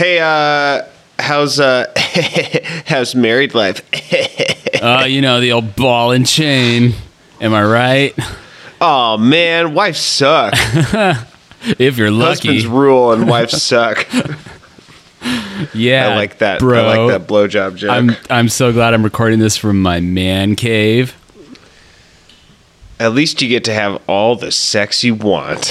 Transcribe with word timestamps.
Hey, 0.00 0.18
uh, 0.18 0.86
how's 1.18 1.60
uh, 1.60 1.92
how's 2.86 3.14
married 3.14 3.54
life? 3.54 3.82
Uh, 4.80 5.04
you 5.06 5.20
know, 5.20 5.42
the 5.42 5.52
old 5.52 5.76
ball 5.76 6.10
and 6.10 6.26
chain. 6.26 6.94
Am 7.38 7.52
I 7.52 7.62
right? 7.62 8.18
oh 8.80 9.18
man, 9.18 9.74
wives 9.74 9.98
suck. 10.00 10.54
If 11.78 11.98
you're 11.98 12.10
lucky. 12.10 12.48
Husbands 12.48 12.66
rule 12.66 13.12
and 13.12 13.28
wives 13.28 13.62
suck. 13.62 14.08
yeah. 15.74 16.08
I 16.08 16.16
like 16.16 16.38
that. 16.38 16.60
Bro. 16.60 16.82
I 16.82 16.96
like 16.96 17.20
that 17.20 17.28
blowjob 17.28 17.76
joke. 17.76 17.90
I'm 17.90 18.16
I'm 18.30 18.48
so 18.48 18.72
glad 18.72 18.94
I'm 18.94 19.02
recording 19.02 19.38
this 19.38 19.58
from 19.58 19.82
my 19.82 20.00
man 20.00 20.56
cave. 20.56 21.14
At 22.98 23.12
least 23.12 23.42
you 23.42 23.48
get 23.50 23.64
to 23.64 23.74
have 23.74 24.00
all 24.06 24.34
the 24.34 24.50
sex 24.50 25.04
you 25.04 25.14
want. 25.14 25.70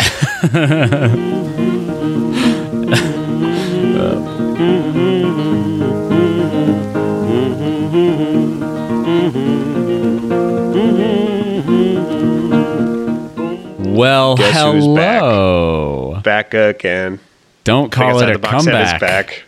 Well, 14.00 14.38
Guess 14.38 14.62
who's 14.62 14.88
back? 14.96 15.20
hello. 15.22 16.22
Back 16.24 16.54
again. 16.54 17.20
Don't 17.66 17.92
call 17.92 18.22
it 18.22 18.30
a 18.30 18.34
the 18.34 18.40
box 18.40 18.64
set 18.64 18.74
is 18.82 18.92
comeback, 18.92 19.02
back. 19.02 19.44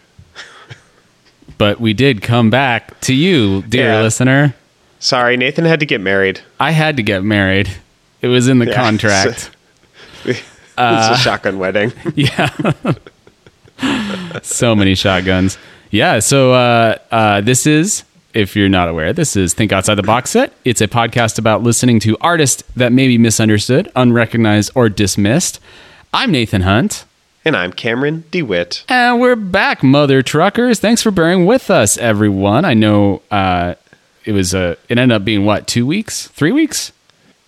but 1.58 1.80
we 1.80 1.94
did 1.94 2.22
come 2.22 2.50
back 2.50 3.00
to 3.02 3.14
you, 3.14 3.62
dear 3.62 3.86
Yeah. 3.88 4.02
listener. 4.02 4.54
Sorry, 5.00 5.38
Nathan 5.38 5.64
had 5.64 5.80
to 5.80 5.86
get 5.86 6.02
married. 6.02 6.42
I 6.60 6.72
had 6.72 6.98
to 6.98 7.04
get 7.04 7.24
married. 7.24 7.70
It 8.22 8.28
was 8.28 8.50
in 8.50 8.60
the 8.60 8.66
Yeah. 8.66 8.76
contract. 8.76 9.52
it's 10.26 10.42
Uh, 10.78 11.12
a 11.14 11.18
shotgun 11.18 11.58
wedding. 11.58 11.94
yeah. 12.16 12.50
so 14.42 14.76
many 14.76 14.96
shotguns. 14.96 15.58
Yeah. 15.92 16.20
So 16.20 16.52
uh, 16.52 16.98
uh, 17.10 17.40
this 17.40 17.66
is, 17.66 18.04
if 18.34 18.56
you're 18.56 18.70
not 18.70 18.88
aware, 18.88 19.14
this 19.14 19.36
is 19.36 19.54
Think 19.54 19.72
Outside 19.72 19.96
the 19.96 20.04
Box 20.04 20.32
Set. 20.32 20.54
It's 20.64 20.82
a 20.82 20.88
podcast 20.88 21.38
about 21.38 21.64
listening 21.64 22.00
to 22.02 22.18
artists 22.22 22.64
that 22.76 22.92
may 22.92 23.08
be 23.08 23.18
misunderstood, 23.18 23.92
unrecognized, 23.96 24.72
or 24.76 24.90
dismissed. 24.90 25.60
I'm 26.14 26.32
Nathan 26.32 26.62
Hunt. 26.62 27.06
And 27.44 27.56
I'm 27.56 27.74
Cameron 27.74 28.24
DeWitt. 28.32 28.84
And 28.88 29.20
we're 29.20 29.36
back, 29.36 29.84
mother 29.84 30.22
truckers. 30.22 30.80
Thanks 30.80 31.02
for 31.02 31.12
bearing 31.12 31.46
with 31.46 31.72
us, 31.72 31.98
everyone. 31.98 32.66
I 32.66 32.74
know 32.74 33.22
uh, 33.32 33.76
it 34.26 34.34
was 34.34 34.54
a. 34.54 34.78
It 34.90 34.98
ended 34.98 35.16
up 35.16 35.26
being 35.26 35.46
what? 35.46 35.68
Two 35.68 35.86
weeks? 35.86 36.28
Three 36.28 36.52
weeks? 36.52 36.92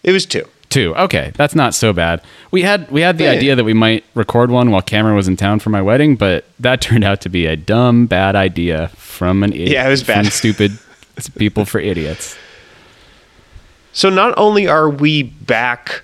It 0.01 0.11
was 0.11 0.25
two. 0.25 0.47
Two. 0.73 0.95
Okay, 0.95 1.31
that's 1.35 1.53
not 1.53 1.75
so 1.75 1.93
bad. 1.93 2.19
We 2.49 2.63
had 2.63 2.89
we 2.89 3.01
had 3.01 3.19
the 3.19 3.27
idea 3.27 3.55
that 3.55 3.63
we 3.63 3.75
might 3.75 4.03
record 4.15 4.49
one 4.49 4.71
while 4.71 4.81
Cameron 4.81 5.15
was 5.15 5.27
in 5.27 5.37
town 5.37 5.59
for 5.59 5.69
my 5.69 5.83
wedding, 5.83 6.15
but 6.15 6.45
that 6.59 6.81
turned 6.87 7.03
out 7.03 7.21
to 7.21 7.29
be 7.29 7.45
a 7.45 7.55
dumb, 7.55 8.07
bad 8.07 8.35
idea 8.35 8.87
from 8.95 9.43
an 9.43 9.53
idiot. 9.53 9.69
Yeah, 9.69 9.85
it 9.85 9.91
was 9.91 10.03
bad. 10.03 10.25
stupid 10.33 10.71
people 11.37 11.65
for 11.65 11.79
idiots. 11.79 12.35
So 13.91 14.09
not 14.09 14.35
only 14.35 14.67
are 14.67 14.89
we 14.89 15.21
back 15.21 16.01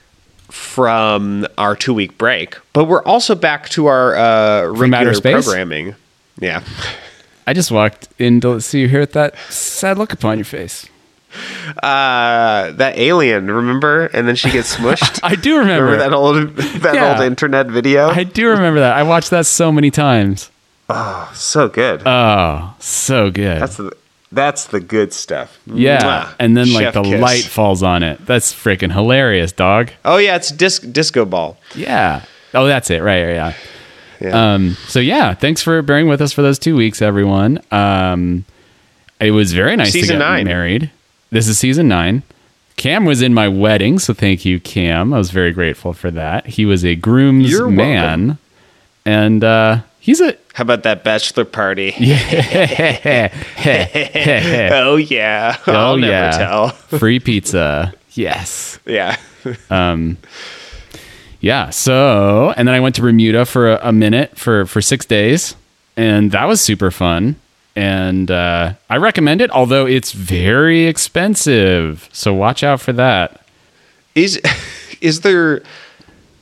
from 0.50 1.48
our 1.58 1.76
two 1.76 1.96
week 1.96 2.20
break, 2.20 2.56
but 2.72 2.86
we're 2.86 3.04
also 3.06 3.34
back 3.34 3.70
to 3.70 3.88
our 3.88 4.16
uh, 4.16 4.68
regular 4.68 5.20
programming. 5.20 5.96
Yeah. 6.38 6.64
I 7.48 7.54
just 7.54 7.72
walked 7.72 8.10
in 8.20 8.40
to 8.42 8.62
see 8.62 8.82
you 8.82 8.88
here 8.88 9.00
with 9.00 9.14
that 9.14 9.36
sad 9.50 9.98
look 9.98 10.14
upon 10.14 10.38
your 10.38 10.46
face. 10.46 10.88
Uh, 11.84 12.72
that 12.72 12.94
alien, 12.98 13.50
remember? 13.52 14.06
And 14.08 14.28
then 14.28 14.36
she 14.36 14.50
gets 14.52 14.76
smushed. 14.76 15.20
I 15.24 15.36
do 15.36 15.58
remember. 15.58 15.86
remember 15.92 16.04
that 16.10 16.14
old 16.14 16.56
that 16.82 16.94
Yeah. 16.96 17.14
old 17.14 17.22
internet 17.26 17.68
video? 17.68 18.10
I 18.10 18.24
do 18.24 18.48
remember 18.50 18.80
that. 18.80 18.98
I 18.98 19.04
watched 19.04 19.30
that 19.30 19.46
so 19.46 19.72
many 19.72 19.92
times. 19.92 20.50
Oh, 20.90 21.32
so 21.36 21.68
good. 21.70 22.02
Oh, 22.06 22.74
so 22.80 23.30
good. 23.30 23.62
that's 23.62 23.78
the 23.78 23.96
that's 24.32 24.66
the 24.66 24.80
good 24.80 25.14
stuff. 25.14 25.60
Yeah, 25.68 26.02
Mwah. 26.26 26.36
and 26.40 26.58
then 26.58 26.72
like 26.74 26.84
Chef 26.86 26.94
the 26.96 27.04
kiss. 27.04 27.22
light 27.22 27.44
falls 27.44 27.84
on 27.84 28.04
it. 28.04 28.26
That's 28.26 28.54
freaking 28.54 28.92
hilarious, 28.92 29.52
dog. 29.52 29.92
Oh 30.04 30.18
yeah, 30.18 30.36
it's 30.36 30.50
disc 30.50 30.84
disco 30.92 31.26
ball. 31.26 31.58
Yeah. 31.76 32.24
Oh, 32.54 32.66
that's 32.66 32.90
it. 32.90 33.02
Right. 33.04 33.20
Yeah. 33.34 33.54
Yeah. 34.20 34.54
Um. 34.54 34.76
So 34.88 35.00
yeah, 35.00 35.34
thanks 35.36 35.62
for 35.62 35.82
bearing 35.84 36.08
with 36.10 36.22
us 36.22 36.34
for 36.34 36.42
those 36.42 36.58
two 36.60 36.76
weeks, 36.76 37.02
everyone. 37.02 37.60
Um, 37.72 38.46
it 39.20 39.32
was 39.32 39.54
very 39.54 39.76
nice 39.76 39.92
Season 39.94 40.16
to 40.16 40.20
get 40.20 40.28
nine. 40.28 40.46
married. 40.46 40.92
This 41.32 41.48
is 41.48 41.58
season 41.60 41.88
nine. 41.88 42.24
Cam 42.76 43.06
was 43.06 43.22
in 43.22 43.34
my 43.34 43.48
wedding, 43.48 44.00
so 44.00 44.14
thank 44.14 44.46
you, 44.46 44.60
Cam. 44.60 45.14
I 45.14 45.18
was 45.18 45.32
very 45.32 45.52
grateful 45.52 45.94
for 45.94 46.10
that. 46.12 46.46
He 46.48 46.66
was 46.66 46.86
a 46.86 46.96
groom's 46.96 47.52
You're 47.52 47.70
man, 47.70 48.38
and 49.06 49.44
uh, 49.44 49.82
he's 50.00 50.22
a 50.22 50.36
How 50.54 50.62
about 50.64 50.84
that 50.84 51.04
bachelor 51.04 51.46
party? 51.46 51.94
yeah. 52.00 53.34
Oh 54.74 54.96
yeah. 54.96 55.58
Oh 55.68 55.74
I'll 55.74 55.98
never 55.98 56.12
yeah. 56.12 56.32
tell. 56.32 56.70
Free 56.70 57.20
pizza. 57.20 57.94
Yes. 58.14 58.80
Yeah. 58.86 59.18
um. 59.70 60.18
Yeah. 61.42 61.70
So, 61.70 62.54
and 62.58 62.68
then 62.68 62.76
I 62.76 62.80
went 62.80 62.96
to 62.96 63.02
Bermuda 63.02 63.46
for 63.46 63.74
a, 63.74 63.90
a 63.90 63.92
minute 63.92 64.38
for 64.38 64.66
for 64.66 64.82
six 64.82 65.06
days, 65.06 65.56
and 65.96 66.32
that 66.32 66.46
was 66.46 66.62
super 66.62 66.92
fun. 66.92 67.36
And 67.76 68.30
uh, 68.30 68.74
I 68.90 68.98
recommend 68.98 69.42
it, 69.42 69.50
although 69.52 69.86
it's 69.86 70.12
very 70.12 70.86
expensive. 70.86 72.10
So 72.12 72.34
watch 72.34 72.64
out 72.64 72.82
for 72.82 72.94
that. 72.94 73.46
Is 74.16 74.42
is 75.02 75.22
there 75.22 75.62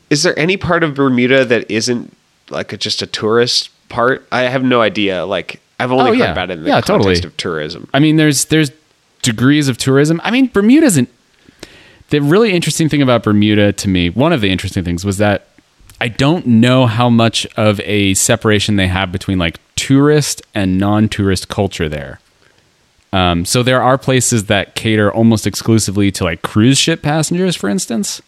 is 0.09 0.23
there 0.23 0.37
any 0.39 0.57
part 0.57 0.83
of 0.83 0.95
Bermuda 0.95 1.45
that 1.45 1.69
isn't 1.69 2.15
like 2.49 2.73
a, 2.73 2.77
just 2.77 3.01
a 3.01 3.07
tourist 3.07 3.69
part? 3.89 4.25
I 4.31 4.41
have 4.43 4.63
no 4.63 4.81
idea. 4.81 5.25
Like 5.25 5.59
I've 5.79 5.91
only 5.91 6.05
Oh, 6.05 6.13
heard 6.13 6.19
yeah. 6.19 6.31
about 6.31 6.49
it 6.49 6.57
in 6.57 6.63
the 6.63 6.69
Yeah, 6.69 6.81
context 6.81 6.87
totally. 7.21 7.23
of 7.23 7.37
tourism. 7.37 7.89
I 7.93 7.99
mean, 7.99 8.15
there's 8.15 8.45
there's 8.45 8.71
degrees 9.21 9.67
of 9.67 9.77
tourism. 9.77 10.19
I 10.23 10.31
mean, 10.31 10.47
Bermuda's 10.47 10.97
an 10.97 11.07
the 12.09 12.21
really 12.21 12.53
interesting 12.53 12.87
thing 12.87 13.01
about 13.01 13.21
Bermuda 13.23 13.73
to 13.73 13.89
me. 13.89 14.09
One 14.09 14.31
of 14.31 14.39
the 14.41 14.49
interesting 14.49 14.83
things 14.85 15.03
was 15.03 15.17
that 15.17 15.47
I 15.99 16.07
don't 16.09 16.45
know 16.45 16.85
how 16.85 17.09
much 17.09 17.45
of 17.57 17.79
a 17.81 18.13
separation 18.13 18.75
they 18.75 18.87
have 18.87 19.11
between 19.11 19.39
like 19.39 19.59
tourist 19.75 20.41
and 20.53 20.77
non-tourist 20.77 21.47
culture 21.49 21.89
there. 21.89 22.19
Um, 23.13 23.45
so 23.45 23.63
there 23.63 23.81
are 23.81 23.97
places 23.97 24.45
that 24.45 24.75
cater 24.75 25.11
almost 25.11 25.47
exclusively 25.47 26.11
to 26.11 26.23
like 26.23 26.41
cruise 26.41 26.77
ship 26.77 27.01
passengers, 27.01 27.55
for 27.55 27.69
instance. 27.69 28.21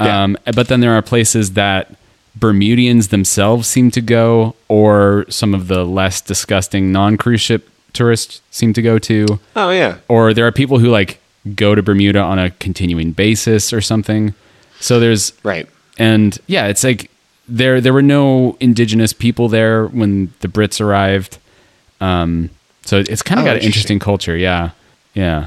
Yeah. 0.00 0.24
Um, 0.24 0.36
but 0.54 0.68
then 0.68 0.80
there 0.80 0.92
are 0.92 1.02
places 1.02 1.52
that 1.52 1.94
Bermudians 2.36 3.08
themselves 3.08 3.68
seem 3.68 3.92
to 3.92 4.00
go, 4.00 4.56
or 4.66 5.24
some 5.28 5.54
of 5.54 5.68
the 5.68 5.84
less 5.84 6.20
disgusting 6.20 6.90
non-cruise 6.90 7.40
ship 7.40 7.68
tourists 7.92 8.40
seem 8.50 8.72
to 8.72 8.82
go 8.82 8.98
to, 8.98 9.38
Oh 9.54 9.70
yeah. 9.70 9.98
or 10.08 10.34
there 10.34 10.44
are 10.46 10.50
people 10.52 10.80
who 10.80 10.88
like 10.88 11.20
go 11.54 11.76
to 11.76 11.82
Bermuda 11.82 12.18
on 12.18 12.40
a 12.40 12.50
continuing 12.50 13.12
basis 13.12 13.72
or 13.72 13.80
something. 13.80 14.34
So 14.80 14.98
there's 14.98 15.32
Right. 15.44 15.68
And 15.98 16.38
yeah, 16.46 16.66
it's 16.66 16.84
like 16.84 17.10
there 17.48 17.80
there 17.80 17.92
were 17.92 18.02
no 18.02 18.56
indigenous 18.60 19.12
people 19.12 19.48
there 19.48 19.86
when 19.86 20.32
the 20.40 20.48
Brits 20.48 20.80
arrived. 20.80 21.38
Um, 22.00 22.50
so 22.82 22.98
it's 23.06 23.22
kind 23.22 23.38
of 23.40 23.46
Oh, 23.46 23.48
got 23.50 23.56
an 23.56 23.62
interesting 23.62 23.98
culture. 23.98 24.36
Yeah, 24.36 24.70
yeah. 25.14 25.46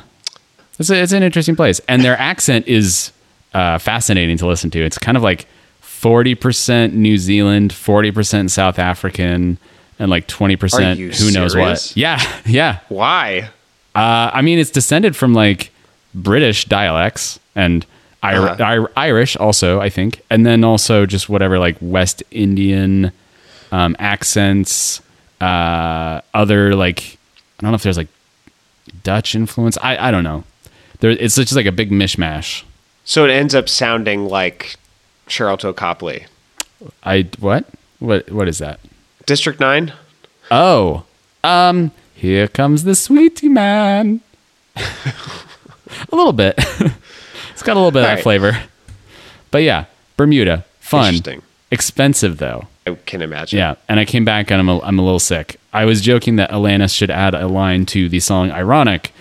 It's 0.80 0.90
a, 0.90 1.02
it's 1.02 1.12
an 1.12 1.24
interesting 1.24 1.56
place, 1.56 1.80
and 1.88 2.03
their 2.03 2.18
accent 2.19 2.68
is 2.68 3.12
uh, 3.53 3.78
fascinating 3.80 4.38
to 4.38 4.47
listen 4.47 4.69
to. 4.72 4.80
It's 4.84 4.97
kind 4.97 5.18
of 5.18 5.24
like 5.24 5.47
forty 5.81 6.36
percent 6.36 6.94
New 6.94 7.18
Zealand, 7.18 7.74
forty 7.74 8.12
percent 8.12 8.52
South 8.52 8.78
African, 8.80 9.57
and 10.00 10.09
like 10.12 10.28
twenty 10.28 10.56
percent 10.56 11.00
who 11.00 11.31
knows 11.31 11.56
what. 11.56 11.96
Yeah, 11.96 12.22
yeah. 12.46 12.80
Why? 12.90 13.50
Uh, 13.96 14.30
I 14.31 14.44
mean, 14.44 14.59
it's 14.59 14.69
descended 14.69 15.16
from 15.16 15.34
like 15.34 15.72
British 16.13 16.66
dialects 16.66 17.40
and 17.56 17.84
Ir- 18.23 18.50
Uh-huh. 18.50 18.63
Ir- 18.63 18.91
Irish, 18.97 19.35
also, 19.38 19.79
I 19.79 19.89
think, 19.89 20.22
and 20.29 20.45
then 20.45 20.63
also 20.63 21.05
just 21.05 21.29
whatever 21.29 21.59
like 21.59 21.78
West 21.81 22.23
Indian 22.31 23.11
um, 23.72 23.95
accents, 24.00 25.01
uh, 25.41 26.21
other 26.33 26.75
like 26.75 27.18
I 27.59 27.63
don't 27.63 27.71
know 27.71 27.75
if 27.75 27.83
there's 27.83 27.97
like 27.97 28.07
Dutch 29.03 29.36
influence. 29.36 29.77
I 29.81 30.07
I 30.07 30.12
don't 30.12 30.24
know. 30.24 30.44
There, 31.00 31.12
it's 31.12 31.36
just 31.36 31.56
like 31.56 31.65
a 31.68 31.71
big 31.71 31.92
mishmash. 31.92 32.63
So 33.06 33.24
it 33.25 33.30
ends 33.31 33.53
up 33.56 33.69
sounding 33.69 34.27
like 34.27 34.75
Sharlto 35.27 35.75
Copley. 35.75 36.25
I 37.03 37.27
what 37.39 37.65
what 38.00 38.30
what 38.31 38.47
is 38.47 38.57
that? 38.57 38.80
District 39.25 39.59
Nine. 39.59 39.94
Oh, 40.50 41.03
um, 41.44 41.92
here 42.15 42.47
comes 42.47 42.83
the 42.83 42.95
sweetie 42.95 43.50
man. 43.50 44.21
a 44.75 46.15
little 46.15 46.33
bit. 46.33 46.57
it's 47.57 47.63
got 47.63 47.74
a 47.74 47.80
little 47.80 47.89
bit 47.89 48.01
of 48.01 48.04
that 48.04 48.09
Alright. 48.09 48.24
flavor. 48.24 48.59
But 49.50 49.63
yeah, 49.63 49.86
Bermuda, 50.15 50.63
fun, 50.80 51.15
Interesting. 51.15 51.42
expensive 51.71 52.38
though. 52.38 52.68
I 52.86 52.94
can 53.07 53.24
imagine. 53.24 53.57
Yeah, 53.57 53.75
and 53.89 54.00
I 54.00 54.06
came 54.06 54.24
back 54.24 54.51
and 54.51 54.59
I'm 54.62 54.69
a, 54.69 54.80
I'm 54.81 55.00
a 55.00 55.01
little 55.01 55.19
sick. 55.19 55.59
I 55.74 55.86
was 55.86 56.01
joking 56.01 56.36
that 56.36 56.51
Alanis 56.51 56.95
should 56.95 57.09
add 57.09 57.33
a 57.33 57.48
line 57.48 57.88
to 57.88 58.09
the 58.09 58.19
song 58.19 58.51
"Ironic," 58.51 59.12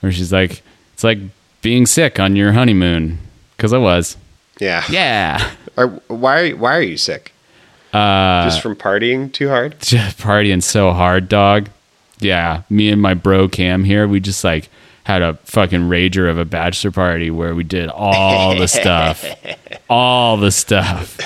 where 0.00 0.12
she's 0.12 0.30
like, 0.30 0.60
"It's 0.92 1.04
like 1.04 1.16
being 1.62 1.86
sick 1.86 2.20
on 2.20 2.36
your 2.36 2.52
honeymoon," 2.52 3.18
because 3.56 3.72
I 3.72 3.78
was. 3.78 4.18
Yeah. 4.58 4.84
Yeah. 4.90 5.52
Are, 5.78 5.88
why? 6.08 6.50
Are, 6.50 6.56
why 6.56 6.76
are 6.76 6.82
you 6.82 6.98
sick? 6.98 7.32
Uh, 7.94 8.44
just 8.44 8.60
from 8.60 8.76
partying 8.76 9.32
too 9.32 9.48
hard. 9.48 9.76
just 9.80 10.18
partying 10.18 10.62
so 10.62 10.92
hard, 10.92 11.30
dog. 11.30 11.70
Yeah, 12.18 12.64
me 12.68 12.90
and 12.90 13.00
my 13.00 13.14
bro 13.14 13.48
Cam 13.48 13.84
here, 13.84 14.06
we 14.06 14.20
just 14.20 14.44
like 14.44 14.68
had 15.06 15.22
a 15.22 15.34
fucking 15.44 15.82
rager 15.82 16.28
of 16.28 16.36
a 16.36 16.44
bachelor 16.44 16.90
party 16.90 17.30
where 17.30 17.54
we 17.54 17.62
did 17.62 17.88
all 17.90 18.56
the 18.58 18.66
stuff, 18.66 19.24
all 19.88 20.36
the 20.36 20.50
stuff. 20.50 21.20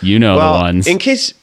You 0.00 0.20
know 0.20 0.36
the 0.36 0.60
ones. 0.62 0.86
in 0.86 0.98
case, 0.98 1.34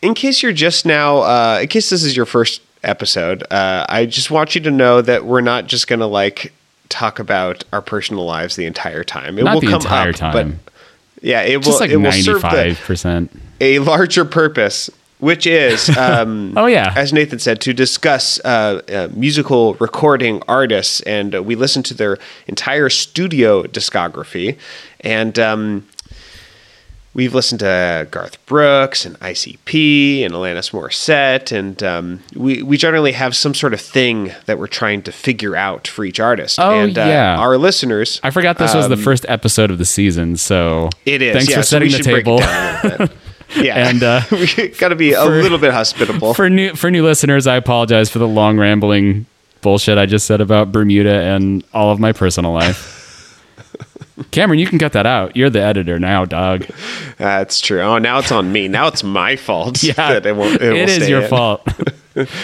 in 0.00 0.14
case 0.14 0.42
you're 0.42 0.54
just 0.54 0.86
now, 0.86 1.18
uh, 1.18 1.58
in 1.60 1.68
case 1.68 1.90
this 1.90 2.02
is 2.02 2.16
your 2.16 2.24
first 2.24 2.62
episode, 2.82 3.42
uh, 3.50 3.84
I 3.90 4.06
just 4.06 4.30
want 4.30 4.54
you 4.54 4.62
to 4.62 4.70
know 4.70 5.02
that 5.02 5.26
we're 5.26 5.42
not 5.42 5.66
just 5.66 5.86
gonna 5.86 6.06
like 6.06 6.50
talk 6.88 7.18
about 7.18 7.62
our 7.70 7.82
personal 7.82 8.24
lives 8.24 8.56
the 8.56 8.64
entire 8.64 9.04
time. 9.04 9.38
It 9.38 9.44
Not 9.44 9.56
will 9.56 9.60
the 9.60 9.66
come 9.66 9.82
entire 9.82 10.08
up, 10.10 10.16
time. 10.16 10.60
but 10.62 10.72
yeah, 11.22 11.42
it 11.42 11.62
will. 11.66 11.78
like 11.78 11.90
it 11.90 11.96
will 11.98 12.10
serve 12.10 12.40
the, 12.40 13.28
a 13.60 13.80
larger 13.80 14.24
purpose, 14.24 14.88
which 15.24 15.46
is, 15.46 15.88
um, 15.96 16.52
Oh, 16.56 16.66
yeah. 16.66 16.92
as 16.94 17.12
Nathan 17.12 17.38
said, 17.38 17.60
to 17.62 17.72
discuss 17.72 18.38
uh, 18.44 18.82
uh, 18.92 19.08
musical 19.14 19.74
recording 19.74 20.42
artists, 20.46 21.00
and 21.00 21.34
uh, 21.34 21.42
we 21.42 21.54
listened 21.54 21.86
to 21.86 21.94
their 21.94 22.18
entire 22.46 22.90
studio 22.90 23.62
discography, 23.62 24.58
and 25.00 25.38
um, 25.38 25.86
we've 27.14 27.32
listened 27.34 27.60
to 27.60 28.06
Garth 28.10 28.44
Brooks 28.44 29.06
and 29.06 29.18
ICP 29.20 30.24
and 30.26 30.34
Alanis 30.34 30.72
Morissette, 30.72 31.56
and 31.56 31.82
um, 31.82 32.20
we 32.34 32.62
we 32.62 32.76
generally 32.76 33.12
have 33.12 33.34
some 33.34 33.54
sort 33.54 33.72
of 33.72 33.80
thing 33.80 34.30
that 34.44 34.58
we're 34.58 34.66
trying 34.66 35.00
to 35.02 35.12
figure 35.12 35.56
out 35.56 35.88
for 35.88 36.04
each 36.04 36.20
artist. 36.20 36.58
Oh, 36.60 36.80
and 36.80 36.98
uh, 36.98 37.02
yeah. 37.06 37.38
our 37.38 37.56
listeners, 37.56 38.20
I 38.22 38.30
forgot 38.30 38.58
this 38.58 38.74
was 38.74 38.88
the 38.88 38.94
um, 38.94 39.00
first 39.02 39.24
episode 39.28 39.70
of 39.70 39.78
the 39.78 39.86
season, 39.86 40.36
so 40.36 40.90
It 41.06 41.22
is. 41.22 41.34
Thanks 41.34 41.50
yeah, 41.50 41.56
for 41.56 41.62
setting 41.62 41.88
we 41.88 41.96
the 41.96 42.02
should 42.02 42.24
break 42.24 42.26
it 42.26 42.98
table. 42.98 43.08
down 43.48 43.58
a 43.58 43.62
little 43.62 43.62
bit. 43.62 43.66
Yeah, 43.66 43.88
And, 43.88 44.02
uh, 44.02 44.20
we 44.30 44.68
got 44.68 44.88
to 44.88 44.96
be 44.96 45.12
a 45.12 45.22
for- 45.22 45.30
little 45.42 45.58
bit 45.58 45.72
hospitable. 45.72 46.34
for 46.34 46.48
new 46.50 46.74
for 46.74 46.90
new 46.90 47.04
listeners, 47.04 47.46
I 47.46 47.56
apologize 47.56 48.10
for 48.10 48.18
the 48.18 48.28
long 48.28 48.58
rambling 48.58 49.26
bullshit 49.60 49.96
I 49.98 50.06
just 50.06 50.26
said 50.26 50.40
about 50.40 50.72
Bermuda 50.72 51.12
and 51.22 51.64
all 51.72 51.90
of 51.90 51.98
my 51.98 52.12
personal 52.12 52.52
life. 52.52 53.00
Cameron, 54.30 54.60
you 54.60 54.66
can 54.66 54.78
cut 54.78 54.92
that 54.92 55.06
out. 55.06 55.36
You're 55.36 55.50
the 55.50 55.60
editor 55.62 55.98
now, 55.98 56.24
dog. 56.24 56.66
That's 57.18 57.60
true. 57.60 57.80
Oh, 57.80 57.98
now 57.98 58.18
it's 58.20 58.30
on 58.30 58.52
me. 58.52 58.68
Now 58.68 58.86
it's 58.88 59.02
my 59.02 59.36
fault. 59.36 59.82
Yeah, 59.82 60.12
it 60.22 60.36
won't. 60.36 60.60
It, 60.60 60.72
it 60.74 60.88
is 60.88 61.08
your 61.08 61.22
in. 61.22 61.28
fault. 61.28 61.66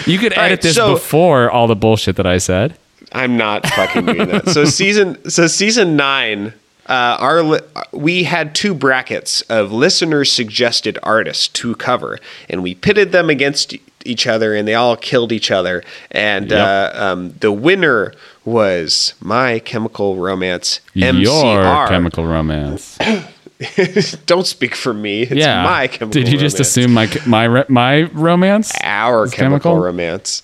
you 0.07 0.19
could 0.19 0.33
All 0.33 0.43
right, 0.43 0.53
edit 0.53 0.63
this 0.63 0.75
so- 0.75 0.95
before 0.95 1.51
all 1.51 1.67
the 1.69 1.77
bullshit 1.77 2.17
that 2.17 2.27
I 2.27 2.39
said. 2.39 2.77
I'm 3.13 3.37
not 3.37 3.67
fucking 3.67 4.07
doing 4.07 4.29
that. 4.29 4.49
So 4.51 4.65
season. 4.65 5.29
So 5.31 5.47
season 5.49 5.97
nine. 5.97 6.53
Uh, 6.91 7.17
our 7.21 7.43
li- 7.43 7.61
we 7.93 8.25
had 8.25 8.53
two 8.53 8.75
brackets 8.75 9.43
of 9.43 9.71
listener 9.71 10.25
suggested 10.25 10.99
artists 11.05 11.47
to 11.47 11.77
cover, 11.77 12.19
and 12.49 12.65
we 12.65 12.75
pitted 12.75 13.13
them 13.13 13.31
against 13.31 13.77
each 14.05 14.27
other, 14.27 14.55
and 14.57 14.67
they 14.67 14.75
all 14.75 14.97
killed 14.97 15.31
each 15.31 15.53
other. 15.53 15.85
And 16.11 16.51
Yep. 16.51 16.61
uh, 16.61 17.05
um, 17.05 17.35
the 17.39 17.53
winner 17.53 18.13
was 18.45 19.15
My 19.21 19.61
Chemical 19.61 20.17
Romance. 20.17 20.81
Your 20.95 21.87
chemical 21.87 22.27
romance. 22.27 22.99
Don't 24.27 24.47
speak 24.47 24.75
for 24.75 24.93
me. 24.93 25.23
It's 25.23 25.35
yeah. 25.35 25.63
my 25.63 25.87
Chemical. 25.87 26.23
Did 26.23 26.33
you 26.33 26.39
just 26.39 26.59
assume 26.59 26.93
my 26.93 27.09
my 27.27 27.65
my 27.69 28.03
romance? 28.03 28.73
our 28.83 29.29
chemical, 29.29 29.37
chemical? 29.37 29.79
romance. 29.79 30.43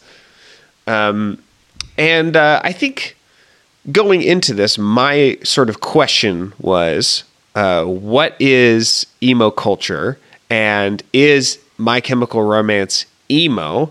Um, 0.86 1.42
and 1.98 2.36
uh, 2.36 2.60
I 2.62 2.72
think 2.72 3.15
going 3.92 4.22
into 4.22 4.54
this, 4.54 4.78
my 4.78 5.38
sort 5.42 5.68
of 5.68 5.80
question 5.80 6.52
was, 6.58 7.24
uh, 7.54 7.84
what 7.84 8.36
is 8.40 9.06
emo 9.22 9.50
culture, 9.50 10.18
and 10.50 11.02
is 11.12 11.58
My 11.78 12.00
Chemical 12.00 12.42
Romance 12.42 13.06
emo? 13.30 13.90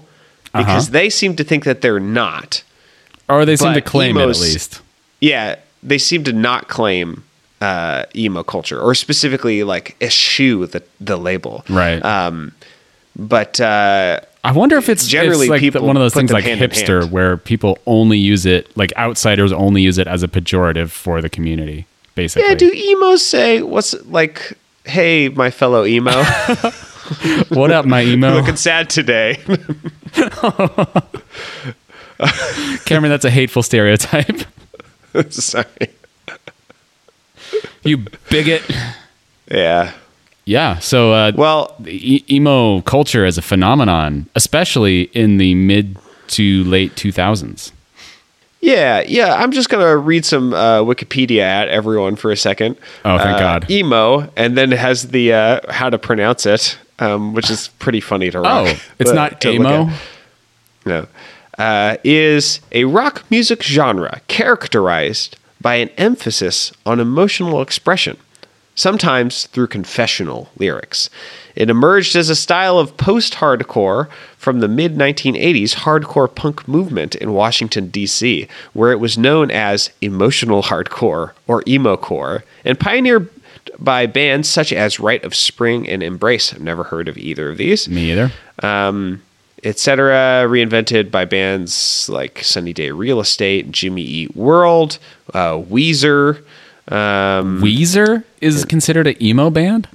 Because 0.53 0.91
they 0.91 1.09
seem 1.09 1.35
to 1.35 1.43
think 1.43 1.65
that 1.65 1.81
they're 1.81 1.99
not. 1.99 2.63
Or 3.27 3.43
they 3.45 3.57
seem 3.57 3.73
to 3.73 3.81
claim 3.81 4.15
it 4.17 4.21
at 4.21 4.39
least. 4.39 4.81
Yeah, 5.19 5.55
they 5.83 5.97
seem 5.97 6.23
to 6.25 6.31
not 6.31 6.69
claim 6.69 7.23
uh, 7.59 8.05
emo 8.15 8.43
culture, 8.43 8.79
or 8.79 8.95
specifically 8.95 9.63
like 9.63 9.97
eschew 10.01 10.65
the 10.67 10.83
the 11.01 11.17
label. 11.17 11.65
Right. 11.69 12.03
Um, 12.05 12.53
but 13.17 13.59
uh, 13.59 14.21
I 14.45 14.51
wonder 14.51 14.77
if 14.77 14.89
it's 14.89 15.07
generally 15.07 15.45
it's 15.45 15.49
like 15.49 15.59
people 15.59 15.85
one 15.85 15.97
of 15.97 16.01
those 16.01 16.13
things 16.13 16.31
like 16.31 16.45
hipster 16.45 17.01
hand. 17.01 17.11
where 17.11 17.35
people 17.35 17.79
only 17.87 18.19
use 18.19 18.45
it 18.45 18.75
like 18.77 18.95
outsiders 18.95 19.51
only 19.51 19.81
use 19.81 19.97
it 19.97 20.07
as 20.07 20.21
a 20.21 20.27
pejorative 20.27 20.91
for 20.91 21.19
the 21.19 21.29
community 21.29 21.87
basically. 22.13 22.47
Yeah, 22.47 22.55
do 22.55 22.71
emos 22.71 23.25
say 23.25 23.61
what's 23.61 23.93
like? 24.05 24.57
Hey, 24.85 25.29
my 25.29 25.49
fellow 25.49 25.83
emo, 25.83 26.11
what 27.49 27.71
up 27.71 27.85
my 27.85 28.03
emo? 28.03 28.35
looking 28.35 28.55
sad 28.55 28.87
today. 28.89 29.39
Cameron, 32.85 33.09
that's 33.09 33.25
a 33.25 33.31
hateful 33.31 33.63
stereotype. 33.63 34.41
Sorry. 35.29 35.65
you 37.83 38.05
bigot. 38.29 38.61
Yeah. 39.49 39.93
Yeah, 40.45 40.77
so 40.79 41.11
uh 41.11 41.31
Well, 41.35 41.75
the 41.79 42.15
e- 42.15 42.25
emo 42.29 42.81
culture 42.81 43.25
as 43.25 43.37
a 43.37 43.41
phenomenon, 43.41 44.27
especially 44.35 45.03
in 45.13 45.37
the 45.37 45.55
mid 45.55 45.97
to 46.27 46.63
late 46.65 46.95
2000s. 46.95 47.71
yeah, 48.61 49.03
yeah. 49.07 49.33
I'm 49.35 49.51
just 49.51 49.69
gonna 49.69 49.95
read 49.97 50.25
some 50.25 50.53
uh, 50.53 50.79
Wikipedia 50.81 51.41
at 51.41 51.67
everyone 51.69 52.15
for 52.15 52.31
a 52.31 52.37
second. 52.37 52.77
Oh, 53.03 53.17
thank 53.17 53.37
Uh, 53.37 53.39
God. 53.39 53.69
Emo, 53.71 54.29
and 54.35 54.57
then 54.57 54.71
has 54.71 55.09
the 55.09 55.33
uh, 55.33 55.59
how 55.69 55.89
to 55.89 55.97
pronounce 55.99 56.45
it, 56.45 56.77
um, 56.99 57.33
which 57.33 57.49
is 57.51 57.67
pretty 57.79 57.99
funny 58.01 58.29
to 58.31 58.39
rock. 58.39 58.67
Oh, 58.67 58.79
it's 58.99 59.11
not 59.11 59.43
emo. 59.45 59.89
No. 60.85 61.07
Uh, 61.57 61.95
is 62.03 62.59
a 62.71 62.83
rock 62.85 63.23
music 63.31 63.63
genre 63.63 64.19
characterized 64.27 65.37
by 65.61 65.75
an 65.75 65.89
emphasis 65.97 66.71
on 66.85 66.99
emotional 66.99 67.61
expression, 67.61 68.17
sometimes 68.75 69.47
through 69.47 69.67
confessional 69.67 70.49
lyrics. 70.57 71.09
It 71.55 71.69
emerged 71.69 72.15
as 72.15 72.29
a 72.29 72.35
style 72.35 72.77
of 72.77 72.97
post 72.97 73.35
hardcore 73.35 74.09
from 74.37 74.59
the 74.59 74.67
mid 74.67 74.95
1980s 74.95 75.75
hardcore 75.75 76.33
punk 76.33 76.67
movement 76.67 77.15
in 77.15 77.33
Washington, 77.33 77.87
D.C., 77.87 78.47
where 78.73 78.91
it 78.91 78.99
was 78.99 79.17
known 79.17 79.49
as 79.49 79.89
emotional 80.01 80.63
hardcore 80.63 81.31
or 81.47 81.61
emocore, 81.63 82.43
and 82.65 82.79
pioneered 82.79 83.29
by 83.79 84.05
bands 84.05 84.49
such 84.49 84.71
as 84.71 84.99
Rite 84.99 85.23
of 85.23 85.33
Spring 85.33 85.87
and 85.89 86.03
Embrace. 86.03 86.53
I've 86.53 86.61
never 86.61 86.83
heard 86.83 87.07
of 87.07 87.17
either 87.17 87.49
of 87.49 87.57
these 87.57 87.87
Me 87.89 88.11
either. 88.11 88.31
um, 88.61 89.21
etc. 89.63 90.45
Reinvented 90.47 91.09
by 91.09 91.25
bands 91.25 92.07
like 92.09 92.39
Sunny 92.43 92.71
Day 92.73 92.91
Real 92.91 93.19
Estate, 93.19 93.71
Jimmy 93.71 94.03
Eat 94.03 94.35
World, 94.35 94.99
uh, 95.33 95.53
Weezer. 95.53 96.43
Um, 96.87 97.61
Weezer 97.61 98.23
is 98.41 98.63
considered 98.65 99.07
an 99.07 99.21
emo 99.21 99.49
band? 99.49 99.87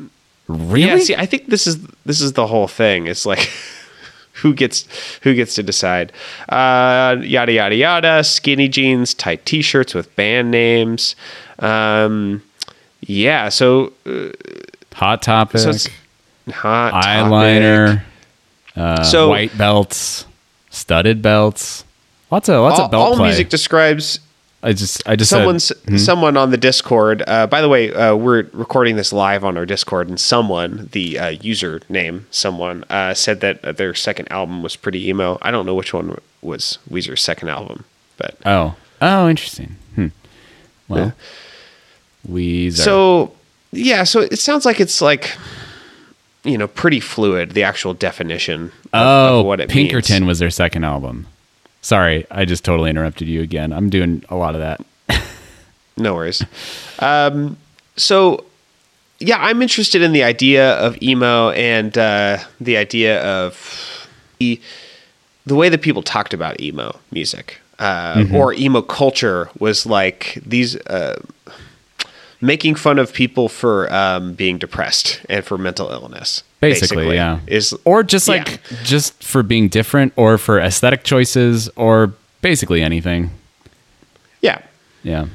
Really? 0.49 0.82
yeah, 0.87 0.99
see, 0.99 1.14
I 1.14 1.26
think 1.26 1.47
this 1.47 1.66
is 1.66 1.78
this 2.04 2.20
is 2.20 2.32
the 2.32 2.47
whole 2.49 2.66
thing. 2.66 3.06
It's 3.06 3.25
like 3.25 3.49
who 4.32 4.52
gets 4.54 4.87
who 5.23 5.35
gets 5.35 5.54
to 5.54 5.62
decide? 5.62 6.12
Uh, 6.49 7.16
yada 7.23 7.52
yada 7.52 7.76
yada. 7.76 8.25
Skinny 8.25 8.68
jeans, 8.68 9.14
tight 9.14 9.47
t-shirts 9.47 9.94
with 9.94 10.14
band 10.16 10.50
names. 10.50 11.14
Um, 11.61 12.42
yeah, 13.02 13.49
so 13.49 13.92
uh, 14.06 14.30
Hot 14.94 15.23
Topic, 15.23 15.61
so 15.61 15.73
hot 16.50 16.90
topic. 16.90 17.06
eyeliner, 17.09 18.02
uh, 18.76 19.04
So- 19.04 19.28
white 19.28 19.56
belts, 19.56 20.26
studded 20.70 21.23
belts. 21.23 21.85
Lots 22.30 22.49
of 22.49 22.61
lots 22.62 22.78
all, 22.78 22.85
of 22.87 22.90
belt 22.90 23.02
all 23.11 23.16
play. 23.16 23.26
music 23.28 23.49
describes 23.50 24.20
I 24.62 24.72
just 24.72 25.06
I 25.08 25.16
just 25.16 25.30
someone's 25.30 25.64
said, 25.64 25.78
hmm? 25.78 25.96
someone 25.96 26.36
on 26.36 26.50
the 26.50 26.58
discord 26.58 27.22
uh, 27.26 27.46
by 27.46 27.62
the 27.62 27.68
way 27.68 27.92
uh, 27.92 28.14
we're 28.14 28.48
recording 28.52 28.96
this 28.96 29.12
live 29.12 29.42
on 29.42 29.56
our 29.56 29.64
discord 29.64 30.08
and 30.08 30.20
someone 30.20 30.88
the 30.92 31.18
uh, 31.18 31.28
user 31.28 31.80
name 31.88 32.26
someone 32.30 32.84
uh, 32.90 33.14
said 33.14 33.40
that 33.40 33.76
their 33.78 33.94
second 33.94 34.30
album 34.30 34.62
was 34.62 34.76
pretty 34.76 35.08
emo 35.08 35.38
i 35.40 35.50
don't 35.50 35.64
know 35.64 35.74
which 35.74 35.94
one 35.94 36.18
was 36.42 36.78
weezer's 36.90 37.22
second 37.22 37.48
album 37.48 37.84
but 38.18 38.36
oh 38.44 38.74
oh 39.00 39.28
interesting. 39.28 39.76
Hmm. 39.94 40.08
Well, 40.88 41.12
Weezer. 42.28 42.78
so 42.78 43.32
yeah 43.72 44.04
so 44.04 44.20
it 44.20 44.38
sounds 44.38 44.66
like 44.66 44.78
it's 44.78 45.00
like 45.00 45.36
you 46.44 46.58
know 46.58 46.66
pretty 46.66 47.00
fluid 47.00 47.52
the 47.52 47.62
actual 47.62 47.94
definition 47.94 48.72
of, 48.92 49.06
oh, 49.06 49.40
of 49.40 49.46
what 49.46 49.60
it 49.60 49.70
Pinkerton 49.70 50.16
means. 50.20 50.26
was 50.26 50.38
their 50.38 50.50
second 50.50 50.84
album. 50.84 51.26
Sorry, 51.82 52.26
I 52.30 52.44
just 52.44 52.64
totally 52.64 52.90
interrupted 52.90 53.28
you 53.28 53.40
again. 53.40 53.72
I'm 53.72 53.88
doing 53.90 54.25
a 54.28 54.37
lot 54.37 54.54
of 54.54 54.60
that. 54.60 54.80
No 55.96 56.14
worries. 56.14 56.42
Um, 56.99 57.58
so, 57.96 58.44
yeah, 59.18 59.37
I'm 59.38 59.60
interested 59.60 60.00
in 60.02 60.12
the 60.12 60.22
idea 60.22 60.72
of 60.78 61.00
emo 61.02 61.50
and 61.50 61.96
uh, 61.96 62.38
the 62.60 62.76
idea 62.78 63.22
of 63.22 64.08
the, 64.38 64.60
the 65.44 65.54
way 65.54 65.68
that 65.68 65.82
people 65.82 66.02
talked 66.02 66.32
about 66.32 66.60
emo 66.60 66.99
music 67.10 67.58
uh, 67.78 68.25
or 68.32 68.54
emo 68.54 68.82
culture 68.82 69.50
was 69.58 69.84
like 69.84 70.38
these 70.44 70.76
uh, 70.87 71.20
making 72.40 72.75
fun 72.75 72.99
of 72.99 73.12
people 73.12 73.49
for 73.49 73.92
um, 73.92 74.34
being 74.34 74.58
depressed 74.58 75.20
and 75.28 75.44
for 75.44 75.58
mental 75.58 75.90
illness. 75.90 76.42
Basically, 76.60 77.14
yeah. 77.14 77.40
Is 77.46 77.74
or 77.84 78.02
just 78.02 78.28
yeah. 78.28 78.34
like 78.34 78.62
just 78.84 79.22
for 79.24 79.42
being 79.42 79.68
different 79.68 80.12
or 80.16 80.36
for 80.36 80.60
aesthetic 80.60 81.04
choices 81.04 81.68
or 81.76 82.12
basically 82.42 82.82
anything. 82.82 83.30
yeah. 84.40 84.60
Yeah. 85.02 85.26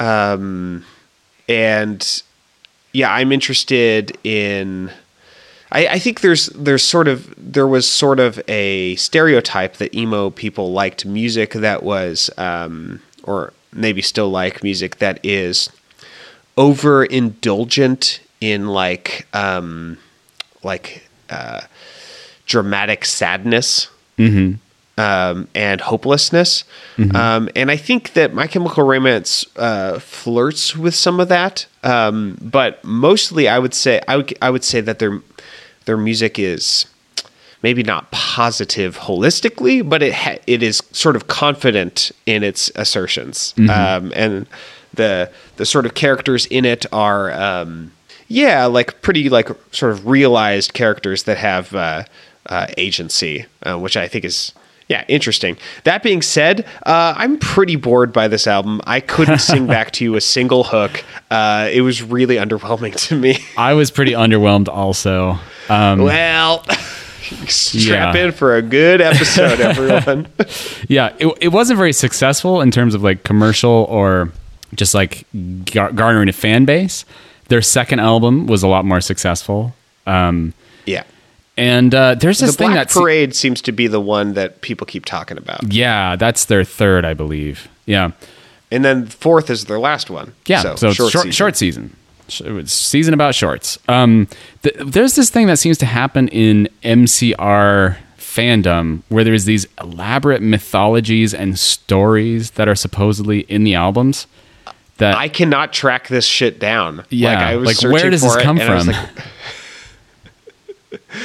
Um, 0.00 0.84
and 1.48 2.22
yeah, 2.92 3.12
I'm 3.12 3.32
interested 3.32 4.16
in. 4.24 4.90
I, 5.70 5.86
I 5.86 5.98
think 5.98 6.20
there's 6.20 6.46
there's 6.48 6.82
sort 6.82 7.08
of 7.08 7.34
there 7.36 7.66
was 7.66 7.88
sort 7.88 8.20
of 8.20 8.40
a 8.48 8.96
stereotype 8.96 9.76
that 9.76 9.94
emo 9.94 10.30
people 10.30 10.72
liked 10.72 11.06
music 11.06 11.52
that 11.52 11.82
was 11.82 12.30
um, 12.36 13.00
or 13.22 13.52
maybe 13.72 14.02
still 14.02 14.30
like 14.30 14.62
music 14.62 14.96
that 14.96 15.18
is 15.22 15.70
overindulgent 16.56 18.20
in 18.42 18.66
like 18.66 19.26
um, 19.32 19.96
like 20.62 21.08
uh, 21.30 21.60
dramatic 22.44 23.04
sadness 23.04 23.88
um, 24.98 25.48
and 25.54 25.80
hopelessness. 25.80 26.64
Um, 27.16 27.48
and 27.56 27.70
I 27.70 27.76
think 27.76 28.12
that 28.14 28.34
My 28.34 28.46
Chemical 28.46 28.84
Romance 28.84 29.46
uh, 29.56 29.98
flirts 30.00 30.76
with 30.76 30.94
some 30.94 31.20
of 31.20 31.28
that, 31.28 31.66
um, 31.84 32.36
but 32.42 32.82
mostly 32.84 33.48
I 33.48 33.58
would 33.58 33.74
say 33.74 34.00
I 34.08 34.16
would 34.16 34.36
I 34.42 34.50
would 34.50 34.64
say 34.64 34.80
that 34.82 34.98
their 34.98 35.20
their 35.86 35.96
music 35.96 36.38
is 36.38 36.86
maybe 37.62 37.82
not 37.84 38.10
positive 38.10 38.98
holistically, 38.98 39.88
but 39.88 40.02
it 40.02 40.12
ha- 40.14 40.38
it 40.48 40.62
is 40.64 40.82
sort 40.90 41.14
of 41.16 41.28
confident 41.28 42.10
in 42.26 42.42
its 42.42 42.70
assertions, 42.74 43.54
um, 43.70 44.12
and 44.16 44.46
the 44.92 45.30
the 45.56 45.64
sort 45.64 45.86
of 45.86 45.94
characters 45.94 46.44
in 46.46 46.64
it 46.64 46.86
are. 46.92 47.32
Um, 47.32 47.92
yeah, 48.32 48.66
like 48.66 49.02
pretty 49.02 49.28
like 49.28 49.48
sort 49.72 49.92
of 49.92 50.06
realized 50.06 50.72
characters 50.74 51.24
that 51.24 51.38
have 51.38 51.74
uh, 51.74 52.04
uh, 52.46 52.66
agency, 52.76 53.46
uh, 53.64 53.78
which 53.78 53.96
I 53.96 54.08
think 54.08 54.24
is 54.24 54.52
yeah 54.88 55.04
interesting. 55.08 55.56
That 55.84 56.02
being 56.02 56.22
said, 56.22 56.66
uh, 56.84 57.14
I'm 57.16 57.38
pretty 57.38 57.76
bored 57.76 58.12
by 58.12 58.28
this 58.28 58.46
album. 58.46 58.80
I 58.86 59.00
couldn't 59.00 59.38
sing 59.50 59.66
back 59.66 59.90
to 59.92 60.04
you 60.04 60.16
a 60.16 60.20
single 60.20 60.64
hook. 60.64 61.04
Uh, 61.30 61.68
it 61.72 61.82
was 61.82 62.02
really 62.02 62.36
underwhelming 62.36 62.94
to 63.08 63.16
me. 63.16 63.38
I 63.56 63.74
was 63.74 63.90
pretty 63.90 64.12
underwhelmed 64.12 64.68
also. 64.68 65.38
Um, 65.68 66.00
well, 66.02 66.64
strap 67.48 68.14
Yeah. 68.14 68.24
in 68.24 68.32
for 68.32 68.56
a 68.56 68.62
good 68.62 69.00
episode, 69.00 69.60
everyone. 69.70 70.26
yeah, 70.88 71.14
it, 71.18 71.32
it 71.40 71.48
wasn't 71.48 71.76
very 71.78 71.92
successful 71.92 72.60
in 72.60 72.70
terms 72.70 72.94
of 72.94 73.02
like 73.02 73.22
commercial 73.24 73.86
or 73.88 74.30
just 74.74 74.94
like 74.94 75.24
gar- 75.66 75.92
garnering 75.92 76.28
a 76.28 76.32
fan 76.32 76.64
base. 76.64 77.04
Their 77.48 77.62
second 77.62 78.00
album 78.00 78.46
was 78.46 78.62
a 78.62 78.68
lot 78.68 78.84
more 78.84 79.00
successful. 79.00 79.74
Um, 80.06 80.54
yeah. 80.86 81.04
and 81.56 81.94
uh, 81.94 82.14
there's 82.14 82.38
The 82.38 82.46
this 82.46 82.56
thing 82.56 82.70
Black 82.72 82.88
that 82.88 82.94
Parade 82.94 83.34
seems 83.34 83.60
to 83.62 83.72
be 83.72 83.86
the 83.86 84.00
one 84.00 84.34
that 84.34 84.60
people 84.62 84.86
keep 84.86 85.04
talking 85.04 85.36
about. 85.38 85.72
yeah, 85.72 86.16
that's 86.16 86.46
their 86.46 86.64
third, 86.64 87.04
I 87.04 87.14
believe. 87.14 87.68
Yeah, 87.86 88.12
And 88.70 88.84
then 88.84 89.06
fourth 89.06 89.50
is 89.50 89.66
their 89.66 89.78
last 89.78 90.08
one. 90.10 90.34
Yeah, 90.46 90.62
so, 90.74 90.88
it's 90.88 90.96
short, 90.96 91.32
short, 91.34 91.56
season. 91.56 91.96
Sh- 92.28 92.40
It 92.42 92.52
was 92.52 92.72
season 92.72 93.12
about 93.12 93.34
shorts. 93.34 93.78
Um, 93.88 94.28
th- 94.62 94.76
there's 94.78 95.14
this 95.16 95.30
thing 95.30 95.46
that 95.48 95.58
seems 95.58 95.78
to 95.78 95.86
happen 95.86 96.28
in 96.28 96.68
MCR 96.82 97.96
fandom 98.18 99.02
where 99.08 99.24
there's 99.24 99.44
these 99.44 99.66
elaborate 99.80 100.40
mythologies 100.42 101.34
and 101.34 101.58
stories 101.58 102.52
that 102.52 102.66
are 102.68 102.74
supposedly 102.74 103.40
in 103.40 103.64
the 103.64 103.74
albums. 103.74 104.26
That 104.98 105.16
I 105.16 105.28
cannot 105.28 105.72
track 105.72 106.08
this 106.08 106.24
shit 106.24 106.58
down. 106.58 107.04
Yeah, 107.08 107.30
like, 107.34 107.38
I 107.38 107.56
was 107.56 107.82
like, 107.82 107.92
where 107.92 108.10
does 108.10 108.22
this 108.22 108.36
it, 108.36 108.42
come 108.42 108.58
I 108.60 108.66
from? 108.66 108.86
like- 108.88 109.08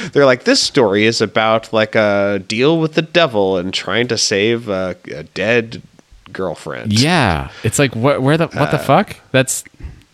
they're 0.12 0.26
like, 0.26 0.44
this 0.44 0.62
story 0.62 1.04
is 1.04 1.20
about 1.20 1.72
like 1.72 1.94
a 1.94 2.42
deal 2.46 2.80
with 2.80 2.94
the 2.94 3.02
devil 3.02 3.56
and 3.58 3.72
trying 3.72 4.08
to 4.08 4.18
save 4.18 4.68
a, 4.68 4.96
a 5.14 5.22
dead 5.24 5.82
girlfriend. 6.32 6.92
yeah, 6.98 7.50
it's 7.62 7.78
like 7.78 7.94
what? 7.94 8.22
Where 8.22 8.36
the 8.36 8.46
what 8.48 8.70
the 8.70 8.78
fuck? 8.78 9.16
That's 9.32 9.62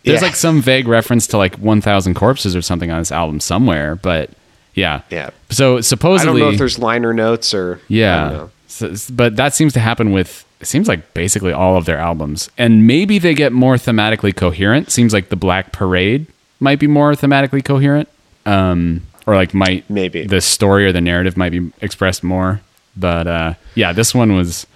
there's 0.03 0.21
Uh, 0.21 0.25
yeah. 0.25 0.27
like 0.27 0.35
some 0.35 0.61
vague 0.61 0.87
reference 0.87 1.25
to 1.27 1.37
like 1.37 1.55
1,000 1.55 2.13
corpses 2.13 2.55
or 2.55 2.61
something 2.61 2.91
on 2.91 2.99
this 2.99 3.11
album 3.11 3.39
somewhere, 3.39 3.95
but 3.95 4.29
yeah, 4.75 5.01
Yeah. 5.09 5.31
So 5.49 5.77
I 5.77 5.81
supposedly, 5.81 6.39
don't 6.41 6.47
know 6.49 6.53
if 6.53 6.59
there's 6.59 6.77
liner 6.77 7.11
notes 7.13 7.53
or 7.55 7.77
I 7.81 7.85
Yeah. 7.87 8.47
So, 8.67 8.93
but 9.11 9.35
that 9.37 9.53
seems 9.55 9.73
to 9.73 9.79
happen 9.79 10.11
with 10.11 10.44
it 10.59 10.67
seems 10.67 10.87
like 10.87 11.13
basically 11.13 11.51
all 11.51 11.77
of 11.77 11.85
their 11.85 11.97
albums. 11.97 12.49
And 12.57 12.87
maybe 12.87 13.19
they 13.19 13.33
get 13.33 13.51
more 13.51 13.75
thematically 13.75 14.35
coherent. 14.35 14.91
Seems 14.91 15.13
like 15.13 15.29
the 15.29 15.35
Black 15.35 15.71
Parade 15.71 16.27
might 16.59 16.79
be 16.79 16.87
more 16.87 17.13
thematically 17.13 17.63
coherent. 17.63 18.09
Um 18.45 19.01
or 19.27 19.35
like 19.35 19.53
might 19.53 19.89
Maybe. 19.89 20.25
the 20.25 20.39
story 20.39 20.85
or 20.85 20.91
the 20.91 21.01
narrative 21.01 21.35
might 21.35 21.51
be 21.51 21.71
expressed 21.81 22.23
more. 22.23 22.61
But 22.95 23.27
uh 23.27 23.53
yeah, 23.75 23.91
this 23.93 24.13
one 24.13 24.35
was 24.35 24.67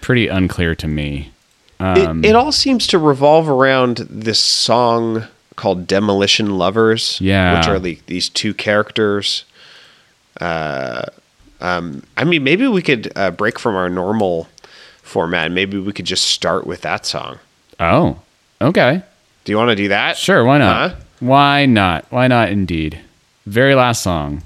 pretty 0.00 0.28
unclear 0.28 0.74
to 0.76 0.88
me. 0.88 1.32
Um, 1.80 2.24
it, 2.24 2.30
it 2.30 2.34
all 2.36 2.52
seems 2.52 2.86
to 2.88 2.98
revolve 2.98 3.48
around 3.48 3.98
this 4.10 4.40
song 4.40 5.24
called 5.56 5.86
Demolition 5.86 6.56
Lovers. 6.58 7.20
Yeah. 7.20 7.58
Which 7.58 7.68
are 7.68 7.78
the, 7.78 7.98
these 8.06 8.28
two 8.28 8.54
characters. 8.54 9.44
Uh, 10.40 11.02
um, 11.60 12.02
I 12.16 12.24
mean, 12.24 12.44
maybe 12.44 12.66
we 12.68 12.82
could 12.82 13.12
uh, 13.16 13.30
break 13.32 13.58
from 13.58 13.74
our 13.74 13.88
normal 13.88 14.48
format. 15.08 15.50
Maybe 15.50 15.78
we 15.78 15.92
could 15.92 16.04
just 16.04 16.28
start 16.28 16.66
with 16.66 16.82
that 16.82 17.06
song. 17.06 17.38
Oh. 17.80 18.20
Okay. 18.60 19.02
Do 19.44 19.52
you 19.52 19.56
want 19.56 19.70
to 19.70 19.76
do 19.76 19.88
that? 19.88 20.16
Sure, 20.16 20.44
why 20.44 20.58
not? 20.58 20.90
Huh? 20.90 20.96
Why 21.20 21.66
not? 21.66 22.04
Why 22.10 22.28
not 22.28 22.50
indeed? 22.50 23.00
Very 23.46 23.74
last 23.74 24.02
song. 24.02 24.42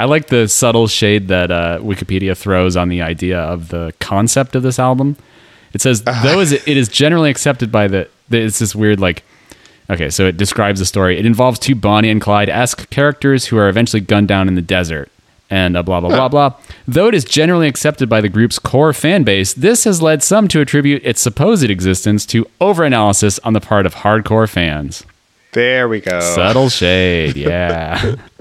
I 0.00 0.04
like 0.04 0.28
the 0.28 0.48
subtle 0.48 0.88
shade 0.88 1.28
that 1.28 1.50
uh, 1.50 1.78
Wikipedia 1.82 2.34
throws 2.34 2.74
on 2.74 2.88
the 2.88 3.02
idea 3.02 3.38
of 3.38 3.68
the 3.68 3.92
concept 4.00 4.56
of 4.56 4.62
this 4.62 4.78
album. 4.78 5.14
It 5.74 5.82
says, 5.82 6.02
though 6.22 6.40
is 6.40 6.52
it, 6.52 6.66
it 6.66 6.78
is 6.78 6.88
generally 6.88 7.28
accepted 7.28 7.70
by 7.70 7.86
the, 7.86 8.08
the, 8.30 8.40
it's 8.40 8.60
this 8.60 8.74
weird 8.74 8.98
like, 8.98 9.24
okay, 9.90 10.08
so 10.08 10.26
it 10.26 10.38
describes 10.38 10.80
the 10.80 10.86
story. 10.86 11.18
It 11.18 11.26
involves 11.26 11.58
two 11.58 11.74
Bonnie 11.74 12.08
and 12.08 12.18
Clyde 12.18 12.48
esque 12.48 12.88
characters 12.88 13.44
who 13.44 13.58
are 13.58 13.68
eventually 13.68 14.00
gunned 14.00 14.28
down 14.28 14.48
in 14.48 14.54
the 14.54 14.62
desert. 14.62 15.10
And 15.50 15.76
uh, 15.76 15.82
blah 15.82 16.00
blah 16.00 16.08
blah 16.08 16.28
blah. 16.28 16.54
Though 16.88 17.08
it 17.08 17.14
is 17.14 17.24
generally 17.24 17.68
accepted 17.68 18.08
by 18.08 18.22
the 18.22 18.28
group's 18.30 18.58
core 18.58 18.94
fan 18.94 19.22
base, 19.24 19.52
this 19.52 19.84
has 19.84 20.00
led 20.00 20.22
some 20.22 20.48
to 20.48 20.62
attribute 20.62 21.04
its 21.04 21.20
supposed 21.20 21.68
existence 21.68 22.24
to 22.26 22.46
overanalysis 22.58 23.38
on 23.44 23.52
the 23.52 23.60
part 23.60 23.84
of 23.84 23.96
hardcore 23.96 24.48
fans. 24.48 25.04
There 25.52 25.88
we 25.88 26.00
go. 26.00 26.20
Subtle 26.20 26.70
shade, 26.70 27.36
yeah. 27.36 28.14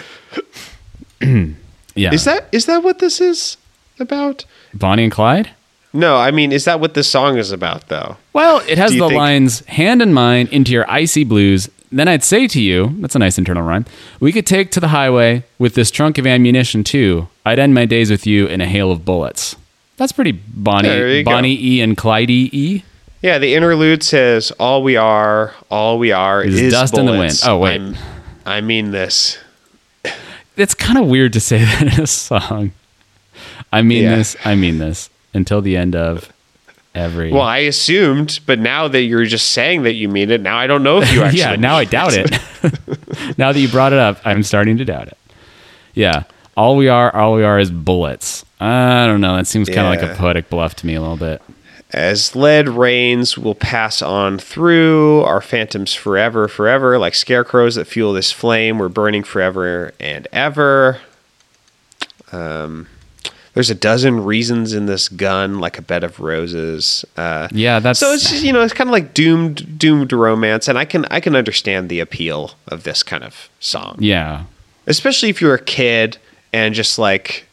yeah. 1.96 2.14
Is 2.14 2.26
that 2.26 2.48
is 2.52 2.66
that 2.66 2.84
what 2.84 3.00
this 3.00 3.22
is 3.22 3.58
about? 4.00 4.46
Bonnie 4.74 5.04
and 5.04 5.12
Clyde? 5.12 5.52
No, 5.96 6.16
I 6.16 6.32
mean, 6.32 6.52
is 6.52 6.66
that 6.66 6.80
what 6.80 6.96
this 6.96 7.08
song 7.08 7.38
is 7.38 7.52
about, 7.52 7.88
though? 7.88 8.18
Well, 8.34 8.64
it 8.68 8.80
has 8.80 8.94
the 8.94 9.00
think- 9.00 9.14
lines 9.14 9.60
hand 9.68 10.02
in 10.02 10.12
mine 10.12 10.48
into 10.52 10.72
your 10.72 10.90
icy 10.90 11.24
blues. 11.24 11.70
Then 11.92 12.08
I'd 12.08 12.24
say 12.24 12.48
to 12.48 12.60
you, 12.60 12.96
that's 13.02 13.16
a 13.16 13.20
nice 13.20 13.38
internal 13.38 13.62
rhyme. 13.62 13.86
We 14.20 14.32
could 14.32 14.48
take 14.48 14.72
to 14.72 14.80
the 14.80 14.88
highway 14.88 15.44
with 15.60 15.76
this 15.76 15.92
trunk 15.92 16.18
of 16.18 16.26
ammunition 16.26 16.84
too. 16.84 17.28
I'd 17.46 17.60
end 17.60 17.76
my 17.76 17.86
days 17.86 18.10
with 18.10 18.26
you 18.26 18.48
in 18.48 18.62
a 18.62 18.66
hail 18.66 18.92
of 18.92 19.06
bullets. 19.06 19.56
That's 19.98 20.12
pretty 20.12 20.32
Bonnie, 20.32 21.22
go. 21.22 21.32
Bonnie 21.32 21.56
E 21.64 21.82
and 21.82 21.96
Clyde 21.96 22.32
E. 22.32 22.84
Yeah, 23.22 23.38
the 23.38 23.54
interlude 23.54 24.02
says, 24.02 24.50
"All 24.60 24.82
we 24.82 24.98
are, 24.98 25.54
all 25.70 26.00
we 26.00 26.12
are 26.12 26.44
Is 26.44 26.60
is, 26.60 26.74
dust 26.74 26.98
in 26.98 27.06
the 27.06 27.12
wind. 27.12 27.40
Oh, 27.46 27.60
wait. 27.60 27.80
I'm- 27.80 27.96
I 28.46 28.60
mean 28.62 28.92
this. 28.92 29.38
It's 30.58 30.74
kind 30.74 31.00
of 31.00 31.08
weird 31.08 31.34
to 31.34 31.40
say 31.40 31.58
that 31.66 31.82
in 31.98 32.04
a 32.04 32.08
song. 32.08 32.72
I 33.72 33.82
mean 33.82 34.04
Yeah. 34.04 34.16
this. 34.18 34.36
I 34.46 34.56
mean 34.56 34.78
this 34.78 35.10
until 35.34 35.62
the 35.62 35.76
end 35.78 35.96
of 35.96 36.32
every. 36.94 37.32
Well, 37.32 37.42
I 37.42 37.60
assumed, 37.60 38.40
but 38.46 38.60
now 38.60 38.88
that 38.88 39.02
you're 39.02 39.26
just 39.26 39.50
saying 39.50 39.84
that 39.84 39.94
you 39.94 40.08
mean 40.10 40.30
it, 40.30 40.42
now 40.42 40.58
I 40.58 40.68
don't 40.68 40.84
know 40.84 41.02
if 41.02 41.12
you 41.12 41.22
actually. 41.24 41.40
yeah, 41.40 41.56
now 41.56 41.76
I 41.78 41.86
doubt 41.86 42.14
it. 42.14 42.32
now 43.38 43.52
that 43.52 43.60
you 43.60 43.68
brought 43.68 43.94
it 43.94 44.00
up, 44.00 44.20
I'm 44.26 44.44
starting 44.44 44.78
to 44.78 44.86
doubt 44.86 45.08
it. 45.08 45.18
Yeah. 45.96 46.24
All 46.56 46.78
we 46.78 46.88
are, 46.88 47.14
all 47.16 47.34
we 47.34 47.44
are 47.44 47.58
is 47.60 47.72
bullets. 47.72 48.46
I 48.60 49.08
don't 49.08 49.22
know. 49.22 49.36
That 49.36 49.48
seems 49.48 49.68
kind 49.70 49.80
of 49.80 49.86
like 50.02 50.04
a 50.04 50.16
poetic 50.16 50.50
bluff 50.52 50.76
to 50.78 50.86
me 50.86 50.94
a 50.94 51.02
little 51.02 51.18
bit. 51.18 51.42
As 51.94 52.36
lead 52.36 52.68
rains 52.70 53.38
will 53.38 53.54
pass 53.54 54.02
on 54.02 54.40
through, 54.40 55.22
our 55.22 55.42
phantoms 55.42 55.94
forever, 55.94 56.48
forever, 56.48 56.98
like 56.98 57.14
scarecrows 57.14 57.76
that 57.76 57.86
fuel 57.86 58.14
this 58.14 58.32
flame, 58.32 58.80
we're 58.80 58.90
burning 58.90 59.24
forever 59.24 59.94
and 60.00 60.28
ever. 60.32 61.00
Um, 62.32 62.88
There's 63.54 63.70
a 63.70 63.76
dozen 63.76 64.24
reasons 64.24 64.74
in 64.74 64.88
this 64.88 65.08
gun, 65.08 65.60
like 65.60 65.78
a 65.78 65.84
bed 65.84 66.04
of 66.04 66.20
roses. 66.20 67.06
Uh, 67.16 67.48
Yeah, 67.52 67.78
that's 67.80 68.00
so 68.00 68.12
it's 68.12 68.28
just, 68.28 68.44
you 68.44 68.52
know 68.52 68.62
it's 68.64 68.74
kind 68.74 68.90
of 68.90 68.92
like 68.92 69.14
doomed 69.14 69.78
doomed 69.78 70.12
romance, 70.12 70.68
and 70.68 70.80
I 70.80 70.86
can 70.86 71.06
I 71.12 71.20
can 71.20 71.36
understand 71.36 71.90
the 71.90 72.00
appeal 72.00 72.54
of 72.68 72.84
this 72.84 73.04
kind 73.04 73.24
of 73.24 73.50
song, 73.60 73.98
yeah. 74.00 74.46
especially 74.88 75.30
if 75.30 75.42
you're 75.42 75.54
a 75.54 75.64
kid 75.64 76.18
and 76.52 76.74
just 76.74 76.98
like 76.98 77.46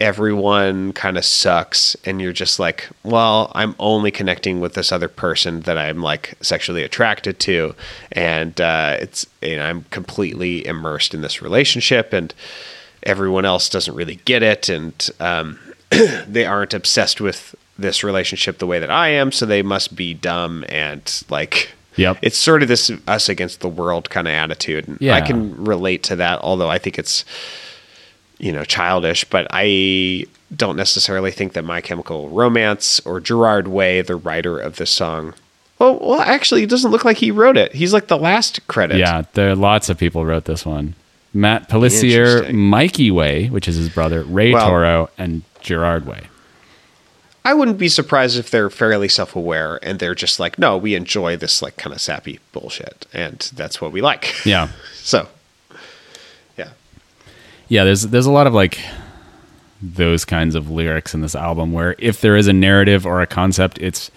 everyone 0.00 0.92
kind 0.92 1.18
of 1.18 1.24
sucks, 1.24 1.96
and 2.04 2.20
you're 2.20 2.32
just 2.32 2.58
like, 2.58 2.88
well, 3.02 3.50
I'm 3.54 3.74
only 3.78 4.10
connecting 4.10 4.60
with 4.60 4.74
this 4.74 4.92
other 4.92 5.08
person 5.08 5.60
that 5.62 5.76
I'm 5.76 6.02
like 6.02 6.34
sexually 6.40 6.82
attracted 6.84 7.40
to, 7.40 7.74
and 8.12 8.60
uh, 8.60 8.96
it's 9.00 9.26
you 9.42 9.56
know 9.56 9.64
I'm 9.64 9.84
completely 9.90 10.66
immersed 10.66 11.14
in 11.14 11.22
this 11.22 11.42
relationship, 11.42 12.12
and 12.12 12.32
everyone 13.02 13.44
else 13.44 13.68
doesn't 13.68 13.94
really 13.94 14.16
get 14.24 14.42
it, 14.42 14.68
and 14.68 15.10
um, 15.20 15.58
they 16.28 16.46
aren't 16.46 16.74
obsessed 16.74 17.20
with 17.20 17.54
this 17.78 18.02
relationship 18.04 18.58
the 18.58 18.66
way 18.66 18.78
that 18.78 18.90
I 18.90 19.08
am, 19.08 19.32
so 19.32 19.46
they 19.46 19.62
must 19.62 19.96
be 19.96 20.14
dumb 20.14 20.64
and 20.68 21.22
like. 21.28 21.70
Yep. 21.96 22.18
It's 22.22 22.38
sort 22.38 22.62
of 22.62 22.68
this 22.68 22.92
us 23.08 23.28
against 23.28 23.58
the 23.58 23.68
world 23.68 24.08
kind 24.08 24.28
of 24.28 24.32
attitude. 24.32 24.86
And 24.86 24.98
Yeah. 25.00 25.16
I 25.16 25.20
can 25.20 25.64
relate 25.64 26.04
to 26.04 26.14
that, 26.14 26.38
although 26.42 26.70
I 26.70 26.78
think 26.78 26.96
it's, 26.96 27.24
you 28.38 28.52
know, 28.52 28.64
childish, 28.64 29.24
but 29.24 29.46
I 29.50 30.26
don't 30.56 30.76
necessarily 30.76 31.30
think 31.30 31.52
that 31.52 31.64
My 31.64 31.80
Chemical 31.80 32.28
Romance 32.30 33.00
or 33.00 33.20
Gerard 33.20 33.68
Way, 33.68 34.00
the 34.00 34.16
writer 34.16 34.58
of 34.58 34.76
this 34.76 34.90
song, 34.90 35.34
well, 35.78 35.98
well, 36.00 36.20
actually, 36.20 36.64
it 36.64 36.70
doesn't 36.70 36.90
look 36.90 37.04
like 37.04 37.18
he 37.18 37.30
wrote 37.30 37.56
it. 37.56 37.72
He's 37.74 37.92
like 37.92 38.08
the 38.08 38.16
last 38.18 38.66
credit. 38.66 38.98
Yeah, 38.98 39.22
there 39.34 39.50
are 39.50 39.54
lots 39.54 39.88
of 39.88 39.96
people 39.98 40.24
wrote 40.24 40.44
this 40.44 40.66
one. 40.66 40.94
Matt 41.32 41.68
Pelissier, 41.68 42.52
Mikey 42.52 43.10
Way, 43.10 43.48
which 43.48 43.68
is 43.68 43.76
his 43.76 43.88
brother, 43.88 44.24
Ray 44.24 44.52
Well- 44.52 44.68
Toro, 44.68 45.10
and 45.18 45.42
Gerard 45.60 46.06
Way. 46.06 46.24
I 47.44 47.54
wouldn't 47.54 47.78
be 47.78 47.88
surprised 47.88 48.38
if 48.38 48.50
they're 48.50 48.68
fairly 48.68 49.08
self-aware 49.08 49.78
and 49.82 49.98
they're 49.98 50.14
just 50.14 50.38
like, 50.38 50.58
no, 50.58 50.76
we 50.76 50.94
enjoy 50.94 51.34
this 51.36 51.62
like 51.62 51.78
kind 51.78 51.94
of 51.94 52.00
sappy 52.00 52.40
bullshit, 52.52 53.06
and 53.12 53.38
that's 53.54 53.80
what 53.80 53.92
we 53.92 54.00
like. 54.00 54.34
Yeah. 54.44 54.68
So. 55.02 55.26
Yeah, 57.68 57.84
there's 57.84 58.02
there's 58.02 58.26
a 58.26 58.30
lot 58.32 58.46
of 58.46 58.54
like 58.54 58.78
those 59.80 60.24
kinds 60.24 60.54
of 60.54 60.70
lyrics 60.70 61.14
in 61.14 61.20
this 61.20 61.34
album 61.34 61.72
where 61.72 61.94
if 61.98 62.20
there 62.20 62.36
is 62.36 62.48
a 62.48 62.52
narrative 62.52 63.06
or 63.06 63.20
a 63.20 63.26
concept, 63.26 63.78
it's 63.78 64.10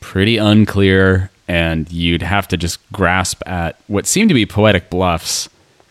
pretty 0.00 0.36
unclear 0.36 1.30
and 1.46 1.90
you'd 1.90 2.22
have 2.22 2.46
to 2.48 2.56
just 2.56 2.78
grasp 2.92 3.42
at 3.46 3.76
what 3.86 4.06
seem 4.06 4.28
to 4.28 4.34
be 4.34 4.44
poetic 4.44 4.90
bluffs 4.90 5.48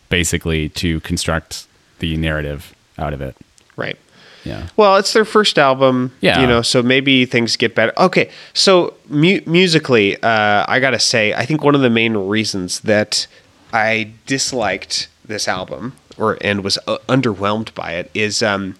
basically 0.09 0.69
to 0.69 0.99
construct 1.01 1.67
the 1.99 2.15
narrative 2.15 2.75
out 2.97 3.13
of 3.13 3.21
it. 3.21 3.35
Right. 3.75 3.97
Yeah. 4.43 4.67
Well, 4.77 4.95
it's 4.97 5.11
their 5.13 5.25
first 5.25 5.57
album, 5.57 6.13
Yeah. 6.21 6.39
You 6.41 6.47
know, 6.47 6.61
so 6.61 6.81
maybe 6.81 7.25
things 7.25 7.57
get 7.57 7.75
better. 7.75 7.91
Okay, 7.97 8.29
so 8.53 8.93
mu- 9.09 9.41
musically, 9.45 10.15
uh, 10.21 10.63
I 10.67 10.79
gotta 10.79 10.99
say, 10.99 11.33
I 11.33 11.45
think 11.45 11.63
one 11.63 11.75
of 11.75 11.81
the 11.81 11.89
main 11.89 12.15
reasons 12.15 12.79
that 12.81 13.27
I 13.73 14.11
disliked 14.25 15.09
this 15.25 15.47
album 15.47 15.93
or 16.17 16.37
and 16.41 16.63
was 16.63 16.77
uh, 16.87 16.97
underwhelmed 17.07 17.73
by 17.73 17.93
it 17.93 18.09
is 18.13 18.41
um, 18.43 18.75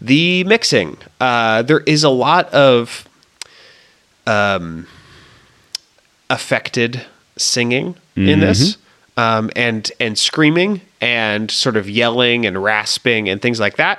the 0.00 0.44
mixing. 0.44 0.96
Uh, 1.20 1.62
there 1.62 1.80
is 1.80 2.04
a 2.04 2.10
lot 2.10 2.52
of 2.52 3.08
um, 4.26 4.86
affected 6.30 7.02
singing 7.36 7.96
in 8.16 8.40
this, 8.40 8.76
um, 9.16 9.50
and 9.56 9.90
and 9.98 10.16
screaming 10.18 10.80
and 11.00 11.50
sort 11.50 11.76
of 11.76 11.88
yelling 11.90 12.46
and 12.46 12.62
rasping 12.62 13.28
and 13.28 13.42
things 13.42 13.58
like 13.60 13.76
that, 13.76 13.98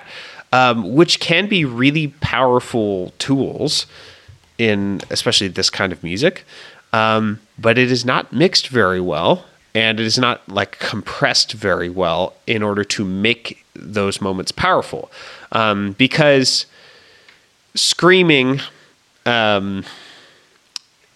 um, 0.53 0.93
which 0.95 1.19
can 1.19 1.47
be 1.47 1.65
really 1.65 2.07
powerful 2.21 3.13
tools 3.19 3.85
in 4.57 5.01
especially 5.09 5.49
this 5.49 5.69
kind 5.69 5.91
of 5.91 6.01
music. 6.03 6.45
Um, 6.93 7.41
but 7.59 7.77
it 7.77 7.91
is 7.91 8.05
not 8.05 8.31
mixed 8.31 8.69
very 8.69 9.01
well, 9.01 9.43
and 9.75 9.99
it 9.99 10.05
is 10.05 10.17
not 10.17 10.47
like 10.49 10.79
compressed 10.79 11.51
very 11.51 11.89
well 11.89 12.33
in 12.47 12.63
order 12.63 12.83
to 12.85 13.03
make 13.05 13.63
those 13.75 14.21
moments 14.21 14.51
powerful, 14.51 15.11
um, 15.51 15.91
because 15.93 16.65
screaming 17.75 18.61
um, 19.25 19.83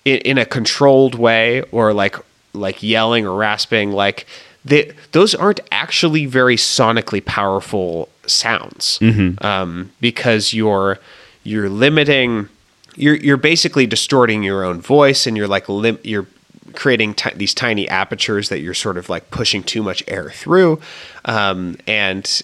in, 0.03 0.17
in 0.17 0.37
a 0.37 0.45
controlled 0.45 1.15
way 1.15 1.61
or 1.71 1.93
like 1.93 2.17
like 2.53 2.83
yelling 2.83 3.25
or 3.25 3.35
rasping 3.35 3.91
like 3.91 4.27
they, 4.65 4.91
those 5.13 5.33
aren't 5.33 5.61
actually 5.71 6.25
very 6.25 6.57
sonically 6.57 7.23
powerful 7.23 8.09
sounds. 8.27 8.99
Um, 9.41 9.91
because 10.01 10.53
you're 10.53 10.99
you're 11.43 11.69
limiting 11.69 12.49
you're 12.95 13.15
you're 13.15 13.37
basically 13.37 13.87
distorting 13.87 14.43
your 14.43 14.65
own 14.65 14.81
voice 14.81 15.25
and 15.25 15.37
you're 15.37 15.47
like 15.47 15.69
lim- 15.69 15.99
you're 16.03 16.27
creating 16.73 17.13
ti- 17.13 17.33
these 17.35 17.53
tiny 17.53 17.87
apertures 17.89 18.49
that 18.49 18.59
you're 18.59 18.73
sort 18.73 18.97
of 18.97 19.09
like 19.09 19.29
pushing 19.31 19.63
too 19.63 19.83
much 19.83 20.03
air 20.07 20.29
through 20.29 20.79
um, 21.25 21.77
and 21.87 22.41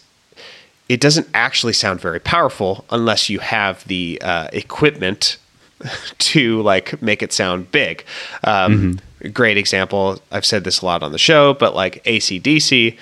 it 0.87 1.01
doesn't 1.01 1.27
actually 1.33 1.73
sound 1.73 1.99
very 1.99 2.19
powerful 2.19 2.85
unless 2.89 3.29
you 3.29 3.39
have 3.39 3.85
the 3.87 4.21
uh, 4.23 4.47
equipment 4.53 5.37
to 6.19 6.61
like 6.61 7.01
make 7.01 7.21
it 7.23 7.33
sound 7.33 7.71
big. 7.71 8.05
Um, 8.43 8.99
Great 9.33 9.57
example. 9.57 10.21
I've 10.31 10.45
said 10.45 10.63
this 10.63 10.81
a 10.81 10.85
lot 10.85 11.01
on 11.01 11.11
the 11.11 11.17
show, 11.17 11.53
but 11.55 11.73
like 11.73 12.03
ACDC, 12.03 12.97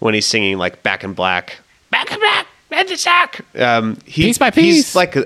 when 0.00 0.14
he's 0.14 0.26
singing 0.26 0.58
like 0.58 0.82
Back 0.82 1.04
in 1.04 1.12
Black, 1.12 1.58
Back 1.90 2.10
in 2.10 2.18
Black, 2.18 2.46
and 2.70 2.88
the 2.88 2.96
sack. 2.96 3.40
Um, 3.56 3.98
he, 4.04 4.24
Piece 4.24 4.38
by 4.38 4.50
He's 4.50 4.96
like, 4.96 5.16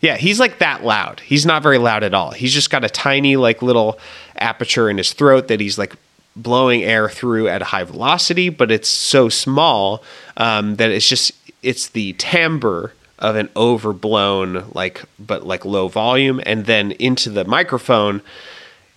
yeah, 0.00 0.16
he's 0.16 0.38
like 0.38 0.58
that 0.58 0.84
loud. 0.84 1.20
He's 1.20 1.44
not 1.44 1.62
very 1.62 1.78
loud 1.78 2.04
at 2.04 2.14
all. 2.14 2.30
He's 2.30 2.52
just 2.52 2.70
got 2.70 2.84
a 2.84 2.88
tiny 2.88 3.36
like 3.36 3.62
little 3.62 3.98
aperture 4.38 4.88
in 4.88 4.98
his 4.98 5.12
throat 5.12 5.48
that 5.48 5.60
he's 5.60 5.78
like 5.78 5.94
blowing 6.34 6.84
air 6.84 7.08
through 7.08 7.48
at 7.48 7.62
a 7.62 7.66
high 7.66 7.84
velocity, 7.84 8.48
but 8.48 8.70
it's 8.70 8.88
so 8.88 9.28
small 9.28 10.02
um, 10.36 10.76
that 10.76 10.90
it's 10.90 11.08
just 11.08 11.32
it's 11.62 11.88
the 11.88 12.12
timbre 12.14 12.92
of 13.18 13.34
an 13.34 13.48
overblown 13.56 14.70
like 14.74 15.02
but 15.18 15.46
like 15.46 15.64
low 15.64 15.88
volume, 15.88 16.40
and 16.44 16.66
then 16.66 16.92
into 16.92 17.30
the 17.30 17.44
microphone, 17.44 18.20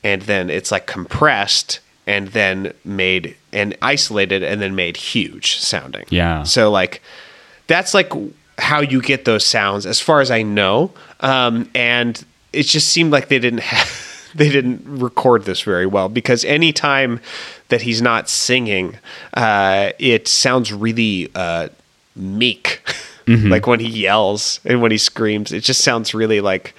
and 0.04 0.24
then 0.24 0.50
it's 0.50 0.72
like 0.72 0.86
compressed 0.86 1.80
and 2.06 2.30
then 2.30 2.74
made 2.84 3.36
and 3.54 3.78
isolated 3.82 4.44
and 4.44 4.62
then 4.62 4.76
made 4.76 4.98
huge 4.98 5.58
sounding. 5.58 6.06
Yeah. 6.10 6.44
So 6.44 6.72
like 6.72 7.02
that's 7.68 7.94
like 7.94 8.12
how 8.58 8.82
you 8.82 9.02
get 9.02 9.26
those 9.26 9.46
sounds 9.46 9.86
as 9.86 10.00
far 10.00 10.20
as 10.20 10.32
I 10.32 10.42
know. 10.42 10.92
Um, 11.22 11.70
and 11.76 12.24
it 12.52 12.64
just 12.64 12.90
seemed 12.90 13.12
like 13.12 13.28
they 13.30 13.40
didn't 13.40 13.60
have 13.64 14.09
they 14.36 14.50
didn't 14.50 14.82
record 14.86 15.46
this 15.46 15.62
very 15.62 15.86
well 15.86 16.10
because 16.10 16.44
any 16.46 16.72
time 16.74 17.20
that 17.70 17.82
he's 17.82 18.02
not 18.02 18.30
singing, 18.30 18.98
uh, 19.34 19.92
it 20.00 20.28
sounds 20.28 20.72
really 20.74 21.30
uh, 21.36 21.70
meek. 22.16 22.82
like 23.28 23.68
when 23.68 23.80
he 23.80 23.88
yells 23.88 24.60
and 24.66 24.82
when 24.82 24.90
he 24.92 24.98
screams, 24.98 25.52
it 25.52 25.62
just 25.64 25.82
sounds 25.84 26.14
really 26.16 26.42
like 26.42 26.74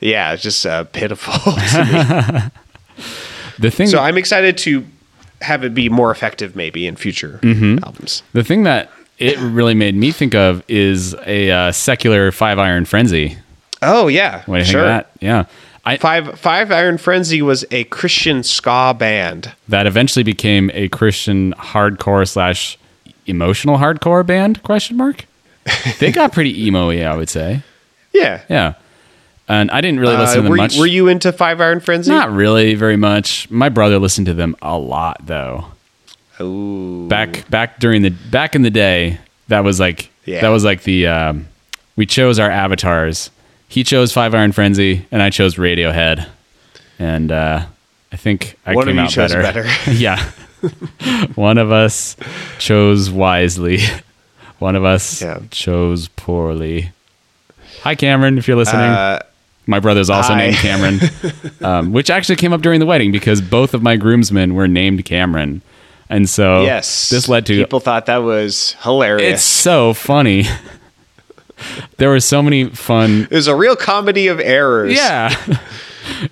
yeah, 0.00 0.32
it's 0.32 0.42
just 0.42 0.64
uh, 0.66 0.84
pitiful. 0.84 1.34
to 1.52 2.50
me. 2.98 3.04
The 3.58 3.70
thing 3.70 3.86
so 3.88 3.98
I'm 3.98 4.16
excited 4.16 4.56
to 4.58 4.84
have 5.42 5.64
it 5.64 5.74
be 5.74 5.88
more 5.88 6.10
effective 6.10 6.56
maybe 6.56 6.86
in 6.86 6.96
future 6.96 7.38
Mm-hmm. 7.42 7.84
albums. 7.84 8.22
the 8.32 8.42
thing 8.44 8.62
that 8.62 8.90
it 9.18 9.38
really 9.38 9.74
made 9.74 9.94
me 9.94 10.10
think 10.12 10.34
of 10.34 10.62
is 10.68 11.14
a 11.26 11.50
uh, 11.50 11.72
secular 11.72 12.32
five 12.32 12.58
iron 12.58 12.84
frenzy. 12.84 13.36
Oh 13.82 14.08
yeah, 14.08 14.42
What 14.46 14.56
do 14.56 14.58
you 14.60 14.64
sure. 14.64 14.80
think 14.80 14.82
of 14.82 14.86
that? 14.88 15.10
Yeah. 15.20 15.44
I, 15.84 15.96
Five 15.96 16.38
Five 16.38 16.70
Iron 16.70 16.96
Frenzy 16.98 17.42
was 17.42 17.64
a 17.70 17.84
Christian 17.84 18.42
ska 18.42 18.94
band. 18.96 19.52
that 19.68 19.86
eventually 19.86 20.22
became 20.22 20.70
a 20.74 20.88
Christian 20.88 21.54
hardcore 21.54 22.26
slash 22.28 22.78
emotional 23.26 23.78
hardcore 23.78 24.24
band? 24.26 24.62
Question 24.62 24.96
mark. 24.96 25.24
They 26.00 26.10
got 26.12 26.32
pretty 26.32 26.66
emo-y, 26.66 27.02
I 27.02 27.14
would 27.16 27.28
say. 27.28 27.62
Yeah. 28.12 28.42
Yeah, 28.48 28.74
and 29.48 29.70
I 29.70 29.80
didn't 29.80 30.00
really 30.00 30.16
listen 30.16 30.32
Uh, 30.32 30.34
to 30.36 30.42
them 30.42 30.50
were, 30.50 30.56
much. 30.56 30.74
you, 30.74 30.80
were 30.80 30.86
you 30.86 31.08
into 31.08 31.32
Five 31.32 31.60
Iron 31.60 31.80
Frenzy? 31.80 32.10
Not 32.10 32.30
really 32.32 32.74
very 32.74 32.96
much. 32.96 33.50
My 33.50 33.68
brother 33.68 33.98
listened 33.98 34.26
to 34.26 34.34
them 34.34 34.54
a 34.62 34.76
lot 34.78 35.24
though. 35.26 35.66
Ooh. 36.40 37.06
Back 37.08 37.48
back 37.50 37.78
during 37.80 38.02
the 38.02 38.10
back 38.10 38.54
in 38.54 38.62
the 38.62 38.70
day, 38.70 39.18
that 39.48 39.64
was 39.64 39.78
like 39.80 40.10
Yeah. 40.24 40.40
that 40.42 40.48
was 40.48 40.64
like 40.64 40.82
the 40.84 41.06
um, 41.06 41.48
we 41.96 42.06
chose 42.06 42.38
our 42.38 42.50
avatars. 42.50 43.30
He 43.72 43.84
chose 43.84 44.12
Five 44.12 44.34
Iron 44.34 44.52
Frenzy, 44.52 45.06
and 45.10 45.22
I 45.22 45.30
chose 45.30 45.54
Radiohead. 45.54 46.28
And 46.98 47.32
uh, 47.32 47.64
I 48.12 48.16
think 48.18 48.58
I 48.66 48.74
One 48.74 48.82
of 48.82 48.88
came 48.88 48.96
you 48.96 49.02
out 49.04 49.08
chose 49.10 49.32
better. 49.32 49.62
better. 49.62 49.90
yeah, 49.92 50.22
one 51.36 51.56
of 51.56 51.72
us 51.72 52.14
chose 52.58 53.10
wisely. 53.10 53.78
One 54.58 54.76
of 54.76 54.84
us 54.84 55.22
Yeah. 55.22 55.40
chose 55.50 56.08
poorly. 56.08 56.90
Hi, 57.82 57.94
Cameron, 57.94 58.36
if 58.36 58.46
you're 58.46 58.58
listening. 58.58 58.82
Uh, 58.82 59.20
My 59.66 59.80
brother's 59.80 60.10
also 60.10 60.34
Hi. 60.34 60.38
named 60.50 60.56
Cameron, 60.56 61.00
um, 61.62 61.92
which 61.92 62.10
actually 62.10 62.36
came 62.36 62.52
up 62.52 62.60
during 62.60 62.78
the 62.78 62.84
wedding 62.86 63.10
because 63.10 63.40
both 63.40 63.72
of 63.72 63.82
my 63.82 63.96
groomsmen 63.96 64.54
were 64.54 64.68
named 64.68 65.04
Cameron, 65.06 65.62
and 66.10 66.28
so 66.28 66.62
yes. 66.62 67.08
this 67.08 67.26
led 67.26 67.46
to 67.46 67.54
people 67.54 67.80
thought 67.80 68.04
that 68.04 68.18
was 68.18 68.76
hilarious. 68.82 69.32
it's 69.34 69.42
so 69.44 69.94
funny. 69.94 70.44
There 71.98 72.08
were 72.10 72.20
so 72.20 72.42
many 72.42 72.64
fun. 72.70 73.22
It 73.30 73.34
was 73.34 73.48
a 73.48 73.54
real 73.56 73.76
comedy 73.76 74.26
of 74.28 74.40
errors. 74.40 74.94
Yeah. 74.94 75.34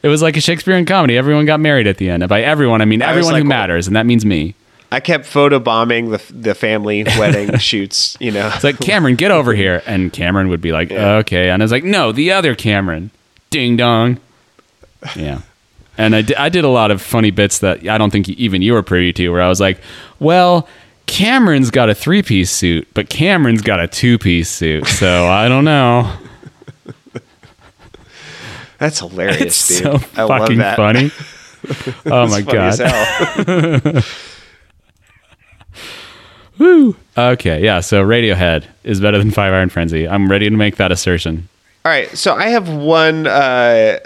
It 0.02 0.08
was 0.08 0.20
like 0.20 0.36
a 0.36 0.40
Shakespearean 0.40 0.84
comedy. 0.84 1.16
Everyone 1.16 1.46
got 1.46 1.60
married 1.60 1.86
at 1.86 1.96
the 1.96 2.10
end. 2.10 2.28
By 2.28 2.42
everyone, 2.42 2.82
I 2.82 2.86
mean 2.86 3.02
I 3.02 3.10
everyone 3.10 3.34
like, 3.34 3.42
who 3.44 3.48
matters, 3.48 3.86
and 3.86 3.94
that 3.94 4.04
means 4.04 4.24
me. 4.24 4.56
I 4.90 4.98
kept 4.98 5.26
photobombing 5.26 6.10
the 6.10 6.32
the 6.34 6.54
family 6.56 7.04
wedding 7.18 7.56
shoots. 7.58 8.16
You 8.18 8.32
know, 8.32 8.50
It's 8.52 8.64
like 8.64 8.80
Cameron, 8.80 9.14
get 9.14 9.30
over 9.30 9.54
here, 9.54 9.80
and 9.86 10.12
Cameron 10.12 10.48
would 10.48 10.60
be 10.60 10.72
like, 10.72 10.90
Yeah. 10.90 11.18
"Okay," 11.18 11.50
and 11.50 11.62
I 11.62 11.64
was 11.64 11.70
like, 11.70 11.84
"No, 11.84 12.10
the 12.10 12.32
other 12.32 12.56
Cameron." 12.56 13.12
Ding 13.50 13.76
dong. 13.76 14.18
Yeah, 15.14 15.42
and 15.96 16.16
I 16.16 16.24
I 16.36 16.48
did 16.48 16.64
a 16.64 16.68
lot 16.68 16.90
of 16.90 17.00
funny 17.00 17.30
bits 17.30 17.60
that 17.60 17.86
I 17.88 17.96
don't 17.96 18.10
think 18.10 18.28
even 18.28 18.62
you 18.62 18.72
were 18.72 18.82
privy 18.82 19.12
to, 19.14 19.28
where 19.28 19.40
I 19.40 19.48
was 19.48 19.60
like, 19.60 19.78
"Well." 20.18 20.68
Cameron's 21.10 21.70
got 21.70 21.90
a 21.90 21.94
three 21.94 22.22
piece 22.22 22.50
suit, 22.50 22.88
but 22.94 23.08
Cameron's 23.10 23.62
got 23.62 23.80
a 23.80 23.88
two 23.88 24.16
piece 24.18 24.48
suit, 24.48 24.86
so 24.86 25.26
I 25.26 25.48
don't 25.48 25.64
know. 25.64 26.10
that's 28.78 29.00
hilarious, 29.00 29.40
It's 29.42 29.68
dude. 29.68 30.00
so 30.00 30.08
I 30.16 30.22
love 30.24 30.40
fucking 30.42 30.58
that. 30.58 30.76
funny. 30.76 31.10
Oh 32.06 32.26
my 32.26 32.38
It's 32.38 32.46
funny 32.46 32.58
as 32.58 32.78
god. 32.78 33.84
hell. 33.84 34.02
Woo. 36.58 36.96
Okay, 37.16 37.62
yeah. 37.62 37.80
So 37.80 38.02
Radiohead 38.04 38.64
is 38.84 39.00
better 39.00 39.18
than 39.18 39.30
Five 39.30 39.52
Iron 39.52 39.68
Frenzy. 39.68 40.08
I'm 40.08 40.30
ready 40.30 40.48
to 40.48 40.56
make 40.56 40.76
that 40.76 40.90
assertion. 40.90 41.48
All 41.84 41.92
right, 41.92 42.08
so 42.16 42.34
I 42.34 42.48
have 42.48 42.68
one. 42.70 43.26
Uh, 43.26 43.98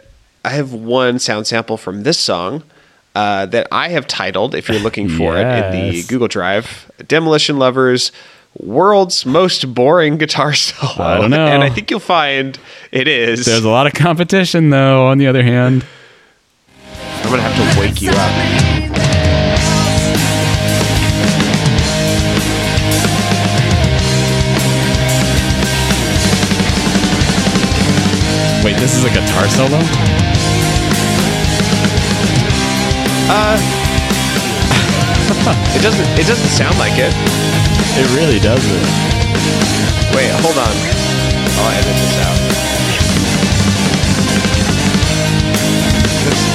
I 0.45 0.49
have 0.51 0.73
one 0.73 1.19
sound 1.21 1.47
sample 1.47 1.77
from 1.77 2.03
this 2.03 2.19
song 2.19 2.63
uh, 3.15 3.47
that 3.47 3.69
I 3.71 3.89
have 3.89 4.07
titled, 4.07 4.55
if 4.55 4.69
you're 4.69 4.81
looking 4.81 5.09
for 5.09 5.37
it 5.37 5.47
in 5.47 5.71
the 5.73 6.03
Google 6.05 6.29
Drive, 6.29 6.91
"Demolition 7.07 7.59
Lovers." 7.59 8.13
World's 8.57 9.27
most 9.27 9.75
boring 9.75 10.17
guitar 10.17 10.53
solo. 10.55 11.05
I 11.05 11.19
don't 11.19 11.31
know. 11.33 11.45
And 11.45 11.65
I 11.65 11.71
think 11.71 11.91
you'll 11.91 11.99
find 11.99 12.57
it 12.93 13.09
is. 13.09 13.47
There's 13.47 13.65
a 13.65 13.69
lot 13.69 13.89
of 13.89 13.95
competition, 13.95 14.71
though. 14.71 15.07
On 15.07 15.19
the 15.19 15.27
other 15.27 15.43
hand, 15.43 15.85
I'm 16.95 17.31
going 17.31 17.39
to 17.39 17.49
have 17.49 17.75
to 17.75 17.81
wake 17.81 18.01
you 18.01 18.11
up. 18.11 18.75
wait, 28.65 28.77
this 28.79 28.97
is 28.97 29.05
a 29.05 29.11
guitar 29.11 29.47
solo. 29.49 30.14
It 35.77 35.83
doesn't. 35.83 36.07
It 36.19 36.27
doesn't 36.27 36.49
sound 36.49 36.79
like 36.79 36.93
it. 36.97 37.13
It 37.97 38.07
really 38.17 38.39
doesn't. 38.39 38.85
Wait, 40.15 40.31
hold 40.41 40.59
on. 40.59 40.75
I'll 41.57 41.71
edit 41.73 41.97
this 41.97 42.17
out. 42.21 42.39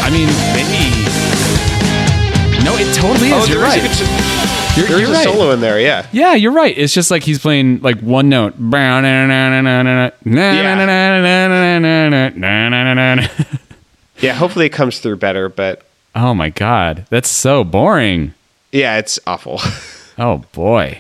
I 0.06 0.10
mean, 0.12 0.28
maybe. 0.54 0.90
No, 2.64 2.76
it 2.78 2.94
totally 2.96 3.30
is. 3.30 3.34
Oh, 3.34 3.46
you're 3.48 3.58
is 3.58 3.64
right. 3.64 3.82
a, 3.84 4.80
You're, 4.80 4.88
there 4.88 4.96
is 4.98 5.02
you're 5.02 5.10
a 5.10 5.14
right. 5.14 5.24
solo 5.24 5.52
in 5.52 5.62
there. 5.62 5.80
Yeah. 5.80 6.08
Yeah, 6.12 6.34
you're 6.36 6.52
right. 6.52 6.78
It's 6.78 6.94
just 6.94 7.10
like 7.12 7.24
he's 7.24 7.40
playing 7.40 7.82
like 7.82 8.00
one 8.02 8.30
note. 8.30 8.56
Yeah. 14.20 14.34
Hopefully 14.34 14.66
it 14.66 14.70
comes 14.74 15.00
through 15.00 15.18
better, 15.18 15.50
but 15.50 15.89
Oh 16.16 16.34
my 16.34 16.50
god, 16.50 17.06
that's 17.10 17.30
so 17.30 17.64
boring. 17.64 18.34
yeah, 18.72 18.98
it's 18.98 19.20
awful. 19.28 19.60
Oh 20.22 20.40
boy. 20.52 21.00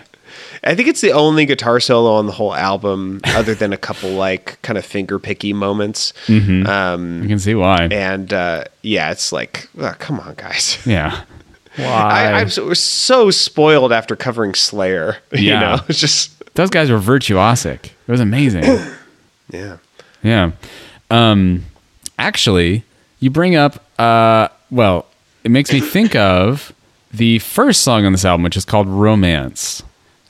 I 0.63 0.76
think 0.76 0.88
it's 0.88 1.02
the 1.02 1.12
only 1.12 1.45
guitar 1.45 1.82
solo 1.82 2.13
on 2.13 2.26
the 2.26 2.32
whole 2.32 2.56
album, 2.56 3.19
other 3.26 3.54
than 3.54 3.74
a 3.74 3.78
couple 3.78 4.12
like 4.12 4.62
kind 4.62 4.78
of 4.78 4.86
finger 4.86 5.19
picky 5.19 5.52
moments. 5.52 6.13
Mm-hmm. 6.28 6.65
Um, 6.65 7.22
You 7.24 7.28
can 7.28 7.39
see 7.39 7.54
why. 7.54 7.89
and 7.91 8.32
uh, 8.32 8.63
yeah, 8.82 9.12
it's 9.12 9.34
like, 9.34 9.67
oh, 9.78 9.93
come 10.00 10.22
on, 10.22 10.36
guys. 10.36 10.78
Yeah. 10.86 11.24
Why? 11.76 11.86
I, 11.86 12.39
I'm 12.39 12.50
so, 12.50 12.74
so 12.74 13.30
spoiled 13.30 13.91
after 13.91 14.15
covering 14.15 14.54
Slayer. 14.54 15.17
You 15.34 15.50
Yeah. 15.50 15.60
know, 15.60 15.78
it's 15.89 16.00
just 16.00 16.32
Those 16.56 16.69
guys 16.69 16.89
were 16.89 17.00
virtuosic. 17.00 17.88
It 17.88 17.91
was 18.08 18.22
amazing. 18.22 18.63
yeah. 19.52 19.78
Yeah. 20.24 20.52
Um 21.12 21.65
actually, 22.17 22.86
you 23.19 23.30
bring 23.30 23.58
up 23.58 23.84
uh 24.00 24.48
well, 24.72 25.06
it 25.44 25.52
makes 25.52 25.72
me 25.72 25.80
think 25.80 26.16
of 26.16 26.74
the 27.12 27.40
first 27.40 27.82
song 27.82 28.06
on 28.06 28.12
this 28.12 28.26
album 28.26 28.44
which 28.44 28.58
is 28.58 28.66
called 28.66 28.88
Romance, 28.88 29.82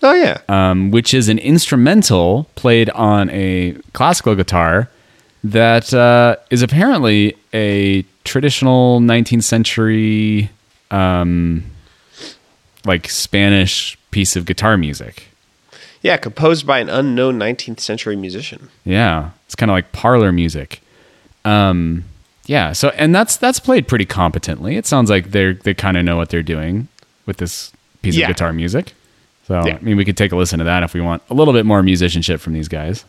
Oh 0.02 0.14
yeah. 0.14 0.38
um 0.48 0.92
which 0.92 1.14
is 1.14 1.28
an 1.30 1.40
instrumental 1.40 2.48
played 2.56 2.90
on 2.92 3.30
a 3.32 3.74
classical 3.94 4.36
guitar 4.36 4.90
that 5.44 5.94
uh, 5.94 6.36
is 6.50 6.62
apparently 6.62 7.36
a 7.54 8.04
traditional 8.24 9.00
19th 9.02 9.44
century 9.44 10.50
um 10.92 11.64
like 12.86 13.10
Spanish 13.10 13.98
piece 14.12 14.36
of 14.36 14.46
guitar 14.46 14.78
music. 14.78 15.28
yeah, 16.02 16.16
composed 16.18 16.66
by 16.66 16.80
an 16.80 16.90
unknown 16.90 17.38
19th 17.38 17.80
century 17.82 18.16
musician. 18.16 18.70
Yeah, 18.86 19.32
it's 19.46 19.56
kind 19.56 19.70
of 19.70 19.74
like 19.76 19.92
parlor 19.92 20.32
music. 20.32 20.82
Um, 21.44 22.06
yeah. 22.50 22.74
So, 22.74 22.90
and 22.90 23.14
that's 23.14 23.38
that's 23.38 23.60
played 23.60 23.88
pretty 23.88 24.06
competently. 24.06 24.76
It 24.76 24.86
sounds 24.88 25.10
like 25.10 25.30
they're 25.32 25.54
they 25.54 25.74
kind 25.76 25.96
of 25.98 26.04
know 26.04 26.18
what 26.18 26.30
they're 26.30 26.42
doing 26.44 26.88
with 27.28 27.38
this 27.38 27.72
piece 28.02 28.16
Yeah. 28.18 28.26
of 28.26 28.36
guitar 28.36 28.52
music. 28.54 28.94
So, 29.48 29.62
Yeah. 29.66 29.76
I 29.76 29.80
mean, 29.82 29.98
we 29.98 30.04
could 30.06 30.18
take 30.18 30.32
a 30.32 30.36
listen 30.36 30.58
to 30.60 30.66
that 30.66 30.82
if 30.84 30.94
we 30.96 31.02
want 31.02 31.22
a 31.30 31.34
little 31.36 31.54
bit 31.54 31.66
more 31.66 31.84
musicianship 31.84 32.42
from 32.42 32.54
these 32.54 32.68
guys. 32.68 33.06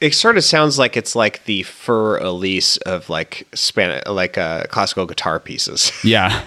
It 0.00 0.14
sort 0.14 0.36
of 0.36 0.44
sounds 0.44 0.78
like 0.78 0.96
it's 0.96 1.14
like 1.16 1.44
the 1.44 1.62
fur 1.62 2.18
elise 2.18 2.76
of 2.78 3.08
like 3.08 3.46
Spanish, 3.54 4.02
like 4.06 4.36
uh, 4.38 4.64
classical 4.64 5.06
guitar 5.06 5.38
pieces. 5.40 5.92
Yeah. 6.04 6.42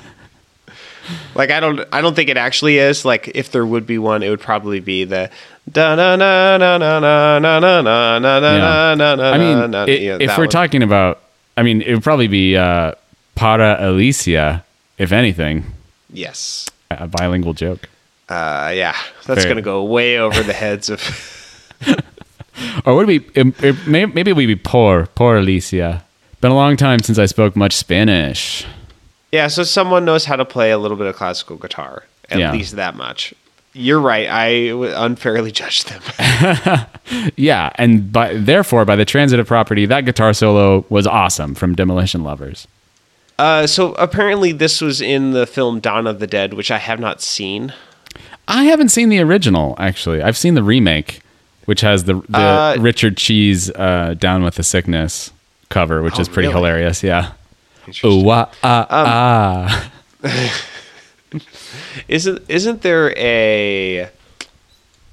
like 1.35 1.49
I 1.51 1.59
don't, 1.59 1.81
I 1.91 2.01
don't 2.01 2.15
think 2.15 2.29
it 2.29 2.37
actually 2.37 2.77
is. 2.77 3.05
Like 3.05 3.29
if 3.33 3.51
there 3.51 3.65
would 3.65 3.87
be 3.87 3.97
one, 3.97 4.21
it 4.23 4.29
would 4.29 4.39
probably 4.41 4.79
be 4.79 5.03
the 5.05 5.29
da 5.71 5.95
na 5.95 6.15
na 6.15 6.57
na 6.57 6.77
na 6.77 6.99
na 6.99 7.39
na 7.39 7.59
na 7.59 7.81
na 7.81 8.19
na 8.19 8.39
na 8.39 8.55
Yeah. 8.55 8.95
na 8.95 9.15
na. 9.15 9.31
I 9.31 9.37
mean, 9.37 9.71
na, 9.71 9.83
i- 9.83 9.89
yeah, 9.91 10.17
if 10.19 10.37
we're 10.37 10.43
one. 10.43 10.49
talking 10.49 10.83
about, 10.83 11.21
I 11.57 11.63
mean, 11.63 11.81
it 11.81 11.93
would 11.93 12.03
probably 12.03 12.27
be 12.27 12.55
uh, 12.57 12.93
Para 13.35 13.77
Alicia, 13.79 14.63
if 14.97 15.11
anything, 15.11 15.63
yes, 16.11 16.69
a 16.91 17.07
bilingual 17.07 17.53
joke. 17.53 17.87
uh, 18.29 18.71
yeah, 18.75 18.95
that's 19.25 19.41
Fair. 19.43 19.49
gonna 19.51 19.61
go 19.61 19.83
way 19.83 20.17
over 20.19 20.43
the 20.43 20.53
heads 20.53 20.89
of. 20.89 21.01
Or 22.85 22.95
would 22.95 23.07
we? 23.07 23.17
It, 23.35 23.63
it, 23.63 23.87
maybe 23.87 24.33
we'd 24.33 24.45
be 24.47 24.55
poor, 24.55 25.07
poor 25.15 25.37
Alicia. 25.37 26.03
Been 26.41 26.51
a 26.51 26.55
long 26.55 26.77
time 26.77 26.99
since 26.99 27.19
I 27.19 27.25
spoke 27.25 27.55
much 27.55 27.75
Spanish. 27.75 28.65
Yeah, 29.31 29.47
so 29.47 29.63
someone 29.63 30.05
knows 30.05 30.25
how 30.25 30.35
to 30.37 30.45
play 30.45 30.71
a 30.71 30.77
little 30.77 30.97
bit 30.97 31.05
of 31.07 31.15
classical 31.15 31.57
guitar, 31.57 32.03
at 32.29 32.39
Yeah. 32.39 32.51
least 32.51 32.75
that 32.77 32.95
much. 32.95 33.33
You're 33.73 33.99
right. 33.99 34.27
I 34.29 34.47
unfairly 35.03 35.51
judged 35.61 35.89
them. 35.89 36.85
Yeah, 37.35 37.71
and 37.75 38.11
by 38.13 38.35
therefore, 38.35 38.85
by 38.85 38.95
the 38.95 39.03
transitive 39.05 39.47
property, 39.47 39.85
that 39.87 40.05
guitar 40.05 40.31
solo 40.33 40.85
was 40.89 41.07
awesome 41.07 41.55
from 41.55 41.73
Demolition 41.75 42.23
Lovers. 42.23 42.67
Uh, 43.39 43.65
so 43.65 43.93
apparently, 43.93 44.51
this 44.51 44.79
was 44.81 45.01
in 45.01 45.31
the 45.31 45.47
film 45.47 45.79
Dawn 45.79 46.05
of 46.05 46.19
the 46.19 46.27
Dead, 46.27 46.53
which 46.53 46.69
I 46.71 46.77
have 46.77 46.99
not 46.99 47.21
seen. 47.21 47.73
I 48.47 48.65
haven't 48.65 48.89
seen 48.89 49.09
the 49.09 49.19
original 49.21 49.75
actually. 49.79 50.21
I've 50.21 50.37
seen 50.37 50.53
the 50.55 50.63
remake, 50.63 51.21
which 51.69 51.81
has 51.81 52.05
the 52.05 52.15
the 52.27 52.39
Uh, 52.39 52.75
Richard 52.79 53.15
Cheese 53.15 53.69
uh, 53.69 54.15
"Down 54.17 54.43
with 54.43 54.55
the 54.55 54.63
Sickness" 54.63 55.29
cover, 55.69 56.01
which 56.01 56.17
Oh, 56.17 56.21
is 56.21 56.27
pretty 56.27 56.47
really? 56.47 56.57
hilarious. 56.61 57.03
Yeah. 57.03 57.33
Interesting. 57.85 58.21
Oh, 58.21 58.23
wah, 58.23 58.47
ah, 58.63 58.87
ah. 58.89 59.91
Isn't 62.07 62.41
isn't 62.49 62.81
there 62.81 63.13
a 63.15 64.09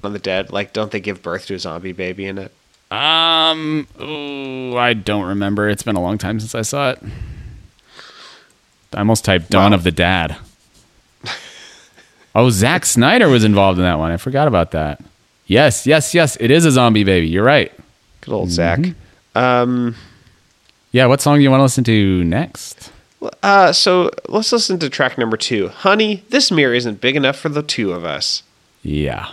on 0.03 0.13
the 0.13 0.19
dead? 0.19 0.51
Like, 0.51 0.73
don't 0.73 0.89
they 0.91 0.99
give 0.99 1.21
birth 1.21 1.45
to 1.45 1.53
a 1.53 1.59
zombie 1.59 1.91
baby 1.93 2.25
in 2.25 2.39
it? 2.39 2.51
Um, 2.89 3.87
ooh, 4.01 4.75
I 4.77 4.93
don't 4.95 5.25
remember. 5.25 5.69
It's 5.69 5.83
been 5.83 5.95
a 5.95 6.01
long 6.01 6.17
time 6.17 6.39
since 6.39 6.55
I 6.55 6.63
saw 6.63 6.89
it. 6.91 6.99
I 8.95 8.99
almost 8.99 9.25
typed 9.25 9.51
"Dawn 9.51 9.71
Wow. 9.71 9.77
of 9.77 9.83
the 9.83 9.91
Dad." 9.91 10.37
oh, 12.33 12.49
Zack 12.49 12.83
Snyder 12.85 13.29
was 13.29 13.43
involved 13.43 13.77
in 13.77 13.85
that 13.85 13.99
one. 13.99 14.11
I 14.11 14.17
forgot 14.17 14.47
about 14.47 14.71
that. 14.71 14.99
Yes, 15.47 15.87
yes, 15.87 16.13
yes. 16.13 16.37
It 16.39 16.51
is 16.51 16.65
a 16.65 16.71
zombie 16.71 17.03
baby. 17.03 17.27
You're 17.27 17.43
right. 17.43 17.71
Good 18.21 18.33
old 18.33 18.49
Zack. 18.49 18.79
Mm-hmm. 18.79 19.37
Um, 19.37 19.95
Yeah. 20.91 21.05
What 21.07 21.21
song 21.21 21.37
do 21.37 21.43
you 21.43 21.49
want 21.49 21.59
to 21.59 21.63
listen 21.63 21.83
to 21.85 22.23
next? 22.23 22.91
uh, 23.41 23.71
so 23.71 24.11
let's 24.29 24.51
listen 24.51 24.77
to 24.79 24.89
track 24.89 25.17
number 25.17 25.37
two. 25.37 25.69
Honey, 25.69 26.23
this 26.29 26.51
mirror 26.51 26.73
isn't 26.73 27.01
big 27.01 27.15
enough 27.15 27.37
for 27.37 27.49
the 27.49 27.63
two 27.63 27.91
of 27.93 28.05
us. 28.05 28.43
Yeah. 28.83 29.27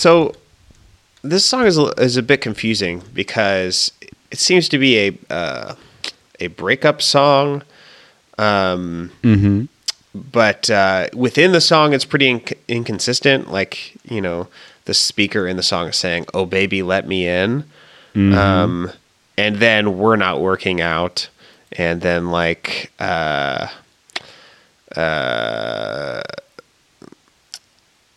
So 0.00 0.34
this 1.22 1.44
song 1.44 1.66
is 1.66 1.76
a, 1.76 1.86
is 2.00 2.16
a 2.16 2.22
bit 2.22 2.40
confusing 2.40 3.02
because 3.12 3.92
it 4.30 4.38
seems 4.38 4.68
to 4.70 4.78
be 4.78 4.98
a 4.98 5.18
uh, 5.28 5.74
a 6.40 6.46
breakup 6.48 7.02
song. 7.02 7.62
Um, 8.38 9.10
But 10.14 10.70
uh, 10.70 11.08
within 11.14 11.52
the 11.52 11.60
song, 11.60 11.92
it's 11.92 12.04
pretty 12.06 12.28
inc- 12.32 12.56
inconsistent. 12.66 13.52
Like 13.52 13.94
you 14.08 14.20
know, 14.20 14.48
the 14.86 14.94
speaker 14.94 15.46
in 15.46 15.56
the 15.56 15.62
song 15.62 15.88
is 15.88 15.96
saying, 15.96 16.24
"Oh 16.32 16.46
baby, 16.46 16.82
let 16.82 17.06
me 17.06 17.28
in," 17.28 17.64
um, 18.16 18.90
and 19.36 19.56
then 19.56 19.98
we're 19.98 20.16
not 20.16 20.40
working 20.40 20.80
out, 20.80 21.28
and 21.72 22.00
then 22.00 22.30
like. 22.30 22.90
Uh, 22.98 23.68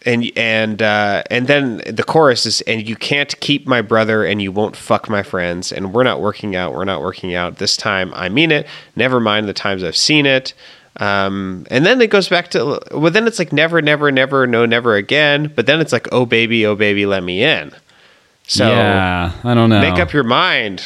and 0.05 0.31
and 0.35 0.81
uh, 0.81 1.23
and 1.29 1.47
then 1.47 1.81
the 1.85 2.03
chorus 2.03 2.45
is 2.45 2.61
and 2.61 2.87
you 2.87 2.95
can't 2.95 3.39
keep 3.39 3.67
my 3.67 3.81
brother 3.81 4.25
and 4.25 4.41
you 4.41 4.51
won't 4.51 4.75
fuck 4.75 5.09
my 5.09 5.23
friends 5.23 5.71
and 5.71 5.93
we're 5.93 6.03
not 6.03 6.21
working 6.21 6.55
out 6.55 6.73
we're 6.73 6.85
not 6.85 7.01
working 7.01 7.35
out 7.35 7.57
this 7.57 7.77
time 7.77 8.13
I 8.13 8.29
mean 8.29 8.51
it 8.51 8.67
never 8.95 9.19
mind 9.19 9.47
the 9.47 9.53
times 9.53 9.83
I've 9.83 9.97
seen 9.97 10.25
it 10.25 10.53
um, 10.97 11.65
and 11.71 11.85
then 11.85 12.01
it 12.01 12.09
goes 12.09 12.29
back 12.29 12.49
to 12.51 12.79
well 12.91 13.11
then 13.11 13.27
it's 13.27 13.39
like 13.39 13.53
never 13.53 13.81
never 13.81 14.11
never 14.11 14.45
no 14.45 14.65
never 14.65 14.95
again 14.95 15.51
but 15.55 15.65
then 15.65 15.79
it's 15.79 15.93
like 15.93 16.07
oh 16.11 16.25
baby 16.25 16.65
oh 16.65 16.75
baby 16.75 17.05
let 17.05 17.23
me 17.23 17.43
in 17.43 17.71
so 18.45 18.67
yeah, 18.69 19.31
I 19.43 19.53
don't 19.53 19.69
know. 19.69 19.79
make 19.79 19.99
up 19.99 20.11
your 20.11 20.23
mind 20.23 20.83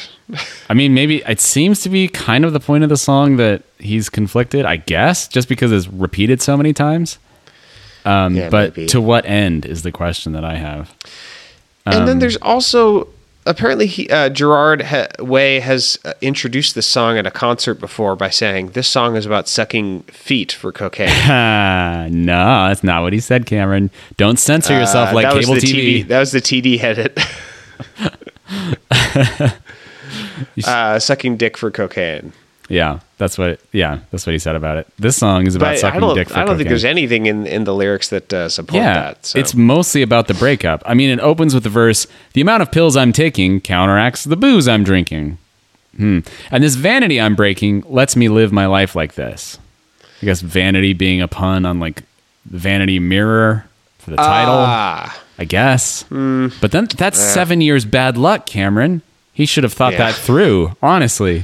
I 0.70 0.74
mean, 0.74 0.94
maybe 0.94 1.24
it 1.26 1.40
seems 1.40 1.82
to 1.82 1.90
be 1.90 2.08
kind 2.08 2.44
of 2.44 2.54
the 2.54 2.60
point 2.60 2.84
of 2.84 2.90
the 2.90 2.98
song 2.98 3.38
that 3.38 3.64
he's 3.80 4.10
conflicted. 4.10 4.66
I 4.66 4.78
guess 4.78 5.28
just 5.28 5.48
because 5.48 5.72
it's 5.72 5.88
repeated 5.88 6.42
so 6.42 6.58
many 6.58 6.74
times. 6.74 7.18
Um, 8.08 8.36
Yeah, 8.36 8.50
but 8.50 8.76
maybe. 8.78 8.88
to 8.90 9.02
what 9.02 9.26
end 9.26 9.66
is 9.66 9.82
the 9.84 9.92
question 9.92 10.34
that 10.34 10.44
I 10.46 10.56
have. 10.56 10.94
and 11.86 11.96
Um, 12.02 12.06
then 12.06 12.20
there's 12.20 12.38
also 12.38 13.08
apparently 13.46 13.86
he, 13.88 14.10
uh, 14.10 14.28
Gerard 14.30 14.82
ha- 14.82 15.08
Way 15.20 15.60
has 15.62 15.98
uh, 16.04 16.12
introduced 16.22 16.76
this 16.76 16.86
song 16.86 17.18
at 17.18 17.26
a 17.26 17.32
concert 17.32 17.76
before 17.76 18.16
by 18.18 18.30
saying 18.30 18.72
this 18.72 18.88
song 18.90 19.16
is 19.16 19.26
about 19.26 19.48
sucking 19.48 20.02
feet 20.04 20.52
for 20.52 20.72
cocaine. 20.72 21.08
No, 22.26 22.68
that's 22.68 22.84
not 22.84 23.02
what 23.04 23.14
he 23.14 23.20
said, 23.20 23.46
Cameron. 23.46 23.90
Don't 24.18 24.38
censor 24.40 24.74
yourself 24.78 25.10
Uh, 25.12 25.16
like 25.16 25.32
cable 25.32 25.54
the 25.56 25.62
TV. 25.62 26.08
That 26.08 26.20
was 26.20 26.32
the 26.32 26.42
TD 26.42 26.82
edit. 26.84 27.18
uh, 30.66 31.00
sucking 31.00 31.38
dick 31.38 31.58
for 31.58 31.72
cocaine. 31.72 32.34
Yeah, 32.70 33.00
that's 33.18 33.38
what. 33.38 33.60
Yeah, 33.72 34.00
that's 34.12 34.26
what 34.26 34.34
he 34.34 34.40
said 34.40 34.56
about 34.56 34.78
it. 34.78 34.88
This 34.98 35.18
song 35.18 35.48
is 35.48 35.56
about 35.56 35.66
But 35.66 35.72
I 35.74 35.76
sucking 35.78 36.02
don't. 36.02 36.16
dick 36.16 36.30
for 36.30 36.38
I 36.38 36.46
don't 36.46 36.58
think 36.58 36.70
there's 36.70 36.86
anything 36.86 37.26
in, 37.26 37.46
in 37.48 37.64
the 37.64 37.74
lyrics 37.74 38.10
that 38.10 38.32
uh, 38.32 38.50
support 38.50 38.76
yeah, 38.82 38.94
that. 38.94 39.26
So. 39.26 39.40
it's 39.40 39.56
mostly 39.56 40.02
about 40.02 40.28
the 40.28 40.34
breakup. 40.36 40.84
I 40.86 40.94
mean, 40.94 41.10
it 41.10 41.20
opens 41.20 41.54
with 41.54 41.64
the 41.64 41.70
verse: 41.70 42.08
"The 42.34 42.42
amount 42.42 42.62
of 42.62 42.72
pills 42.72 42.96
I'm 42.96 43.12
taking 43.14 43.60
counteracts 43.62 44.24
the 44.24 44.38
booze 44.38 44.68
I'm 44.68 44.84
drinking." 44.84 45.38
Hmm. 45.96 46.20
And 46.52 46.64
this 46.64 46.76
vanity 46.76 47.20
I'm 47.20 47.36
breaking 47.36 47.84
lets 47.88 48.16
me 48.16 48.30
live 48.30 48.52
my 48.52 48.68
life 48.68 48.96
like 48.96 49.16
this. 49.16 49.58
I 50.22 50.26
guess 50.26 50.42
vanity 50.42 50.94
being 50.94 51.22
a 51.22 51.28
pun 51.28 51.66
on 51.66 51.80
like 51.80 52.04
vanity 52.46 53.00
mirror 53.00 53.66
for 53.98 54.12
the 54.12 54.18
title. 54.18 54.54
Ah, 54.56 55.20
I 55.40 55.46
guess. 55.46 56.04
But 56.04 56.72
then 56.72 56.86
that's 56.96 57.20
seven 57.20 57.62
years 57.62 57.84
bad 57.86 58.16
luck, 58.18 58.46
Cameron. 58.46 59.02
He 59.34 59.46
should 59.46 59.64
have 59.64 59.74
thought 59.74 59.94
Yeah. 59.94 60.00
that 60.00 60.16
through. 60.16 60.76
Honestly, 60.82 61.44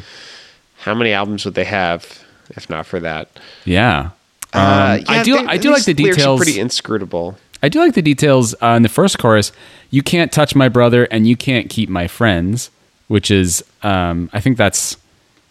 how 0.84 0.94
many 0.94 1.12
albums 1.14 1.46
would 1.46 1.54
they 1.56 1.64
have 1.66 2.24
if 2.56 2.70
not 2.70 2.86
for 2.86 3.00
that? 3.00 3.30
yeah. 3.66 4.10
Uh, 4.54 4.98
Um, 5.00 5.06
I 5.08 5.24
do. 5.24 5.38
they- 5.38 5.46
I 5.48 5.58
do 5.58 5.72
like 5.72 5.84
the 5.86 5.94
these 5.94 6.04
lyrics 6.04 6.18
are 6.20 6.22
details. 6.22 6.40
Pretty 6.44 6.60
inscrutable. 6.60 7.38
I 7.64 7.70
do 7.70 7.80
like 7.80 7.94
the 7.96 8.02
details 8.04 8.54
uh, 8.62 8.68
in 8.78 8.84
the 8.84 8.90
first 8.90 9.18
chorus. 9.18 9.52
You 9.90 10.04
can't 10.04 10.32
touch 10.32 10.54
my 10.56 10.70
brother, 10.70 11.06
and 11.06 11.28
you 11.28 11.36
can't 11.36 11.70
keep 11.70 11.90
my 11.90 12.08
friends, 12.08 12.70
which 13.08 13.32
is, 13.32 13.64
um, 13.82 14.30
I 14.34 14.40
think 14.42 14.58
that's 14.58 14.98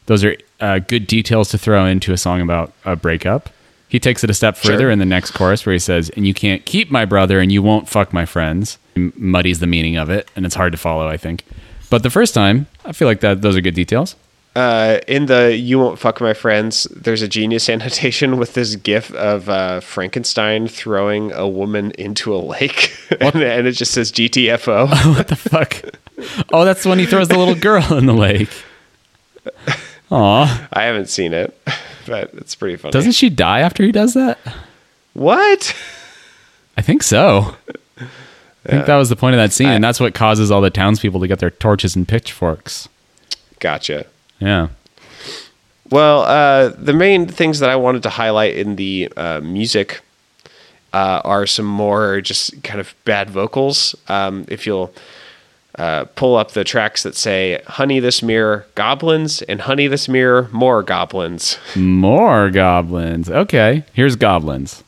those 0.06 0.22
are 0.24 0.36
uh, 0.60 0.78
good 0.80 1.06
details 1.08 1.48
to 1.50 1.58
throw 1.58 1.84
into 1.86 2.12
a 2.12 2.16
song 2.16 2.40
about 2.40 2.72
a 2.84 2.94
breakup. 2.94 3.48
He 3.88 3.98
takes 3.98 4.22
it 4.24 4.30
a 4.30 4.34
step 4.34 4.56
further 4.56 4.78
Sure. 4.84 4.90
in 4.90 4.98
the 5.00 5.04
next 5.06 5.32
chorus 5.32 5.66
where 5.66 5.72
he 5.72 5.78
says, 5.80 6.08
"And 6.10 6.24
you 6.26 6.34
can't 6.34 6.64
keep 6.64 6.90
my 6.90 7.04
brother, 7.04 7.40
and 7.40 7.50
you 7.50 7.60
won't 7.62 7.88
fuck 7.88 8.12
my 8.12 8.24
friends." 8.26 8.78
M- 8.96 9.12
Muddies 9.18 9.58
the 9.58 9.66
meaning 9.66 9.96
of 9.96 10.10
it, 10.10 10.28
and 10.36 10.46
it's 10.46 10.54
hard 10.54 10.72
to 10.72 10.78
follow. 10.78 11.08
I 11.08 11.16
think, 11.16 11.42
but 11.90 12.02
the 12.04 12.10
first 12.10 12.34
time, 12.34 12.66
I 12.84 12.92
feel 12.92 13.08
like 13.08 13.20
that 13.20 13.42
those 13.42 13.56
are 13.56 13.60
good 13.60 13.74
details. 13.74 14.14
Uh, 14.54 14.98
in 15.08 15.26
the 15.26 15.56
"You 15.56 15.78
Won't 15.78 15.98
Fuck 15.98 16.20
My 16.20 16.34
Friends," 16.34 16.84
there's 16.94 17.22
a 17.22 17.28
genius 17.28 17.68
annotation 17.70 18.36
with 18.36 18.54
this 18.54 18.76
GIF 18.76 19.10
of 19.14 19.48
uh, 19.48 19.80
Frankenstein 19.80 20.68
throwing 20.68 21.32
a 21.32 21.48
woman 21.48 21.92
into 21.92 22.34
a 22.34 22.36
lake, 22.36 22.94
and, 23.20 23.36
and 23.36 23.66
it 23.66 23.72
just 23.72 23.92
says 23.92 24.12
GTFO. 24.12 24.88
what 25.16 25.28
the 25.28 25.36
fuck? 25.36 25.82
Oh, 26.52 26.64
that's 26.64 26.84
when 26.84 26.98
he 26.98 27.06
throws 27.06 27.28
the 27.28 27.38
little 27.38 27.54
girl 27.54 27.94
in 27.94 28.06
the 28.06 28.12
lake. 28.12 28.50
Aw. 30.10 30.68
I 30.72 30.82
haven't 30.82 31.08
seen 31.08 31.32
it, 31.32 31.58
but 32.06 32.32
it's 32.34 32.54
pretty 32.54 32.76
funny. 32.76 32.92
Doesn't 32.92 33.12
she 33.12 33.30
die 33.30 33.60
after 33.60 33.82
he 33.82 33.90
does 33.90 34.12
that? 34.14 34.38
what? 35.14 35.74
I 36.76 36.82
think 36.82 37.02
so. 37.02 37.56
I 38.64 38.68
think 38.68 38.86
that 38.86 38.96
was 38.96 39.08
the 39.08 39.16
point 39.16 39.34
of 39.34 39.38
that 39.38 39.52
scene, 39.52 39.68
and 39.68 39.82
that's 39.82 39.98
what 39.98 40.14
causes 40.14 40.50
all 40.50 40.60
the 40.60 40.70
townspeople 40.70 41.20
to 41.20 41.26
get 41.26 41.38
their 41.40 41.50
torches 41.50 41.96
and 41.96 42.06
pitchforks. 42.06 42.88
Gotcha. 43.58 44.06
Yeah. 44.42 44.68
Well, 45.90 46.22
uh, 46.22 46.70
the 46.70 46.92
main 46.92 47.28
things 47.28 47.61
that 47.61 47.70
I 47.70 47.76
wanted 47.76 48.02
to 48.02 48.11
highlight 48.11 48.57
in 48.57 48.76
the 48.76 49.12
uh, 49.16 49.40
music 49.40 50.00
uh, 50.92 51.20
are 51.24 51.46
some 51.46 51.66
more 51.66 52.20
just 52.20 52.62
kind 52.64 52.81
of 52.81 52.94
bad 53.05 53.31
vocals. 53.31 53.94
Um, 54.09 54.44
if 54.48 54.66
you'll 54.66 54.92
uh, 55.78 56.07
pull 56.16 56.37
up 56.37 56.52
the 56.52 56.64
tracks 56.64 57.05
that 57.05 57.14
say 57.14 57.62
"Honey, 57.66 58.00
this 58.00 58.22
mirror, 58.22 58.66
goblins," 58.74 59.42
and 59.42 59.61
"Honey, 59.61 59.87
this 59.87 60.09
mirror, 60.09 60.48
more 60.50 60.83
goblins." 60.83 61.59
More 61.76 62.50
goblins. 62.50 63.31
Okay, 63.31 63.85
here's 63.92 64.16
goblins. 64.16 64.83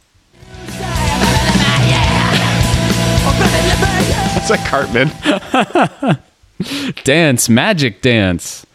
It's 4.37 4.51
like 4.51 4.65
Cartman. 4.67 5.11
Dance, 7.05 7.49
magic 7.49 8.03
dance. 8.03 8.67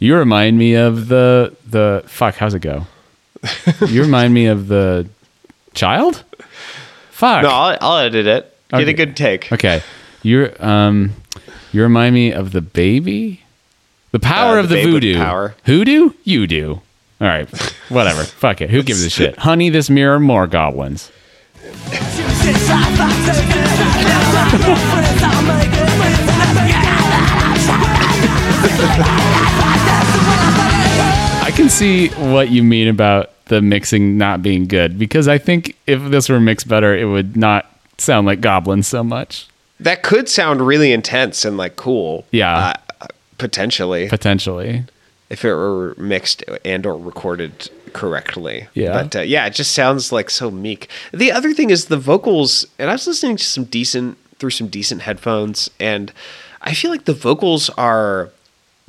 You 0.00 0.16
remind 0.16 0.58
me 0.58 0.74
of 0.74 1.06
the 1.08 1.54
the 1.68 2.02
fuck. 2.06 2.34
How's 2.34 2.54
it 2.54 2.60
go? 2.60 2.86
you 3.86 4.02
remind 4.02 4.34
me 4.34 4.46
of 4.46 4.66
the 4.66 5.06
child. 5.74 6.24
Fuck. 7.10 7.42
No, 7.42 7.50
I'll, 7.50 7.78
I'll 7.80 7.98
edit 7.98 8.26
it. 8.26 8.56
Get 8.70 8.80
Okay. 8.80 8.90
a 8.90 8.94
good 8.94 9.14
take. 9.16 9.52
Okay. 9.52 9.82
You're 10.22 10.52
um 10.64 11.12
you 11.72 11.82
remind 11.82 12.14
me 12.14 12.32
of 12.32 12.50
the 12.52 12.60
baby? 12.60 13.42
The 14.12 14.18
power 14.18 14.56
Uh, 14.56 14.60
of 14.60 14.68
the 14.68 14.74
the 14.76 14.82
babe 14.84 14.92
with 14.94 15.02
voodoo. 15.04 15.16
power. 15.18 15.54
Hoodoo? 15.66 16.10
You 16.24 16.46
do. 16.46 16.80
All 17.20 17.28
right. 17.28 17.48
Whatever. 17.90 18.24
Fuck 18.42 18.60
it. 18.62 18.70
Who 18.70 18.82
gives 18.82 19.04
a 19.04 19.10
shit? 19.10 19.36
Honey, 19.38 19.68
this 19.68 19.88
mirror, 19.90 20.18
more 20.18 20.46
goblins. 20.46 21.12
I 21.62 21.90
can 24.32 24.39
see 31.80 32.08
what 32.32 32.50
you 32.50 32.62
mean 32.62 32.88
about 32.88 33.30
the 33.46 33.62
mixing 33.62 34.18
not 34.18 34.42
being 34.42 34.66
good 34.66 34.98
because 34.98 35.26
I 35.26 35.38
think 35.38 35.76
if 35.86 36.02
this 36.10 36.28
were 36.28 36.38
mixed 36.38 36.68
better, 36.68 36.96
it 36.96 37.06
would 37.06 37.36
not 37.36 37.66
sound 37.98 38.26
like 38.26 38.40
goblins 38.40 38.86
so 38.86 39.02
much. 39.02 39.48
That 39.80 40.02
could 40.02 40.28
sound 40.28 40.60
really 40.60 40.92
intense 40.92 41.44
and 41.44 41.56
like 41.56 41.76
cool. 41.76 42.26
Yeah. 42.30 42.74
uh, 43.00 43.06
potentially. 43.38 44.08
Potentially. 44.08 44.84
if 45.30 45.44
it 45.44 45.54
were 45.54 45.94
mixed 45.96 46.44
and 46.64 46.84
or 46.84 46.98
recorded 46.98 47.70
correctly. 47.94 48.68
Yeah. 48.74 48.92
But 48.92 49.16
uh, 49.16 49.20
yeah, 49.20 49.46
it 49.46 49.54
just 49.54 49.72
sounds 49.72 50.12
like 50.12 50.28
so 50.28 50.50
meek. 50.50 50.88
The 51.12 51.32
other 51.32 51.54
thing 51.54 51.70
is 51.70 51.86
the 51.86 51.96
vocals, 51.96 52.66
and 52.78 52.90
I 52.90 52.92
was 52.92 53.06
listening 53.06 53.36
to 53.36 53.44
some 53.44 53.64
decent 53.64 54.18
through 54.38 54.50
some 54.50 54.68
decent 54.68 55.02
headphones, 55.02 55.70
and 55.80 56.12
I 56.62 56.74
feel 56.74 56.90
like 56.90 57.04
the 57.04 57.14
vocals 57.14 57.70
are 57.70 58.30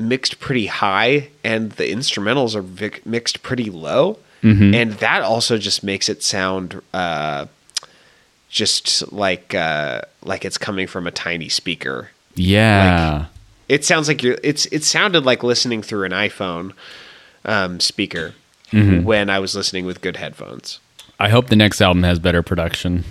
mixed 0.01 0.39
pretty 0.39 0.65
high, 0.67 1.29
and 1.43 1.71
the 1.73 1.83
instrumentals 1.91 2.55
are 2.55 2.61
vic- 2.61 3.05
mixed 3.05 3.41
pretty 3.43 3.69
low, 3.69 4.17
and 4.43 4.93
that 4.93 5.21
also 5.21 5.57
just 5.57 5.83
makes 5.83 6.09
it 6.09 6.23
sound. 6.23 6.81
Uh, 6.93 7.45
just 8.49 9.11
like 9.13 9.55
uh, 9.55 10.01
like 10.23 10.43
it's 10.43 10.57
coming 10.57 10.85
from 10.85 11.07
a 11.07 11.11
tiny 11.11 11.47
speaker 11.47 12.09
Yeah. 12.35 13.27
it 13.69 13.85
sounds 13.85 14.09
like 14.09 14.21
you're 14.23 14.37
it's 14.43 14.65
it 14.73 14.83
sounded 14.83 15.23
like 15.25 15.41
listening 15.41 15.81
through 15.81 16.03
an 16.03 16.11
iphone 16.11 16.73
um, 17.45 17.79
speaker 17.79 18.33
Mm-hmm. 18.73 19.03
when 19.05 19.29
i 19.29 19.37
was 19.39 19.53
listening 19.55 19.85
with 19.85 19.99
good 20.01 20.15
headphones 20.17 20.79
I 21.19 21.27
hope 21.29 21.47
the 21.47 21.55
next 21.57 21.79
album 21.81 22.03
has 22.03 22.19
better 22.19 22.41
production. 22.43 23.03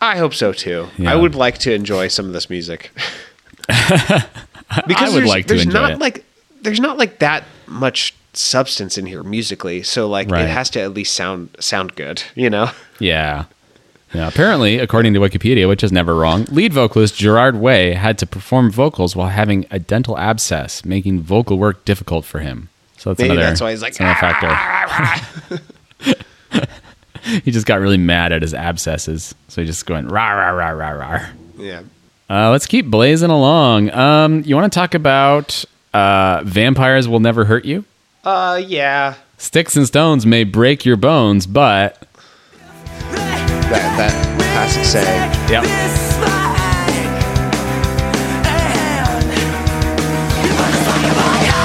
i 0.00 0.16
hope 0.16 0.32
so 0.32 0.52
too 0.54 0.88
Yeah. 0.96 1.12
i 1.12 1.14
would 1.16 1.34
like 1.34 1.58
to 1.58 1.74
enjoy 1.74 2.08
some 2.08 2.24
of 2.26 2.32
this 2.32 2.48
music 2.48 2.90
because 3.66 4.22
I 5.02 5.08
would 5.08 5.22
there's, 5.22 5.28
like 5.28 5.46
to 5.46 5.54
enjoy 5.60 5.72
not 5.72 5.90
it. 5.92 5.98
like 5.98 6.24
there's 6.66 6.80
not 6.80 6.98
like 6.98 7.20
that 7.20 7.44
much 7.66 8.14
substance 8.34 8.98
in 8.98 9.06
here 9.06 9.22
musically 9.22 9.82
so 9.82 10.06
like 10.08 10.30
Right. 10.30 10.44
it 10.44 10.48
has 10.50 10.68
to 10.70 10.80
at 10.80 10.92
least 10.92 11.14
sound 11.14 11.48
sound 11.58 11.94
good 11.96 12.22
you 12.34 12.50
know 12.50 12.70
Yeah. 12.98 13.44
Yeah, 14.14 14.28
apparently, 14.28 14.78
according 14.78 15.14
to 15.14 15.20
Wikipedia, 15.20 15.66
which 15.68 15.82
is 15.82 15.90
never 15.90 16.14
wrong, 16.14 16.44
lead 16.50 16.72
vocalist 16.72 17.16
Gerard 17.16 17.56
Way 17.56 17.92
had 17.92 18.16
to 18.18 18.26
perform 18.26 18.70
vocals 18.70 19.16
while 19.16 19.28
having 19.28 19.66
a 19.70 19.80
dental 19.80 20.16
abscess, 20.16 20.84
making 20.84 21.20
vocal 21.22 21.58
work 21.58 21.84
difficult 21.84 22.24
for 22.24 22.38
him. 22.38 22.68
So 22.96 23.10
that's 23.10 23.18
Maybe 23.18 23.32
another, 23.32 23.48
that's 23.48 23.60
why 23.60 23.72
he's 23.72 23.82
like, 23.82 23.98
another 23.98 24.14
factor. 24.14 25.58
he 27.44 27.50
just 27.50 27.66
got 27.66 27.80
really 27.80 27.98
mad 27.98 28.32
at 28.32 28.42
his 28.42 28.54
abscesses, 28.54 29.34
so 29.48 29.60
he 29.60 29.66
just 29.66 29.84
going 29.86 30.06
rah 30.06 30.32
rah 30.32 30.50
rah 30.50 30.70
rah 30.70 30.90
rah. 30.90 31.26
yeah. 31.58 31.82
Uh, 32.30 32.50
let's 32.50 32.66
keep 32.66 32.86
blazing 32.86 33.30
along. 33.30 33.90
Um, 33.90 34.42
you 34.46 34.54
want 34.56 34.72
to 34.72 34.78
talk 34.78 34.94
about 34.94 35.64
uh, 35.96 36.42
vampires 36.44 37.08
will 37.08 37.20
never 37.20 37.44
hurt 37.46 37.64
you? 37.64 37.84
Uh, 38.24 38.60
yeah. 38.64 39.14
Sticks 39.38 39.76
and 39.76 39.86
stones 39.86 40.26
may 40.26 40.44
break 40.44 40.84
your 40.84 40.96
bones, 40.96 41.46
but 41.46 42.06
That 43.10 43.96
that 43.96 44.12
classic 44.38 44.84
saying. 44.84 45.32
Yep. 45.50 45.62
This 45.62 46.16
flag 46.16 46.90
and 46.90 47.16
you 50.44 50.50
put 50.56 50.68
a 50.68 50.70
flag 50.84 51.04
in 51.04 51.16
my 51.16 51.52
eye. 51.52 51.56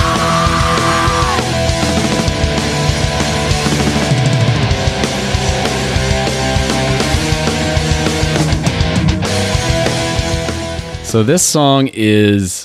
So 11.04 11.24
this 11.24 11.44
song 11.44 11.90
is 11.94 12.61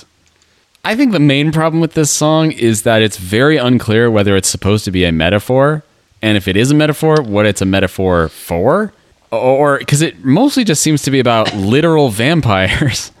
I 0.87 0.95
think 0.95 1.11
the 1.11 1.19
main 1.19 1.51
problem 1.51 1.81
with 1.81 1.95
this 1.95 2.09
song 2.09 2.53
is 2.53 2.83
that 2.83 3.01
it's 3.01 3.17
very 3.17 3.57
unclear 3.57 4.09
whether 4.09 4.37
it's 4.37 4.47
supposed 4.47 4.85
to 4.85 4.91
be 4.91 5.03
a 5.03 5.11
metaphor 5.11 5.83
and 6.21 6.37
if 6.37 6.47
it 6.47 6.55
is 6.55 6.71
a 6.71 6.75
metaphor, 6.75 7.21
what 7.21 7.45
it's 7.45 7.61
a 7.61 7.65
metaphor 7.65 8.29
for 8.29 8.93
or 9.29 9.79
cuz 9.79 10.01
it 10.01 10.23
mostly 10.23 10.63
just 10.63 10.81
seems 10.81 11.01
to 11.01 11.11
be 11.11 11.19
about 11.19 11.53
literal 11.53 12.09
vampires. 12.23 13.11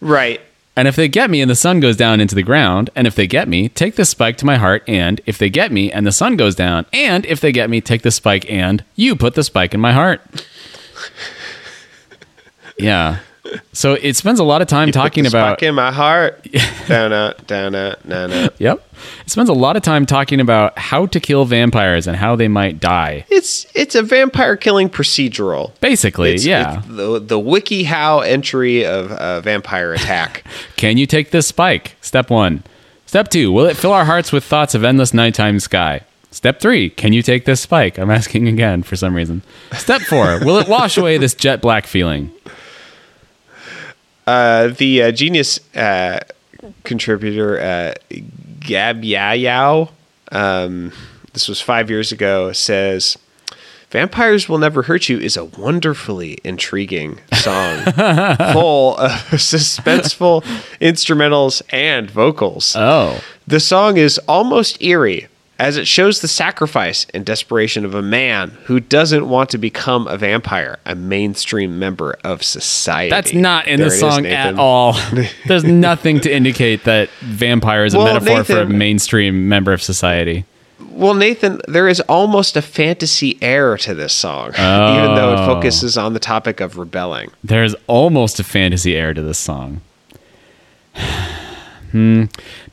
Right. 0.00 0.40
And 0.76 0.86
if 0.86 0.94
they 0.94 1.08
get 1.08 1.28
me 1.28 1.40
and 1.40 1.50
the 1.50 1.56
sun 1.56 1.80
goes 1.80 1.96
down 1.96 2.20
into 2.20 2.36
the 2.36 2.44
ground, 2.44 2.90
and 2.94 3.08
if 3.08 3.16
they 3.16 3.26
get 3.26 3.48
me, 3.48 3.70
take 3.70 3.96
this 3.96 4.10
spike 4.10 4.36
to 4.36 4.46
my 4.46 4.56
heart, 4.56 4.84
and 4.86 5.20
if 5.26 5.36
they 5.36 5.50
get 5.50 5.72
me 5.72 5.90
and 5.90 6.06
the 6.06 6.12
sun 6.12 6.36
goes 6.36 6.54
down, 6.54 6.86
and 6.92 7.26
if 7.26 7.40
they 7.40 7.50
get 7.50 7.68
me, 7.68 7.80
take 7.80 8.02
the 8.02 8.12
spike 8.12 8.48
and 8.48 8.84
you 8.94 9.16
put 9.16 9.34
the 9.34 9.42
spike 9.42 9.74
in 9.74 9.80
my 9.80 9.92
heart. 9.92 10.20
Yeah. 12.78 13.20
So 13.72 13.94
it 13.94 14.16
spends 14.16 14.40
a 14.40 14.44
lot 14.44 14.62
of 14.62 14.68
time 14.68 14.90
talking 14.92 15.24
Put 15.24 15.32
the 15.32 15.38
about 15.38 15.62
in 15.62 15.74
my 15.74 15.92
heart. 15.92 16.46
down 16.88 17.12
out, 17.12 17.46
down 17.46 17.74
out, 17.74 18.08
down 18.08 18.32
out. 18.32 18.54
Yep. 18.60 18.82
It 19.24 19.30
spends 19.30 19.48
a 19.48 19.52
lot 19.54 19.76
of 19.76 19.82
time 19.82 20.06
talking 20.06 20.40
about 20.40 20.78
how 20.78 21.06
to 21.06 21.20
kill 21.20 21.44
vampires 21.44 22.06
and 22.06 22.16
how 22.16 22.36
they 22.36 22.48
might 22.48 22.80
die. 22.80 23.24
It's 23.28 23.66
it's 23.74 23.94
a 23.94 24.02
vampire 24.02 24.56
killing 24.56 24.88
procedural. 24.88 25.72
Basically, 25.80 26.34
It's, 26.34 26.44
yeah. 26.46 26.78
it's 26.78 26.86
the 26.88 27.18
the 27.20 27.38
WikiHow 27.38 28.26
entry 28.26 28.84
of 28.86 29.12
uh, 29.12 29.40
vampire 29.42 29.92
attack. 29.92 30.44
Can 30.76 30.96
you 30.96 31.06
take 31.06 31.30
this 31.30 31.46
spike? 31.46 31.96
Step 32.00 32.30
one. 32.30 32.62
Step 33.04 33.28
two, 33.28 33.52
will 33.52 33.66
it 33.66 33.76
fill 33.76 33.92
our 33.92 34.04
hearts 34.04 34.32
with 34.32 34.42
thoughts 34.44 34.74
of 34.74 34.82
endless 34.82 35.14
nighttime 35.14 35.60
sky? 35.60 36.00
Step 36.32 36.60
three, 36.60 36.90
can 36.90 37.12
you 37.14 37.22
take 37.22 37.44
this 37.46 37.60
spike? 37.62 37.98
I'm 37.98 38.10
asking 38.10 38.46
again 38.48 38.82
for 38.82 38.94
some 38.96 39.14
reason. 39.14 39.42
Step 39.72 40.02
four, 40.02 40.40
will 40.44 40.58
it 40.58 40.68
wash 40.68 40.98
away 40.98 41.16
this 41.16 41.32
jet 41.32 41.62
black 41.62 41.86
feeling? 41.86 42.30
Uh, 44.26 44.68
the 44.68 45.04
uh, 45.04 45.12
genius 45.12 45.60
uh, 45.76 46.20
contributor 46.84 47.60
uh, 47.60 47.94
Gab 48.60 49.04
Yao, 49.04 49.90
um, 50.32 50.92
this 51.32 51.48
was 51.48 51.60
five 51.60 51.90
years 51.90 52.12
ago, 52.12 52.52
says. 52.52 53.16
Vampires 53.90 54.48
Will 54.48 54.58
Never 54.58 54.82
Hurt 54.82 55.08
You 55.08 55.18
is 55.20 55.36
a 55.36 55.44
wonderfully 55.44 56.38
intriguing 56.42 57.20
song, 57.32 57.78
full 58.52 58.96
of 58.96 59.10
suspenseful 59.10 60.42
instrumentals 60.80 61.62
and 61.70 62.10
vocals. 62.10 62.74
Oh. 62.76 63.22
The 63.46 63.60
song 63.60 63.96
is 63.96 64.18
almost 64.26 64.82
eerie 64.82 65.28
as 65.58 65.76
it 65.76 65.86
shows 65.86 66.20
the 66.20 66.28
sacrifice 66.28 67.06
and 67.14 67.24
desperation 67.24 67.84
of 67.84 67.94
a 67.94 68.02
man 68.02 68.50
who 68.64 68.78
doesn't 68.78 69.28
want 69.28 69.48
to 69.50 69.58
become 69.58 70.06
a 70.06 70.16
vampire, 70.18 70.78
a 70.84 70.94
mainstream 70.94 71.78
member 71.78 72.16
of 72.22 72.42
society. 72.42 73.08
That's 73.10 73.32
not 73.32 73.66
in 73.66 73.78
There 73.80 73.88
the 73.88 73.94
it 73.94 73.96
is, 73.96 74.00
song 74.00 74.26
at 74.26 74.54
all. 74.58 74.96
There's 75.46 75.64
nothing 75.64 76.20
to 76.20 76.30
indicate 76.34 76.84
that 76.84 77.08
vampire 77.20 77.84
is 77.86 77.94
a 77.94 77.98
Well, 77.98 78.12
metaphor 78.14 78.44
for 78.44 78.60
a 78.62 78.66
mainstream 78.66 79.48
member 79.48 79.72
of 79.72 79.82
society. 79.82 80.44
Well, 80.90 81.14
Nathan, 81.14 81.60
there 81.68 81.88
is 81.88 82.00
almost 82.00 82.54
a 82.56 82.62
fantasy 82.62 83.38
air 83.42 83.78
to 83.78 83.94
this 83.94 84.12
song, 84.12 84.48
even 84.50 85.14
though 85.14 85.32
it 85.34 85.38
Oh. 85.40 85.46
focuses 85.46 85.96
on 85.96 86.12
the 86.12 86.18
topic 86.20 86.60
of 86.60 86.76
rebelling. 86.76 87.30
There's 87.42 87.74
almost 87.86 88.38
a 88.40 88.44
fantasy 88.44 88.94
air 88.94 89.14
to 89.14 89.22
this 89.22 89.38
song. 89.38 89.80
hmm. 91.92 92.24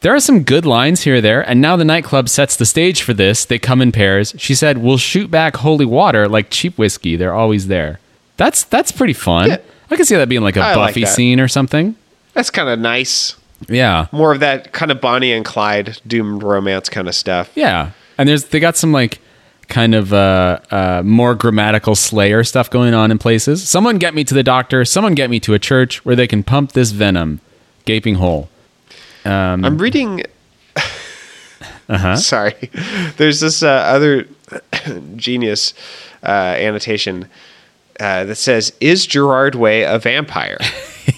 There 0.03 0.13
are 0.13 0.19
some 0.19 0.43
good 0.43 0.65
lines 0.65 1.01
here 1.01 1.19
there, 1.21 1.41
and 1.49 1.59
now 1.61 1.75
the 1.75 1.85
nightclub 1.85 2.27
sets 2.29 2.55
the 2.57 2.65
stage 2.65 3.01
for 3.01 3.13
this. 3.13 3.45
They 3.45 3.57
come 3.57 3.81
in 3.81 3.91
pairs. 3.91 4.35
She 4.37 4.53
said, 4.53 4.77
"We'll 4.77 4.97
shoot 4.97 5.31
back 5.31 5.55
holy 5.57 5.85
water 5.85 6.27
like 6.27 6.49
cheap 6.49 6.77
whiskey. 6.77 7.15
They're 7.15 7.33
always 7.33 7.67
there." 7.67 7.99
That's 8.37 8.63
that's 8.65 8.91
pretty 8.91 9.13
fun. 9.13 9.49
Yeah. 9.49 9.57
I 9.89 9.95
can 9.95 10.05
see 10.05 10.15
that 10.15 10.27
being 10.29 10.41
like 10.43 10.57
a 10.57 10.61
I 10.61 10.75
Buffy 10.75 11.01
that. 11.05 11.07
scene 11.07 11.39
or 11.39 11.47
something. 11.47 11.95
That's 12.33 12.49
kind 12.49 12.67
of 12.69 12.79
nice. 12.79 13.35
Yeah, 13.69 14.07
More 14.11 14.33
of 14.33 14.41
that 14.41 14.73
kind 14.73 14.91
of 14.91 14.99
Bonnie 14.99 15.31
and 15.31 15.45
Clyde 15.45 15.97
doomed 16.05 16.43
romance 16.43 16.89
kind 16.89 17.07
of 17.07 17.15
stuff. 17.15 17.49
yeah. 17.55 17.91
And 18.17 18.27
there's 18.27 18.45
they 18.45 18.59
got 18.59 18.75
some 18.75 18.91
like 18.91 19.19
kind 19.69 19.95
of 19.95 20.11
uh, 20.11 20.59
uh, 20.69 21.01
more 21.05 21.33
grammatical 21.33 21.95
Slayer 21.95 22.43
stuff 22.43 22.69
going 22.69 22.93
on 22.93 23.09
in 23.09 23.17
places. 23.19 23.67
Someone 23.67 23.99
get 23.99 24.13
me 24.13 24.25
to 24.25 24.33
the 24.33 24.43
doctor. 24.43 24.83
Someone 24.83 25.15
get 25.15 25.29
me 25.29 25.39
to 25.39 25.53
a 25.53 25.59
church 25.59 26.03
where 26.03 26.15
they 26.15 26.27
can 26.27 26.43
pump 26.43 26.73
this 26.73 26.91
venom. 26.91 27.39
Gaping 27.85 28.15
hole. 28.15 28.49
Um, 29.25 29.63
I'm 29.65 29.77
reading. 29.77 30.23
Uh-huh. 31.89 32.15
Sorry, 32.15 32.55
there's 33.17 33.41
this 33.41 33.61
uh, 33.61 33.67
other 33.67 34.25
genius 35.17 35.73
uh, 36.23 36.55
annotation 36.57 37.27
uh, 37.99 38.23
that 38.23 38.35
says, 38.35 38.73
"Is 38.79 39.05
Gerard 39.05 39.55
Way 39.55 39.83
a 39.83 39.99
vampire?" 39.99 40.57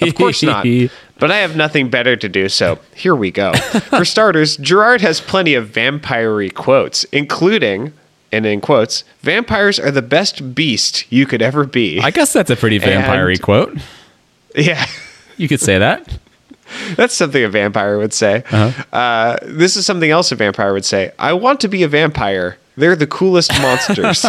of 0.02 0.16
course 0.16 0.44
not. 0.44 0.66
But 1.18 1.32
I 1.32 1.38
have 1.38 1.56
nothing 1.56 1.90
better 1.90 2.18
to 2.18 2.28
do, 2.28 2.50
so 2.50 2.78
here 2.94 3.16
we 3.16 3.32
go. 3.32 3.54
For 3.54 4.04
starters, 4.16 4.58
Gerard 4.58 5.00
has 5.00 5.22
plenty 5.22 5.54
of 5.54 5.70
vampire 5.70 6.50
quotes, 6.50 7.06
including, 7.06 7.94
and 8.34 8.46
in 8.46 8.60
quotes, 8.60 9.06
"Vampires 9.22 9.80
are 9.80 9.92
the 9.92 10.02
best 10.02 10.54
beast 10.54 11.06
you 11.10 11.26
could 11.26 11.42
ever 11.42 11.64
be." 11.66 12.02
I 12.02 12.12
guess 12.12 12.34
that's 12.34 12.50
a 12.50 12.58
pretty 12.58 12.80
vampire 12.80 13.34
quote. 13.38 13.78
yeah. 14.56 14.86
You 15.38 15.48
could 15.48 15.62
say 15.62 15.78
that. 15.78 16.20
That's 16.96 17.14
something 17.14 17.44
a 17.44 17.50
vampire 17.50 17.98
would 17.98 18.14
say. 18.14 18.44
Uh-huh. 18.52 18.84
Uh, 18.96 19.38
this 19.44 19.76
is 19.76 19.86
something 19.86 20.10
else 20.10 20.32
a 20.32 20.36
vampire 20.36 20.74
would 20.74 20.86
say. 20.86 21.12
I 21.20 21.34
want 21.34 21.60
to 21.62 21.68
be 21.68 21.84
a 21.84 21.88
vampire. 21.88 22.58
They're 22.78 22.96
the 22.96 23.08
coolest 23.08 23.52
monsters. 23.62 24.26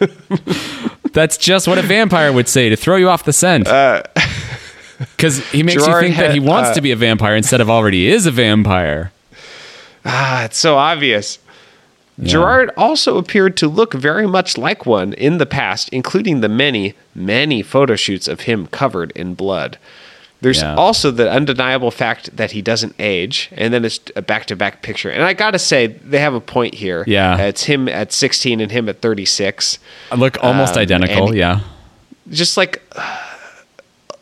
That's 1.12 1.36
just 1.36 1.68
what 1.68 1.78
a 1.78 1.82
vampire 1.82 2.32
would 2.32 2.48
say 2.48 2.68
to 2.68 2.76
throw 2.76 2.96
you 2.96 3.08
off 3.08 3.24
the 3.24 3.32
scent. 3.32 3.64
Because 5.16 5.46
he 5.50 5.62
makes 5.62 5.84
Gerard 5.84 6.04
you 6.04 6.08
think 6.08 6.20
that 6.20 6.32
he 6.32 6.40
wants 6.40 6.70
uh, 6.70 6.74
to 6.74 6.80
be 6.80 6.90
a 6.90 6.96
vampire 6.96 7.36
instead 7.36 7.60
of 7.60 7.68
already 7.68 8.08
is 8.08 8.26
a 8.26 8.30
vampire. 8.30 9.12
ah, 10.04 10.44
it's 10.44 10.58
so 10.58 10.76
obvious. 10.76 11.38
Gerard 12.20 12.70
also 12.76 13.18
appeared 13.18 13.56
to 13.56 13.68
look 13.68 13.94
very 13.94 14.26
much 14.26 14.58
like 14.58 14.86
one 14.86 15.12
in 15.14 15.38
the 15.38 15.46
past, 15.46 15.88
including 15.88 16.40
the 16.40 16.48
many, 16.48 16.94
many 17.14 17.62
photo 17.62 17.96
shoots 17.96 18.28
of 18.28 18.42
him 18.42 18.66
covered 18.66 19.10
in 19.12 19.34
blood. 19.34 19.78
There's 20.42 20.60
Yeah. 20.60 20.74
also 20.74 21.10
the 21.10 21.30
undeniable 21.30 21.90
fact 21.90 22.36
that 22.36 22.50
he 22.50 22.60
doesn't 22.60 22.94
age, 22.98 23.48
and 23.56 23.72
then 23.72 23.84
it's 23.84 24.00
a 24.14 24.20
back-to-back 24.22 24.82
picture. 24.82 25.08
And 25.08 25.22
I 25.22 25.32
gotta 25.32 25.58
say, 25.58 25.86
they 25.86 26.18
have 26.18 26.34
a 26.34 26.40
point 26.40 26.74
here. 26.74 27.04
Yeah. 27.06 27.34
Uh, 27.36 27.46
it's 27.46 27.64
him 27.64 27.88
at 27.88 28.12
16 28.12 28.60
and 28.60 28.70
him 28.70 28.88
at 28.88 29.00
36. 29.00 29.78
I 30.10 30.16
Look 30.16 30.36
almost 30.42 30.74
Um, 30.76 30.82
identical. 30.82 31.34
yeah. 31.34 31.60
just 32.30 32.56
like 32.56 32.82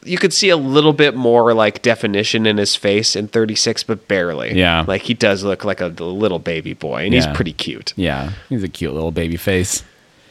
you 0.04 0.16
could 0.16 0.32
see 0.32 0.48
a 0.48 0.56
little 0.56 0.94
bit 0.94 1.14
more 1.14 1.52
like 1.52 1.82
definition 1.82 2.46
in 2.46 2.56
his 2.56 2.74
face 2.74 3.14
in 3.14 3.28
36 3.28 3.82
but 3.82 4.08
barely 4.08 4.54
Yeah. 4.56 4.84
like 4.88 5.02
he 5.02 5.12
does 5.14 5.44
look 5.44 5.64
like 5.64 5.80
a 5.82 5.88
little 5.88 6.38
baby 6.38 6.72
boy 6.72 7.04
and 7.04 7.12
Yeah. 7.12 7.26
he's 7.26 7.36
pretty 7.36 7.52
cute 7.52 7.92
Yeah. 7.96 8.30
He's 8.48 8.62
a 8.62 8.68
cute 8.68 8.94
little 8.94 9.10
baby 9.10 9.36
face. 9.36 9.84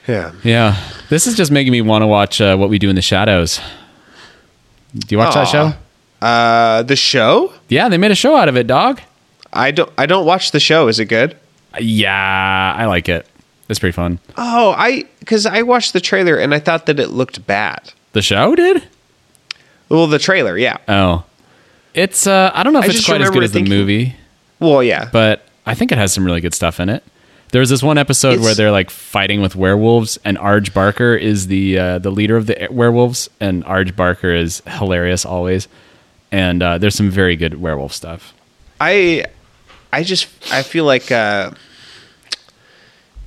yeah 0.07 0.31
Yeah. 0.43 0.75
This 1.09 1.27
is 1.27 1.35
just 1.35 1.51
making 1.51 1.71
me 1.71 1.81
want 1.81 2.01
to 2.01 2.07
watch 2.07 2.41
uh, 2.41 2.55
What 2.57 2.69
We 2.69 2.79
Do 2.79 2.89
in 2.89 2.95
the 2.95 3.01
Shadows. 3.03 3.59
Do 4.95 5.07
you 5.15 5.17
watch 5.19 5.33
that 5.35 5.47
show? 5.47 5.73
uh 6.25 6.83
the 6.83 6.95
show 6.95 7.53
Yeah, 7.69 7.87
they 7.89 7.97
made 7.97 8.11
a 8.11 8.15
show 8.15 8.35
out 8.35 8.49
of 8.49 8.57
it, 8.57 8.67
dog. 8.67 8.99
i 9.53 9.71
don't 9.71 9.91
i 9.97 10.05
don't 10.05 10.25
watch 10.25 10.51
the 10.51 10.59
show 10.59 10.87
is 10.89 10.99
it 10.99 11.05
good 11.05 11.37
Yeah, 11.79 12.75
I 12.77 12.85
like 12.85 13.07
it. 13.09 13.25
It's 13.69 13.79
pretty 13.79 13.93
fun. 13.93 14.19
oh 14.37 14.73
i 14.77 15.05
because 15.19 15.45
i 15.45 15.61
watched 15.61 15.93
the 15.93 16.01
trailer 16.01 16.35
and 16.37 16.53
i 16.53 16.59
thought 16.59 16.87
that 16.87 16.99
it 16.99 17.09
looked 17.11 17.45
bad 17.47 17.93
The 18.13 18.21
show 18.21 18.55
did? 18.55 18.83
well 19.87 20.07
the 20.07 20.19
trailer 20.19 20.57
yeah 20.57 20.77
Oh. 20.87 21.23
It's 21.93 22.27
uh 22.27 22.51
I 22.53 22.63
don't 22.63 22.73
know 22.73 22.79
if 22.79 22.85
I 22.85 22.87
it's 22.87 22.95
just 22.95 23.07
quite 23.07 23.21
as 23.21 23.29
good 23.31 23.43
as 23.43 23.51
the 23.51 23.59
thinking- 23.59 23.77
movie, 23.77 24.15
well 24.59 24.83
yeah 24.83 25.09
but 25.11 25.45
I 25.65 25.73
think 25.75 25.91
it 25.91 25.97
has 25.97 26.11
some 26.13 26.25
really 26.25 26.41
good 26.41 26.53
stuff 26.53 26.79
in 26.79 26.89
it. 26.89 27.03
There's 27.51 27.69
this 27.69 27.81
one 27.81 27.97
episode 27.97 28.33
It's- 28.33 28.43
where 28.45 28.53
they're 28.55 28.71
like 28.71 28.89
fighting 28.89 29.41
with 29.41 29.55
werewolves, 29.55 30.19
and 30.23 30.37
Arj 30.37 30.73
Barker 30.73 31.15
is 31.15 31.47
the 31.47 31.79
uh, 31.79 31.99
the 31.99 32.11
leader 32.11 32.37
of 32.37 32.45
the 32.47 32.67
werewolves, 32.69 33.29
and 33.39 33.63
Arj 33.65 33.95
Barker 33.95 34.33
is 34.33 34.61
hilarious 34.67 35.25
always. 35.25 35.67
And 36.31 36.61
uh, 36.61 36.77
there's 36.77 36.93
some 36.95 37.09
very 37.09 37.35
good 37.35 37.59
werewolf 37.59 37.91
stuff. 37.93 38.33
I 38.79 39.25
I 39.91 40.03
just 40.03 40.27
I 40.53 40.61
feel 40.61 40.85
like 40.85 41.11
uh, 41.11 41.51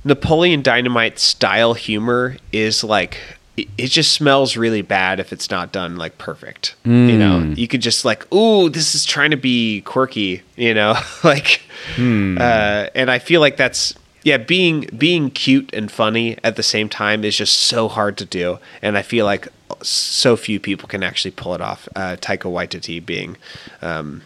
Napoleon 0.05 0.61
Dynamite 0.61 1.19
style 1.19 1.73
humor 1.73 2.37
is 2.51 2.83
like 2.83 3.17
it, 3.57 3.67
it 3.77 3.87
just 3.87 4.13
smells 4.13 4.57
really 4.57 4.81
bad 4.81 5.19
if 5.19 5.31
it's 5.33 5.49
not 5.51 5.71
done 5.71 5.95
like 5.97 6.17
perfect. 6.17 6.75
You 6.85 7.17
know, 7.17 7.53
you 7.55 7.67
could 7.67 7.81
just 7.81 8.03
like, 8.05 8.31
ooh, 8.33 8.69
this 8.69 8.95
is 8.95 9.05
trying 9.05 9.31
to 9.31 9.37
be 9.37 9.81
quirky. 9.81 10.41
You 10.55 10.73
know, 10.73 10.95
like, 11.25 11.61
uh, 11.97 12.01
and 12.95 13.11
I 13.11 13.19
feel 13.19 13.41
like 13.41 13.57
that's 13.57 13.93
yeah, 14.23 14.37
being 14.37 14.89
being 14.97 15.29
cute 15.29 15.69
and 15.73 15.91
funny 15.91 16.37
at 16.43 16.55
the 16.55 16.63
same 16.63 16.89
time 16.89 17.23
is 17.23 17.35
just 17.37 17.55
so 17.57 17.87
hard 17.87 18.17
to 18.17 18.25
do, 18.25 18.59
and 18.81 18.97
I 18.97 19.01
feel 19.01 19.25
like 19.25 19.47
so 19.81 20.35
few 20.37 20.59
people 20.59 20.87
can 20.87 21.03
actually 21.03 21.31
pull 21.31 21.53
it 21.55 21.61
off. 21.61 21.87
Uh, 21.95 22.15
Taika 22.19 22.43
Waititi 22.51 23.03
being 23.05 23.37
um, 23.81 24.21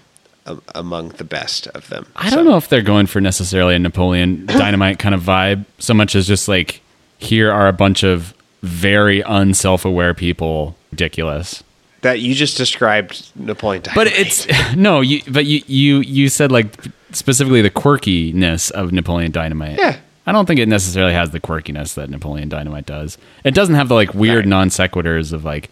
a- 0.45 0.57
among 0.75 1.09
the 1.09 1.23
best 1.23 1.67
of 1.67 1.89
them. 1.89 2.05
I 2.15 2.29
don't 2.29 2.45
know 2.45 2.57
if 2.57 2.67
they're 2.69 2.81
going 2.81 3.07
for 3.07 3.21
necessarily 3.21 3.75
a 3.75 3.79
Napoleon 3.79 4.45
Dynamite 4.47 4.99
kind 4.99 5.15
of 5.15 5.21
vibe 5.21 5.65
so 5.79 5.93
much 5.93 6.15
as 6.15 6.27
just 6.27 6.47
like 6.47 6.81
here 7.17 7.51
are 7.51 7.67
a 7.67 7.73
bunch 7.73 8.03
of 8.03 8.33
very 8.61 9.21
unself-aware 9.21 10.13
people. 10.13 10.75
Ridiculous. 10.91 11.63
that 12.01 12.21
you 12.21 12.33
just 12.33 12.55
described 12.57 13.29
Napoleon 13.35 13.83
Dynamite. 13.83 13.95
But 14.11 14.19
it's 14.19 14.47
no, 14.75 15.01
you 15.01 15.21
but 15.29 15.45
you 15.45 15.61
you 15.67 15.99
you 15.99 16.29
said 16.29 16.51
like 16.51 16.67
specifically 17.11 17.61
the 17.61 17.69
quirkiness 17.69 18.71
of 18.71 18.91
Napoleon 18.91 19.31
Dynamite. 19.31 19.77
Yeah. 19.79 19.97
I 20.25 20.33
don't 20.33 20.45
think 20.45 20.59
it 20.59 20.67
necessarily 20.67 21.13
has 21.13 21.31
the 21.31 21.39
quirkiness 21.39 21.93
that 21.95 22.09
Napoleon 22.09 22.49
Dynamite 22.49 22.85
does. 22.85 23.17
It 23.45 23.53
doesn't 23.53 23.75
have 23.75 23.87
the 23.87 23.93
like 23.95 24.13
weird 24.13 24.39
Right. 24.45 24.47
non 24.47 24.69
sequiturs 24.69 25.31
of 25.31 25.45
like 25.45 25.69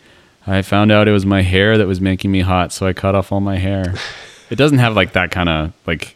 I 0.48 0.62
found 0.62 0.92
out 0.92 1.08
it 1.08 1.12
was 1.12 1.26
my 1.26 1.42
hair 1.42 1.78
that 1.78 1.88
was 1.88 2.00
making 2.00 2.32
me 2.32 2.42
hot, 2.42 2.72
so 2.72 2.86
I 2.86 2.94
cut 2.94 3.16
off 3.16 3.32
all 3.32 3.42
my 3.42 3.58
hair. 3.58 3.96
it 4.50 4.56
doesn't 4.56 4.78
have 4.78 4.96
like 4.96 5.14
that 5.14 5.32
kind 5.32 5.50
of 5.50 5.74
like 5.86 6.16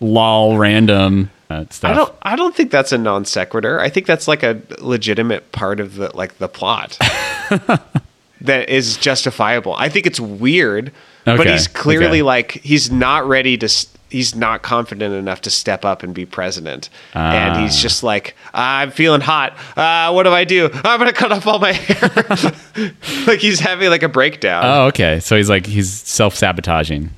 lol 0.00 0.56
random 0.56 1.30
uh, 1.50 1.64
stuff. 1.70 1.90
I 1.90 1.94
don't. 1.94 2.14
I 2.22 2.36
don't 2.36 2.54
think 2.54 2.70
that's 2.70 2.92
a 2.92 2.98
non 2.98 3.24
sequitur. 3.24 3.80
I 3.80 3.88
think 3.90 4.06
that's 4.06 4.28
like 4.28 4.42
a 4.42 4.62
legitimate 4.78 5.50
part 5.52 5.80
of 5.80 5.96
the 5.96 6.14
like 6.16 6.38
the 6.38 6.48
plot 6.48 6.96
that 8.40 8.68
is 8.68 8.96
justifiable. 8.96 9.74
I 9.74 9.88
think 9.88 10.06
it's 10.06 10.20
weird, 10.20 10.92
but 11.24 11.46
he's 11.46 11.66
clearly 11.68 12.18
okay. 12.18 12.22
like 12.22 12.52
he's 12.52 12.90
not 12.90 13.26
ready 13.28 13.56
to. 13.58 13.64
s- 13.66 13.86
He's 14.10 14.34
not 14.34 14.62
confident 14.62 15.14
enough 15.14 15.42
to 15.42 15.50
step 15.50 15.84
up 15.84 16.02
and 16.02 16.14
be 16.14 16.24
president, 16.24 16.88
and 17.14 17.54
Ah. 17.56 17.60
he's 17.60 17.76
just 17.80 18.02
like, 18.02 18.34
"I'm 18.54 18.90
feeling 18.90 19.20
hot. 19.20 19.56
Uh, 19.76 20.10
what 20.12 20.22
do 20.22 20.30
I 20.30 20.44
do? 20.44 20.70
I'm 20.72 20.98
gonna 20.98 21.12
cut 21.12 21.30
off 21.30 21.46
all 21.46 21.58
my 21.58 21.72
hair." 21.72 22.92
like 23.26 23.40
he's 23.40 23.60
having 23.60 23.90
like 23.90 24.02
a 24.02 24.08
breakdown. 24.08 24.62
Oh, 24.64 24.86
okay. 24.86 25.20
So 25.20 25.36
he's 25.36 25.50
like 25.50 25.66
he's 25.66 25.92
self 25.92 26.34
sabotaging. 26.34 27.10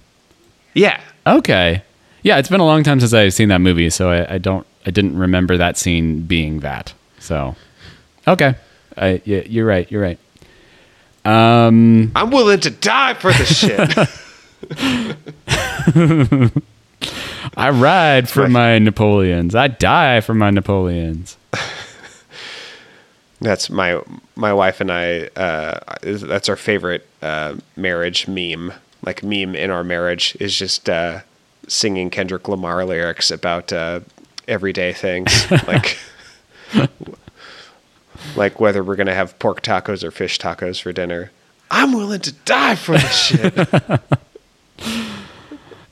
yeah, 0.75 1.01
Okay. 1.27 1.83
Yeah, 2.23 2.39
it's 2.39 2.49
been 2.49 2.61
a 2.61 2.67
long 2.67 2.83
time 2.83 2.99
since 3.01 3.15
I've 3.15 3.33
seen 3.33 3.49
that 3.49 3.61
movie, 3.61 3.89
so 3.89 4.11
I, 4.11 4.35
I 4.35 4.39
don't 4.39 4.67
I 4.85 4.91
didn't 4.91 5.17
remember 5.17 5.57
that 5.57 5.79
scene 5.79 6.23
being 6.23 6.61
that. 6.61 6.93
So 7.19 7.55
okay. 8.27 8.57
I, 8.99 9.23
yeah, 9.25 9.43
you're 9.47 9.65
right. 9.67 9.91
You're 9.91 10.03
right. 10.03 10.19
Um, 11.25 12.11
I'm 12.17 12.31
willing 12.31 12.61
to 12.61 12.71
die 12.71 13.15
for 13.15 13.33
this 13.33 13.57
shit. 13.59 13.97
I 17.57 17.71
ride 17.71 18.29
for 18.29 18.43
Right. 18.43 18.51
my 18.51 18.79
Napoleons. 18.79 19.55
I 19.55 19.69
die 19.69 20.21
for 20.21 20.35
my 20.35 20.51
Napoleons. 20.51 21.37
That's 23.41 23.71
my 23.71 24.01
my 24.37 24.53
wife 24.53 24.81
and 24.83 24.93
I. 24.93 25.29
Uh, 25.35 25.81
that's 26.03 26.49
our 26.51 26.57
favorite 26.57 27.07
uh, 27.23 27.55
marriage 27.75 28.29
meme. 28.29 28.75
Like 29.03 29.23
meme 29.23 29.55
in 29.55 29.71
our 29.71 29.83
marriage 29.83 30.37
is 30.39 30.55
just 30.55 30.91
uh, 30.91 31.21
singing 31.67 32.11
Kendrick 32.11 32.49
Lamar 32.49 32.85
lyrics 32.85 33.31
about 33.31 33.73
uh, 33.73 34.01
everyday 34.47 34.93
things, 34.93 35.51
like 35.67 35.97
like 38.37 38.61
whether 38.61 38.85
we're 38.85 38.97
gonna 38.97 39.15
have 39.15 39.39
pork 39.39 39.63
tacos 39.63 40.05
or 40.05 40.11
fish 40.11 40.39
tacos 40.39 40.81
for 40.83 40.93
dinner. 40.93 41.31
I'm 41.71 41.93
willing 41.95 42.21
to 42.21 42.33
die 42.45 42.75
for 42.75 42.93
this 42.99 43.17
shit. 43.17 43.55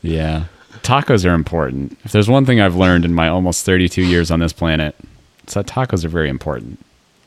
Yeah. 0.01 0.45
Tacos 0.89 1.28
are 1.28 1.34
important. 1.34 1.99
If 2.05 2.12
there's 2.12 2.30
one 2.30 2.47
thing 2.47 2.61
I've 2.62 2.74
learned 2.74 3.05
in 3.05 3.12
my 3.12 3.28
almost 3.28 3.66
32 3.66 4.03
years 4.03 4.30
on 4.30 4.41
this 4.41 4.55
planet, 4.55 4.97
it's 5.43 5.53
that 5.53 5.66
tacos 5.66 6.03
are 6.03 6.09
very 6.09 6.30
important. 6.30 6.78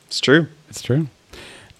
it's 0.08 0.18
true. 0.18 0.48
It's 0.68 0.82
true. 0.82 1.06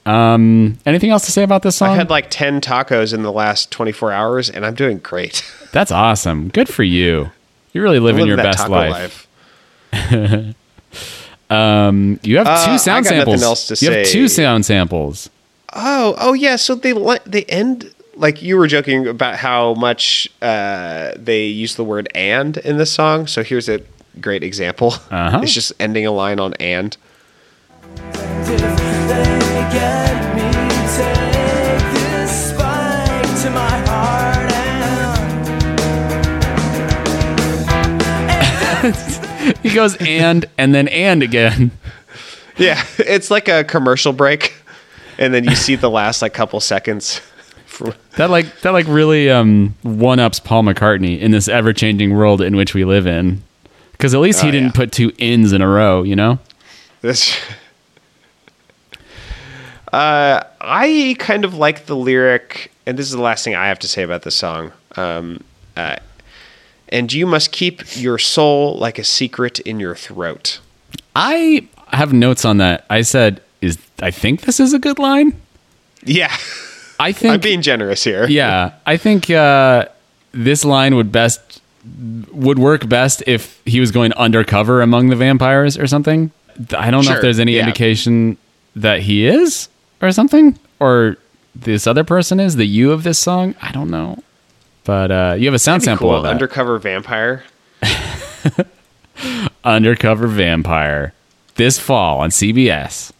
Um, 0.07 0.78
anything 0.87 1.11
else 1.11 1.24
to 1.26 1.33
say 1.33 1.43
about 1.43 1.62
this 1.62 1.74
song? 1.76 1.91
I 1.91 1.95
had 1.97 2.09
like 2.09 2.30
ten 2.30 2.61
tacos 2.61 3.12
in 3.12 3.22
the 3.22 3.33
last 3.33 3.70
24 3.72 4.12
hours, 4.12 4.49
and 4.49 4.64
I'm 4.64 4.74
doing 4.76 4.99
great. 4.99 5.45
That's 5.72 5.91
awesome. 5.91 6.49
Good 6.51 6.68
for 6.68 6.85
you. 6.85 7.33
You're 7.72 7.83
really 7.85 7.99
living 7.99 8.26
Living 8.26 8.28
your 8.28 8.37
best 8.37 8.59
taco 8.59 8.72
life. 8.72 9.26
You 11.51 12.39
have 12.39 12.47
Uh, 12.47 12.66
two 12.66 12.78
sound 12.78 13.07
I 13.07 13.11
got 13.11 13.16
nothing 13.16 13.39
samples. 13.39 13.43
else 13.43 13.66
to 13.68 13.85
you 13.85 13.91
have 13.93 14.07
two 14.07 14.28
sound 14.28 14.64
samples. 14.64 15.28
Oh, 15.74 16.14
oh 16.18 16.33
yeah. 16.33 16.57
So 16.57 16.74
they 16.74 16.95
they 17.26 17.45
end 17.45 17.91
like 18.15 18.43
you 18.43 18.57
were 18.57 18.67
joking 18.67 19.07
about 19.07 19.37
how 19.37 19.75
much 19.75 20.29
uh, 20.41 21.13
they 21.17 21.47
use 21.47 21.77
the 21.77 21.85
word 21.85 22.09
"and" 22.15 22.57
in 22.59 22.77
this 22.79 22.93
song. 22.93 23.27
So 23.27 23.43
here's 23.43 23.69
a 23.69 23.81
great 24.21 24.43
example. 24.43 24.95
Uh-huh. 25.11 25.41
It's 25.43 25.53
just 25.55 25.73
ending 25.81 26.07
a 26.07 26.13
line 26.13 26.41
on 26.41 26.55
"and." 26.55 26.97
If 27.95 28.77
they 29.09 29.69
get 29.73 30.35
me, 30.35 30.51
take 30.97 31.93
this 31.95 32.51
spike 32.51 33.43
to 33.43 33.51
my 33.51 33.77
heart 33.87 34.53
and 39.43 39.57
He 39.63 39.71
goes 39.71 39.97
and 39.97 40.45
and 40.59 40.75
then 40.75 40.89
and 40.89 41.23
again. 41.23 41.71
Yeah, 42.59 42.85
it's 42.99 43.31
like 43.31 43.49
a 43.49 43.65
commercial 43.65 44.13
break, 44.13 44.55
and 45.19 45.33
then 45.33 45.45
you 45.45 45.55
see 45.55 45.77
the 45.77 45.91
last 45.91 46.21
like 46.23 46.35
couple 46.35 46.61
seconds. 46.61 47.21
That 48.16 48.29
like 48.31 48.61
that 48.61 48.70
like 48.70 48.87
really 48.89 49.31
um 49.31 49.75
one 49.83 50.18
ups 50.20 50.39
Paul 50.39 50.62
McCartney 50.64 51.18
in 51.18 51.31
this 51.31 51.49
ever 51.49 51.73
changing 51.73 52.14
world 52.14 52.41
in 52.43 52.57
which 52.57 52.75
we 52.75 52.85
live 52.85 53.07
in. 53.07 53.43
Because 53.93 54.14
at 54.14 54.20
least 54.20 54.41
he 54.43 54.49
Oh, 54.49 54.51
didn't 54.51 54.66
yeah. 54.68 54.73
put 54.77 54.93
two 54.93 55.12
ins 55.18 55.53
in 55.53 55.62
a 55.62 55.68
row, 55.68 56.03
you 56.03 56.14
know. 56.16 56.39
this. 57.01 57.35
Uh, 59.93 60.43
I 60.61 61.16
kind 61.18 61.45
of 61.45 61.55
like 61.55 61.85
the 61.85 61.95
lyric, 61.95 62.73
and 62.87 62.99
this 62.99 63.05
is 63.07 63.12
the 63.12 63.20
last 63.20 63.45
thing 63.45 63.55
I 63.55 63.66
have 63.68 63.79
to 63.81 63.89
say 63.89 64.03
about 64.03 64.23
this 64.23 64.35
song. 64.35 64.73
Um, 64.97 65.45
uh, 65.77 65.97
and 66.89 67.12
you 67.12 67.27
must 67.27 67.53
keep 67.53 67.83
your 67.97 68.16
soul 68.18 68.79
like 68.79 68.99
a 68.99 69.05
secret 69.05 69.61
in 69.61 69.79
your 69.81 69.95
throat. 69.95 70.61
I 71.14 71.68
have 71.89 72.12
notes 72.14 72.47
on 72.47 72.57
that. 72.57 72.87
I 72.89 73.03
said, 73.03 73.43
"Is 73.61 73.77
I 74.01 74.11
think 74.11 74.43
this 74.43 74.61
is 74.61 74.73
a 74.73 74.79
good 74.79 74.99
line." 74.99 75.39
Yeah, 76.05 76.35
I 77.03 77.13
think 77.13 77.35
I'm 77.35 77.41
being 77.41 77.63
generous 77.63 78.05
here. 78.05 78.27
yeah, 78.27 78.75
I 78.87 78.97
think 78.97 79.31
uh, 79.31 79.87
this 80.33 80.65
line 80.65 80.95
would 80.95 81.13
best 81.13 81.61
would 82.33 82.59
work 82.59 82.89
best 82.89 83.23
if 83.27 83.61
he 83.65 83.81
was 83.81 83.91
going 83.91 84.13
undercover 84.13 84.83
among 84.83 85.09
the 85.09 85.17
vampires 85.17 85.77
or 85.77 85.87
something. 85.87 86.31
I 86.77 86.91
don't 86.91 87.05
know 87.05 87.15
if 87.15 87.23
there's 87.23 87.41
any 87.41 87.55
yeah. 87.55 87.61
indication 87.61 88.37
that 88.77 89.01
he 89.01 89.27
is 89.27 89.69
or 90.01 90.13
something, 90.13 90.59
or 90.79 91.17
this 91.55 91.87
other 91.87 92.05
person 92.05 92.41
is 92.41 92.57
the 92.57 92.67
you 92.67 92.93
of 92.93 93.03
this 93.03 93.19
song. 93.19 93.55
I 93.61 93.73
don't 93.73 93.91
know, 93.91 94.23
but 94.85 95.11
uh, 95.11 95.35
you 95.39 95.47
have 95.47 95.55
a 95.55 95.59
sound 95.59 95.83
sample 95.83 96.09
cool. 96.09 96.17
of 96.17 96.23
that. 96.25 96.31
Undercover 96.31 96.79
vampire. 96.79 97.45
Undercover 99.65 100.27
Vampire 100.27 101.15
this 101.55 101.79
fall 101.79 102.21
on 102.21 102.31
CBS. 102.31 103.13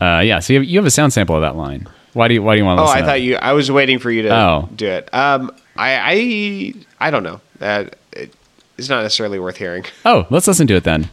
Uh, 0.00 0.20
yeah, 0.20 0.40
so 0.40 0.52
you 0.52 0.58
have, 0.58 0.68
you 0.68 0.78
have 0.78 0.86
a 0.86 0.90
sound 0.90 1.12
sample 1.12 1.36
of 1.36 1.42
that 1.42 1.56
line. 1.56 1.86
Why 2.14 2.28
do 2.28 2.34
you 2.34 2.42
Why 2.42 2.54
do 2.54 2.58
you 2.60 2.64
want 2.64 2.78
to? 2.78 2.82
Oh, 2.84 2.86
I 2.86 3.02
thought 3.02 3.20
you. 3.20 3.36
I 3.36 3.52
was 3.52 3.70
waiting 3.70 3.98
for 3.98 4.10
you 4.10 4.22
to 4.22 4.30
Oh. 4.34 4.68
do 4.74 4.86
it. 4.86 5.12
Um, 5.12 5.50
I, 5.76 6.74
I, 7.00 7.06
I 7.08 7.10
don't 7.10 7.22
know. 7.24 7.40
Uh, 7.60 7.84
it, 8.12 8.32
it's 8.78 8.88
not 8.88 9.02
necessarily 9.02 9.38
worth 9.38 9.56
hearing. 9.56 9.84
Oh, 10.06 10.26
let's 10.30 10.46
listen 10.46 10.66
to 10.68 10.74
it 10.74 10.84
then. 10.84 11.02
you 11.02 11.08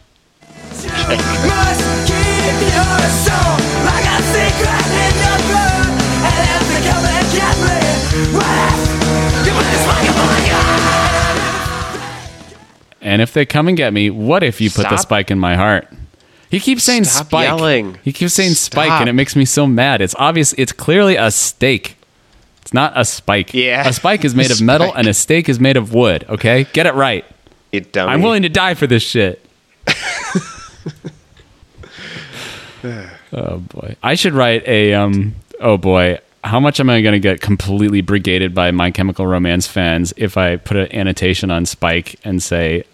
must 0.88 1.82
keep 2.06 2.56
your 2.72 3.02
soul 3.26 3.58
like 3.84 4.06
a 4.06 4.18
secret 4.30 4.86
in 5.02 5.14
your 5.22 5.38
throat. 5.48 5.90
And 6.22 6.38
if 6.54 6.66
they 6.70 6.82
come 6.86 7.04
and 7.10 7.26
get 7.34 7.54
me, 7.58 7.76
what? 8.36 8.74
You 9.46 9.52
must 9.54 9.84
find 9.86 10.06
your 10.06 10.58
And 13.10 13.20
if 13.22 13.32
they 13.32 13.44
come 13.44 13.66
and 13.68 13.76
get 13.76 13.92
me, 13.92 14.10
what 14.10 14.42
if 14.44 14.60
you 14.60 14.70
put 14.70 14.82
the 14.84 14.96
Stop. 14.96 15.00
spike 15.00 15.30
in 15.32 15.38
my 15.38 15.56
heart? 15.56 15.88
He 16.52 16.60
keeps 16.60 16.84
saying 16.84 17.04
Stop 17.04 17.28
spike. 17.28 17.46
yelling. 17.46 17.98
He 18.04 18.12
keeps 18.12 18.34
saying 18.34 18.52
spike, 18.52 18.90
and 18.90 19.08
it 19.08 19.14
makes 19.14 19.34
me 19.34 19.46
so 19.46 19.66
mad. 19.66 20.02
It's 20.02 20.14
obvious. 20.18 20.52
It's 20.58 20.70
clearly 20.70 21.16
a 21.16 21.30
stake. 21.30 21.96
It's 22.60 22.74
not 22.74 22.92
a 22.94 23.06
spike. 23.06 23.54
Yeah. 23.54 23.88
A 23.88 23.92
spike 23.94 24.22
is 24.22 24.34
made 24.34 24.50
of 24.50 24.60
metal, 24.62 24.88
Spike. 24.88 24.98
and 24.98 25.08
a 25.08 25.14
stake 25.14 25.48
is 25.48 25.58
made 25.58 25.78
of 25.78 25.94
wood. 25.94 26.26
Okay, 26.28 26.64
get 26.74 26.84
it 26.84 26.92
right. 26.92 27.24
Dummy. 27.92 28.12
I'm 28.12 28.20
willing 28.20 28.42
to 28.42 28.50
die 28.50 28.74
for 28.74 28.86
this 28.86 29.02
shit. 29.02 29.42
oh 33.32 33.58
boy, 33.58 33.96
I 34.02 34.14
should 34.14 34.34
write 34.34 34.68
a 34.68 34.92
um. 34.92 35.34
Oh 35.58 35.78
boy, 35.78 36.18
how 36.44 36.60
much 36.60 36.80
am 36.80 36.90
I 36.90 37.00
going 37.00 37.14
to 37.14 37.18
get 37.20 37.40
completely 37.40 38.02
brigaded 38.02 38.54
by 38.54 38.70
My 38.72 38.90
Chemical 38.90 39.26
Romance 39.26 39.66
fans 39.66 40.12
if 40.18 40.36
I 40.36 40.56
put 40.56 40.76
an 40.76 40.92
annotation 40.92 41.50
on 41.50 41.64
Spike 41.64 42.20
and 42.24 42.42
say 42.42 42.84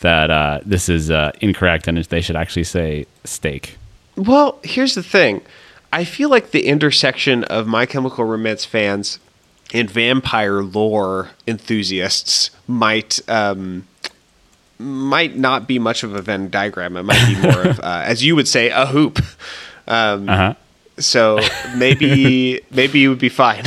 that 0.00 0.30
uh, 0.30 0.60
this 0.64 0.88
is 0.88 1.10
uh, 1.10 1.32
incorrect 1.40 1.88
and 1.88 1.98
they 1.98 2.20
should 2.20 2.36
actually 2.36 2.64
say 2.64 3.06
steak? 3.24 3.76
Well, 4.16 4.58
here's 4.62 4.94
the 4.94 5.02
thing. 5.02 5.42
I 5.92 6.04
feel 6.04 6.28
like 6.28 6.50
the 6.50 6.66
intersection 6.66 7.44
of 7.44 7.66
My 7.66 7.86
Chemical 7.86 8.24
Romance 8.24 8.64
fans 8.64 9.18
and 9.72 9.90
vampire 9.90 10.62
lore 10.62 11.30
enthusiasts 11.46 12.50
might 12.66 13.20
um, 13.28 13.86
might 14.78 15.36
not 15.36 15.66
be 15.66 15.78
much 15.78 16.02
of 16.02 16.14
a 16.14 16.22
Venn 16.22 16.50
diagram. 16.50 16.96
It 16.96 17.02
might 17.02 17.26
be 17.26 17.40
more 17.40 17.62
of, 17.68 17.80
uh, 17.82 18.02
as 18.04 18.24
you 18.24 18.36
would 18.36 18.48
say, 18.48 18.70
a 18.70 18.86
hoop. 18.86 19.18
Um, 19.86 20.28
Uh 20.28 20.36
huh. 20.36 20.54
So 20.98 21.38
maybe 21.76 22.60
maybe 22.70 22.98
you 22.98 23.08
would 23.10 23.18
be 23.18 23.28
fine. 23.28 23.64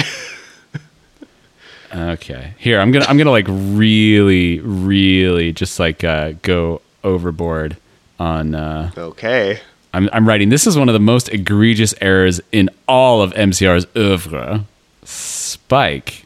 Okay. 1.93 2.53
Here, 2.57 2.79
I'm 2.79 2.91
gonna 2.91 3.05
I'm 3.05 3.17
gonna 3.17 3.31
like 3.31 3.47
really, 3.49 4.59
really 4.59 5.51
just 5.51 5.79
like 5.79 6.03
uh, 6.03 6.33
go 6.41 6.81
overboard 7.03 7.77
on. 8.19 8.55
Uh, 8.55 8.91
okay. 8.97 9.59
I'm 9.93 10.09
I'm 10.13 10.27
writing. 10.27 10.49
This 10.49 10.65
is 10.67 10.77
one 10.77 10.89
of 10.89 10.93
the 10.93 10.99
most 10.99 11.29
egregious 11.29 11.93
errors 11.99 12.39
in 12.51 12.69
all 12.87 13.21
of 13.21 13.33
MCR's 13.33 13.85
oeuvre. 13.97 14.65
Spike 15.03 16.25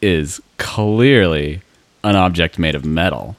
is 0.00 0.40
clearly 0.58 1.62
an 2.04 2.14
object 2.14 2.58
made 2.58 2.74
of 2.74 2.84
metal. 2.84 3.36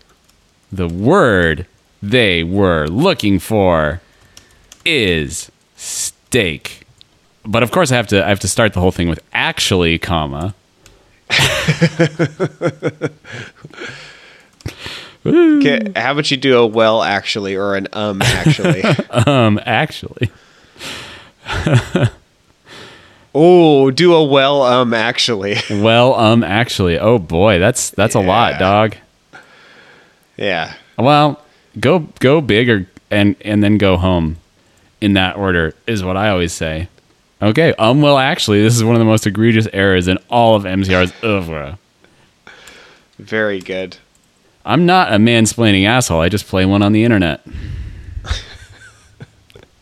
The 0.72 0.88
word 0.88 1.68
they 2.02 2.44
were 2.44 2.88
looking 2.88 3.40
for 3.40 4.02
is 4.84 5.52
steak. 5.76 6.86
But 7.46 7.64
of 7.64 7.72
course, 7.72 7.92
I 7.92 7.96
have 7.96 8.08
to 8.08 8.26
I 8.26 8.30
have 8.30 8.40
to 8.42 8.48
start 8.48 8.74
the 8.74 8.82
whole 8.82 8.92
thing 8.92 9.08
with 9.08 9.24
actually, 9.32 9.98
comma. 10.00 10.54
Okay, 15.26 15.92
how 15.96 16.12
about 16.12 16.30
you 16.30 16.38
do 16.38 16.60
a 16.60 16.68
well 16.68 17.02
actually 17.02 17.56
or 17.56 17.76
an 17.76 17.88
um 17.94 18.22
actually? 18.22 18.84
Um, 19.10 19.60
actually. 19.66 20.30
oh, 23.34 23.90
do 23.90 24.14
a 24.14 24.24
well 24.24 24.62
um 24.62 24.94
actually. 24.94 25.56
Well, 25.70 26.14
um, 26.14 26.44
actually. 26.44 27.00
Oh 27.00 27.18
boy, 27.18 27.58
that's 27.60 27.90
that's 27.90 28.14
a 28.14 28.20
lot, 28.20 28.60
dog. 28.60 28.96
Yeah. 30.38 30.74
Well, 30.98 31.42
go 31.80 32.08
go 32.20 32.40
big 32.42 32.70
or 32.70 32.88
and 33.10 33.36
and 33.42 33.64
then 33.64 33.78
go 33.78 33.98
home. 33.98 34.38
In 35.02 35.14
that 35.14 35.36
order 35.36 35.74
is 35.86 36.04
what 36.04 36.18
I 36.18 36.30
always 36.30 36.54
say. 36.54 36.88
Okay, 37.46 37.76
um, 37.78 38.02
well, 38.02 38.18
actually, 38.18 38.64
this 38.64 38.76
is 38.76 38.84
one 38.84 38.96
of 38.96 39.00
the 39.00 39.06
most 39.06 39.28
egregious 39.28 39.68
errors 39.72 40.08
in 40.08 40.18
all 40.32 40.56
of 40.56 40.64
MCR's 40.64 41.14
oeuvre. 41.24 41.78
Very 43.20 43.60
good. 43.60 43.98
I'm 44.66 44.88
not 44.88 45.14
a 45.14 45.18
mansplaining 45.18 45.86
asshole. 45.86 46.22
I 46.22 46.30
just 46.30 46.48
play 46.48 46.66
one 46.66 46.82
on 46.82 46.92
the 46.92 47.04
internet. 47.04 47.46
all 48.26 48.32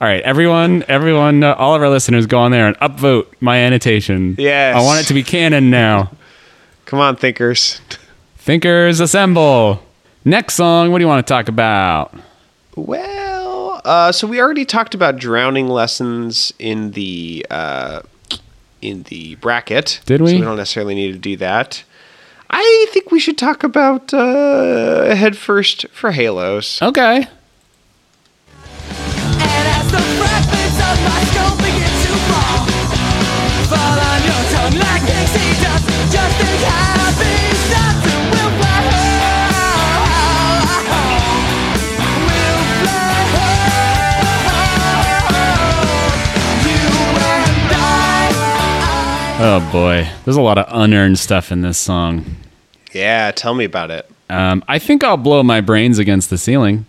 right, 0.01 0.21
everyone, 0.23 0.83
everyone, 0.89 1.41
uh, 1.41 1.53
all 1.53 1.73
of 1.73 1.81
our 1.81 1.87
listeners, 1.87 2.25
go 2.25 2.39
on 2.39 2.51
there 2.51 2.67
and 2.67 2.77
upvote 2.79 3.27
my 3.39 3.59
annotation. 3.59 4.35
Yes. 4.37 4.75
I 4.75 4.81
want 4.81 4.99
it 4.99 5.07
to 5.07 5.13
be 5.13 5.23
canon 5.23 5.69
now. 5.69 6.11
Come 6.83 6.99
on, 6.99 7.15
thinkers. 7.15 7.79
Thinkers 8.39 8.99
assemble. 8.99 9.81
Next 10.25 10.55
song. 10.55 10.91
What 10.91 10.97
do 10.97 11.03
you 11.03 11.07
want 11.07 11.25
to 11.25 11.33
talk 11.33 11.47
about? 11.47 12.13
Well, 12.75 13.32
uh, 13.85 14.11
so 14.11 14.27
we 14.27 14.39
already 14.39 14.65
talked 14.65 14.93
about 14.93 15.17
drowning 15.17 15.67
lessons 15.67 16.53
in 16.59 16.91
the 16.91 17.45
uh, 17.49 18.01
in 18.81 19.03
the 19.03 19.35
bracket. 19.35 20.01
Did 20.05 20.21
we? 20.21 20.29
So 20.29 20.35
we 20.35 20.41
don't 20.41 20.57
necessarily 20.57 20.95
need 20.95 21.13
to 21.13 21.19
do 21.19 21.37
that. 21.37 21.83
I 22.49 22.85
think 22.91 23.11
we 23.11 23.19
should 23.19 23.37
talk 23.37 23.63
about 23.63 24.13
uh, 24.13 25.15
head 25.15 25.35
first 25.35 25.87
for 25.89 26.11
Halos. 26.11 26.81
Okay. 26.81 27.27
Oh 49.45 49.59
boy, 49.73 50.07
there's 50.23 50.37
a 50.37 50.41
lot 50.41 50.57
of 50.57 50.65
unearned 50.69 51.19
stuff 51.19 51.51
in 51.51 51.63
this 51.63 51.77
song. 51.77 52.37
Yeah, 52.93 53.29
tell 53.31 53.53
me 53.53 53.65
about 53.65 53.91
it. 53.91 54.09
Um, 54.29 54.63
I 54.69 54.79
think 54.79 55.03
I'll 55.03 55.17
blow 55.17 55.43
my 55.43 55.59
brains 55.59 55.99
against 55.99 56.29
the 56.29 56.37
ceiling. 56.37 56.85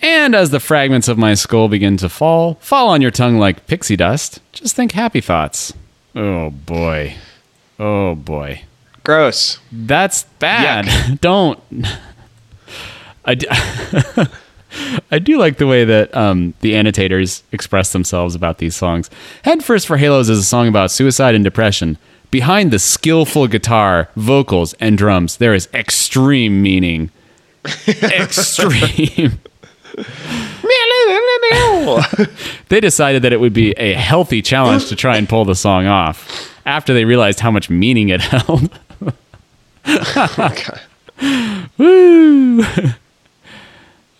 And 0.00 0.36
as 0.36 0.50
the 0.50 0.60
fragments 0.60 1.08
of 1.08 1.18
my 1.18 1.34
skull 1.34 1.68
begin 1.68 1.96
to 1.96 2.08
fall, 2.08 2.54
fall 2.60 2.90
on 2.90 3.02
your 3.02 3.10
tongue 3.10 3.38
like 3.38 3.66
pixie 3.66 3.96
dust, 3.96 4.40
just 4.52 4.76
think 4.76 4.92
happy 4.92 5.20
thoughts. 5.20 5.72
Oh 6.14 6.50
boy. 6.50 7.16
Oh 7.80 8.14
boy. 8.14 8.62
Gross. 9.02 9.58
That's 9.72 10.22
bad. 10.38 11.18
Don't. 11.20 11.58
I 13.24 13.34
do, 13.34 13.48
I 15.10 15.18
do 15.18 15.38
like 15.38 15.58
the 15.58 15.66
way 15.66 15.84
that 15.84 16.14
um, 16.16 16.54
the 16.60 16.74
annotators 16.76 17.42
express 17.52 17.92
themselves 17.92 18.34
about 18.34 18.58
these 18.58 18.76
songs. 18.76 19.10
Head 19.44 19.64
First 19.64 19.86
for 19.86 19.96
Halos 19.96 20.28
is 20.28 20.38
a 20.38 20.44
song 20.44 20.68
about 20.68 20.90
suicide 20.90 21.34
and 21.34 21.42
depression. 21.44 21.98
Behind 22.30 22.70
the 22.70 22.78
skillful 22.78 23.48
guitar, 23.48 24.08
vocals, 24.14 24.74
and 24.74 24.96
drums, 24.96 25.38
there 25.38 25.54
is 25.54 25.68
extreme 25.74 26.62
meaning. 26.62 27.10
extreme. 27.66 29.40
They 32.68 32.80
decided 32.80 33.22
that 33.22 33.32
it 33.32 33.40
would 33.40 33.52
be 33.52 33.72
a 33.72 33.94
healthy 33.94 34.40
challenge 34.42 34.88
to 34.88 34.96
try 34.96 35.16
and 35.16 35.28
pull 35.28 35.44
the 35.44 35.56
song 35.56 35.86
off 35.86 36.48
after 36.64 36.94
they 36.94 37.04
realized 37.04 37.40
how 37.40 37.50
much 37.50 37.68
meaning 37.68 38.08
it 38.10 38.20
held. 38.22 38.70
Woo! 41.78 42.62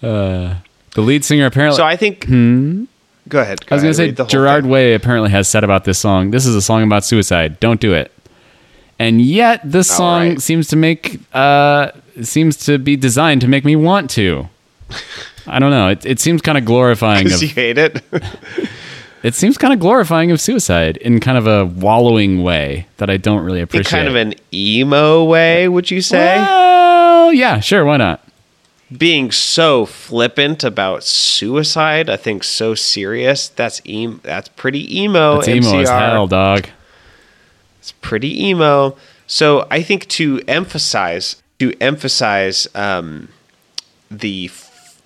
Uh, 0.03 0.55
the 0.95 1.01
lead 1.03 1.25
singer 1.25 1.47
apparently. 1.47 1.77
so 1.77 1.85
I 1.85 1.97
think. 1.97 2.27
Go 2.27 3.39
ahead. 3.41 3.65
Go 3.67 3.69
Hmm? 3.69 3.73
I 3.73 3.77
was 3.77 3.83
going 3.83 3.93
to 3.93 3.95
say 3.95 4.05
read 4.07 4.17
the 4.17 4.25
whole 4.25 4.29
Gerard 4.31 4.65
thing. 4.65 4.71
Way 4.71 4.95
apparently 4.95 5.31
has 5.31 5.47
said 5.49 5.63
about 5.63 5.85
this 5.85 5.99
song. 5.99 6.31
This 6.31 6.47
is 6.47 6.55
a 6.55 6.63
song 6.63 6.83
about 6.83 7.05
suicide. 7.05 7.61
Don't 7.61 7.81
do 7.81 7.93
it. 7.95 8.11
And 8.99 9.21
yet 9.23 9.61
this 9.65 9.91
All 9.91 9.97
song 9.99 10.29
right. 10.31 10.41
seems 10.41 10.69
to 10.69 10.77
make 10.77 11.21
uh 11.33 11.93
seems 12.23 12.57
to 12.67 12.79
be 12.79 12.97
designed 12.97 13.41
to 13.43 13.49
make 13.49 13.65
me 13.65 13.77
want 13.77 14.11
to. 14.11 14.49
I 15.47 15.59
don't 15.59 15.71
know. 15.71 15.89
It 15.89 16.05
it 16.05 16.21
seems 16.21 16.43
kind 16.43 16.59
of 16.59 16.65
glorifying 16.65 17.27
of 17.33 17.41
you 17.41 17.49
hate 17.49 17.79
it. 17.79 18.03
it 19.23 19.35
seems 19.35 19.57
kind 19.57 19.73
of 19.73 19.81
glorifying 19.81 20.31
of 20.33 20.41
suicide 20.41 20.97
in 20.99 21.19
kind 21.21 21.39
of 21.39 21.47
a 21.47 21.65
wallowing 21.67 22.43
way 22.43 22.89
that 22.99 23.09
I 23.09 23.17
don't 23.17 23.43
really 23.45 23.61
in 23.61 23.65
appreciate. 23.65 23.91
kind 23.91 24.09
of 24.09 24.17
an 24.17 24.35
emo 24.53 25.25
way, 25.25 25.67
would 25.69 25.91
you 25.91 26.03
say? 26.03 26.37
Well, 26.37 27.33
yeah, 27.33 27.61
sure, 27.61 27.85
why 27.87 27.97
not? 27.97 28.23
Being 28.97 29.31
so 29.31 29.87
flippant 29.87 30.65
about 30.65 31.05
suicide, 31.05 32.11
I 32.11 32.17
think 32.17 32.43
so 32.43 32.75
serious. 32.75 33.49
That's 33.49 33.81
em- 33.87 34.21
That's 34.25 34.49
pretty 34.49 35.01
emo. 35.01 35.39
It's 35.39 35.49
emo 35.49 35.79
as 35.81 35.89
hell, 35.89 36.27
dog. 36.27 36.67
It's 37.79 37.93
pretty 37.93 38.47
emo. 38.49 38.97
So 39.27 39.67
I 39.71 39.83
think 39.83 40.09
to 40.09 40.41
emphasize 40.49 41.41
to 41.61 41.73
emphasize 41.81 42.67
um, 42.75 43.29
the 44.11 44.47
f- 44.47 44.99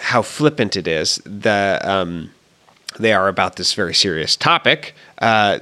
how 0.00 0.20
flippant 0.22 0.76
it 0.76 0.86
is, 0.86 1.16
the 1.24 1.80
um, 1.82 2.30
they 2.98 3.12
are 3.12 3.28
about 3.28 3.56
this 3.56 3.72
very 3.72 3.94
serious 3.94 4.36
topic. 4.36 4.94
Uh, 5.18 5.60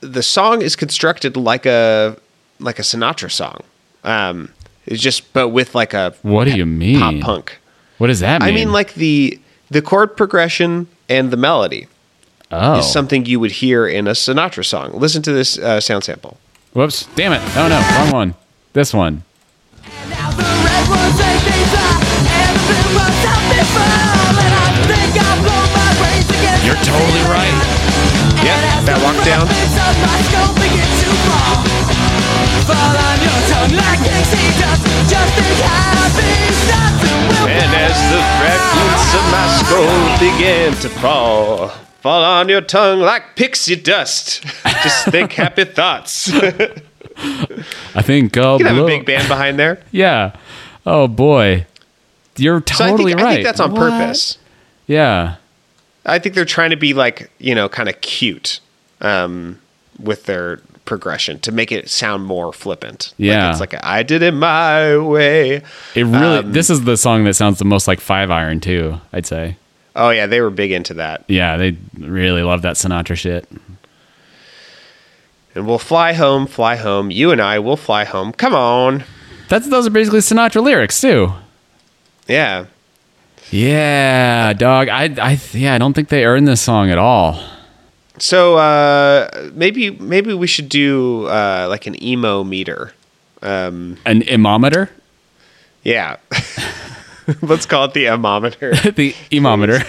the 0.00 0.22
song 0.22 0.60
is 0.60 0.76
constructed 0.76 1.36
like 1.36 1.64
a 1.64 2.18
like 2.60 2.78
a 2.78 2.82
Sinatra 2.82 3.30
song. 3.30 3.60
Um, 4.04 4.50
it's 4.86 5.02
just 5.02 5.32
but 5.32 5.48
with 5.48 5.74
like 5.74 5.94
a 5.94 6.14
What 6.22 6.44
do 6.44 6.56
you 6.56 6.66
mean? 6.66 7.00
pop 7.00 7.20
punk. 7.20 7.58
What 7.98 8.08
does 8.08 8.20
that 8.20 8.40
mean? 8.42 8.48
I 8.50 8.52
mean, 8.54 8.72
like 8.72 8.94
the 8.94 9.38
the 9.70 9.82
chord 9.82 10.16
progression 10.16 10.86
and 11.08 11.30
the 11.30 11.36
melody 11.36 11.88
oh, 12.52 12.78
is 12.78 12.90
something 12.90 13.26
you 13.26 13.40
would 13.40 13.52
hear 13.52 13.86
in 13.86 14.06
a 14.06 14.12
Sinatra 14.12 14.64
song. 14.64 14.92
Listen 14.98 15.22
to 15.22 15.32
this 15.32 15.58
uh, 15.58 15.80
sound 15.80 16.04
sample. 16.04 16.36
whoops, 16.72 17.06
damn 17.16 17.32
it! 17.32 17.40
Oh 17.56 17.68
no, 17.68 17.80
wrong 17.98 18.12
one. 18.12 18.34
This 18.72 18.92
one. 18.92 19.22
Now 20.10 20.30
the 20.30 20.44
red 20.44 20.84
ones 20.92 21.16
take 21.18 21.40
things 21.48 21.72
up, 21.74 22.00
and 22.30 22.52
the 22.52 22.62
blue 22.68 22.90
ones 23.00 23.18
help 23.24 23.42
me 23.50 23.60
fall. 23.74 24.34
And 24.38 24.52
I 24.54 24.68
think 24.86 25.12
I'll 25.18 25.40
blow 25.40 25.64
my 25.72 25.90
brains 25.98 26.28
against 26.30 26.62
You're 26.66 26.82
totally 26.84 27.24
right. 27.32 27.54
Yep, 28.44 28.86
that 28.86 28.98
walk 29.02 29.18
down. 29.24 29.48
Fragments 32.64 33.52
of 33.54 33.72
my 33.72 33.96
skull 33.98 33.98
begin 33.98 34.32
to 34.32 34.48
fall, 34.48 34.48
fall 34.48 34.48
on 34.48 34.48
your 34.48 34.50
tongue 34.50 34.50
like 34.50 34.56
pixie 34.56 34.56
dust. 34.56 34.82
Just 35.22 35.34
think 35.36 35.62
happy 37.52 37.84
the 38.10 38.20
fragments 38.38 39.14
of 39.14 39.24
my 39.30 39.46
skull 39.62 40.18
began 40.18 40.72
to 40.74 40.88
fall. 40.88 41.68
Fall 42.00 42.24
on 42.24 42.48
your 42.48 42.60
tongue 42.60 43.00
like 43.00 43.36
pixie 43.36 43.76
dust. 43.76 44.42
Just 44.82 45.06
think 45.08 45.32
happy 45.32 45.64
thoughts. 45.64 46.30
I 47.94 48.02
think. 48.02 48.36
Oh, 48.36 48.58
can 48.58 48.66
have 48.66 48.78
a 48.78 48.86
big 48.86 49.06
band 49.06 49.28
behind 49.28 49.58
there. 49.58 49.82
Yeah. 49.90 50.36
Oh 50.84 51.08
boy, 51.08 51.66
you're 52.36 52.62
So 52.70 52.84
I 52.84 52.90
totally 52.90 53.12
think, 53.12 53.22
right. 53.22 53.30
I 53.30 53.34
think 53.34 53.46
that's 53.46 53.60
on 53.60 53.72
What? 53.72 53.78
purpose. 53.90 54.38
Yeah. 54.86 55.36
I 56.04 56.20
think 56.20 56.34
they're 56.36 56.44
trying 56.44 56.70
to 56.70 56.76
be 56.76 56.94
like, 56.94 57.30
you 57.38 57.54
know, 57.54 57.68
kind 57.68 57.88
of 57.88 58.00
cute 58.00 58.60
um, 59.00 59.58
with 59.98 60.26
their 60.26 60.60
progression 60.86 61.38
to 61.40 61.52
make 61.52 61.70
it 61.70 61.90
sound 61.90 62.24
more 62.24 62.52
flippant. 62.52 63.12
Yeah. 63.18 63.44
Like 63.44 63.50
it's 63.50 63.60
like, 63.60 63.84
I 63.84 64.02
did 64.02 64.22
it 64.22 64.32
my 64.32 64.96
way. 64.96 65.56
It 65.94 66.04
really. 66.04 66.38
Um, 66.38 66.52
this 66.52 66.70
is 66.70 66.84
the 66.84 66.96
song 66.96 67.24
that 67.24 67.34
sounds 67.34 67.58
the 67.58 67.64
most 67.66 67.86
like 67.86 68.00
Five 68.00 68.30
Iron 68.30 68.60
too. 68.60 69.00
I'd 69.12 69.26
say. 69.26 69.56
Oh, 69.94 70.10
yeah, 70.10 70.26
they 70.26 70.42
were 70.42 70.50
big 70.50 70.72
into 70.72 70.94
that. 70.94 71.24
Yeah, 71.26 71.56
they 71.56 71.76
really 71.98 72.42
love 72.42 72.62
that 72.62 72.76
Sinatra 72.76 73.16
shit. 73.16 73.48
And 75.54 75.66
we'll 75.66 75.78
fly 75.78 76.12
home, 76.12 76.46
fly 76.46 76.76
home. 76.76 77.10
You 77.10 77.30
and 77.30 77.40
I 77.40 77.58
will 77.60 77.78
fly 77.78 78.04
home. 78.04 78.32
Come 78.32 78.54
on. 78.54 79.04
That's 79.48 79.68
those 79.68 79.86
are 79.86 79.90
basically 79.90 80.18
Sinatra 80.18 80.62
lyrics 80.62 81.00
too. 81.00 81.32
Yeah. 82.28 82.66
Yeah, 83.50 84.52
dog. 84.52 84.88
I, 84.88 85.04
I, 85.18 85.40
yeah, 85.52 85.74
I 85.74 85.78
don't 85.78 85.94
think 85.94 86.10
they 86.10 86.26
earned 86.26 86.46
this 86.46 86.60
song 86.60 86.90
at 86.90 86.98
all. 86.98 87.42
So 88.18 88.56
uh, 88.56 89.50
maybe 89.54 89.90
maybe 89.90 90.34
we 90.34 90.46
should 90.46 90.68
do 90.68 91.26
uh, 91.26 91.66
like 91.68 91.86
an 91.86 92.02
emo 92.02 92.44
meter. 92.44 92.92
Um, 93.42 93.98
An 94.06 94.22
emometer, 94.22 94.88
yeah. 95.82 96.16
Let's 97.42 97.66
call 97.66 97.84
it 97.84 97.92
the 97.92 98.04
emometer. 98.06 98.94
the 98.94 99.12
emometer. 99.30 99.84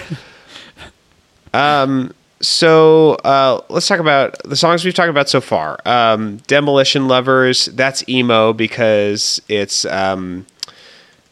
So 2.40 3.14
uh, 3.24 3.60
let's 3.68 3.88
talk 3.88 3.98
about 3.98 4.36
the 4.44 4.54
songs 4.56 4.84
we've 4.84 4.94
talked 4.94 5.10
about 5.10 5.28
so 5.28 5.40
far. 5.40 5.78
Um, 5.84 6.36
Demolition 6.46 7.08
Lovers, 7.08 7.66
that's 7.66 8.08
emo 8.08 8.52
because 8.52 9.42
it's 9.48 9.84
um, 9.86 10.46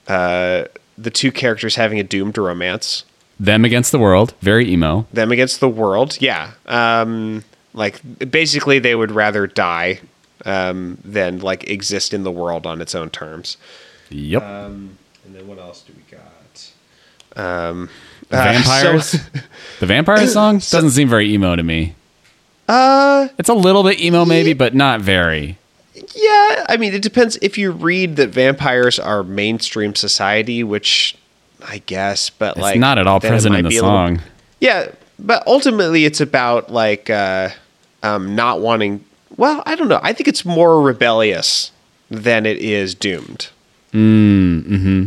uh, 0.09 0.65
the 0.99 1.11
two 1.11 1.31
characters 1.31 1.77
having 1.77 2.01
a 2.01 2.03
doomed 2.03 2.39
romance. 2.39 3.05
Them 3.39 3.65
against 3.65 3.93
the 3.93 3.99
world, 3.99 4.35
very 4.41 4.71
emo. 4.71 5.07
Them 5.13 5.31
against 5.31 5.61
the 5.61 5.69
world, 5.69 6.17
yeah. 6.21 6.53
Um, 6.67 7.45
like 7.75 8.01
basically, 8.31 8.79
they 8.79 8.95
would 8.95 9.11
rather 9.13 9.47
die 9.47 10.01
um, 10.47 10.97
than 11.05 11.41
like 11.41 11.69
exist 11.69 12.15
in 12.15 12.23
the 12.23 12.31
world 12.31 12.67
on 12.67 12.81
its 12.81 12.95
own 12.95 13.11
terms. 13.11 13.57
Yep. 14.09 14.43
Um, 14.43 14.97
and 15.25 15.35
then 15.35 15.47
what 15.47 15.59
else 15.59 15.83
do 15.83 15.93
we 15.95 16.17
got? 16.17 16.71
Um, 17.69 17.91
uh, 18.31 18.37
Vampires. 18.53 19.07
so- 19.11 19.19
the 19.81 19.87
vampire 19.87 20.27
song 20.27 20.55
doesn't 20.57 20.91
seem 20.93 21.09
very 21.09 21.31
emo 21.35 21.55
to 21.57 21.63
me. 21.63 21.95
uh, 22.69 23.29
It's 23.37 23.51
a 23.51 23.55
little 23.55 23.83
bit 23.83 24.01
emo, 24.01 24.25
maybe, 24.25 24.55
but 24.55 24.75
not 24.75 25.03
very. 25.03 25.59
Yeah, 26.15 26.65
I 26.69 26.77
mean, 26.79 26.95
it 26.95 27.03
depends 27.03 27.37
if 27.43 27.59
you 27.59 27.71
read 27.73 28.17
that 28.17 28.29
vampires 28.31 28.99
are 28.99 29.23
mainstream 29.23 29.95
society, 29.95 30.63
which 30.65 31.17
I 31.69 31.79
guess, 31.87 32.31
but 32.31 32.53
It's 32.57 32.61
like 32.63 32.79
not 32.79 32.99
at 32.99 33.07
all 33.07 33.21
present 33.21 33.55
in 33.55 33.63
the 33.65 33.69
a 33.69 33.71
little- 33.71 33.89
song. 33.89 34.21
yeah, 34.61 34.89
but 35.19 35.43
ultimately, 35.47 36.05
it's 36.05 36.21
about 36.21 36.71
like 36.73 37.11
uh, 37.11 37.49
um, 38.03 38.35
not 38.35 38.61
wanting. 38.61 39.05
Well, 39.37 39.63
I 39.67 39.75
don't 39.75 39.89
know. 39.89 40.01
I 40.03 40.13
think 40.13 40.29
it's 40.29 40.45
more 40.45 40.81
rebellious 40.81 41.73
than 42.11 42.47
it 42.47 42.59
is 42.59 42.95
doomed. 42.95 43.49
Mm, 43.93 44.65
hmm. 44.81 45.05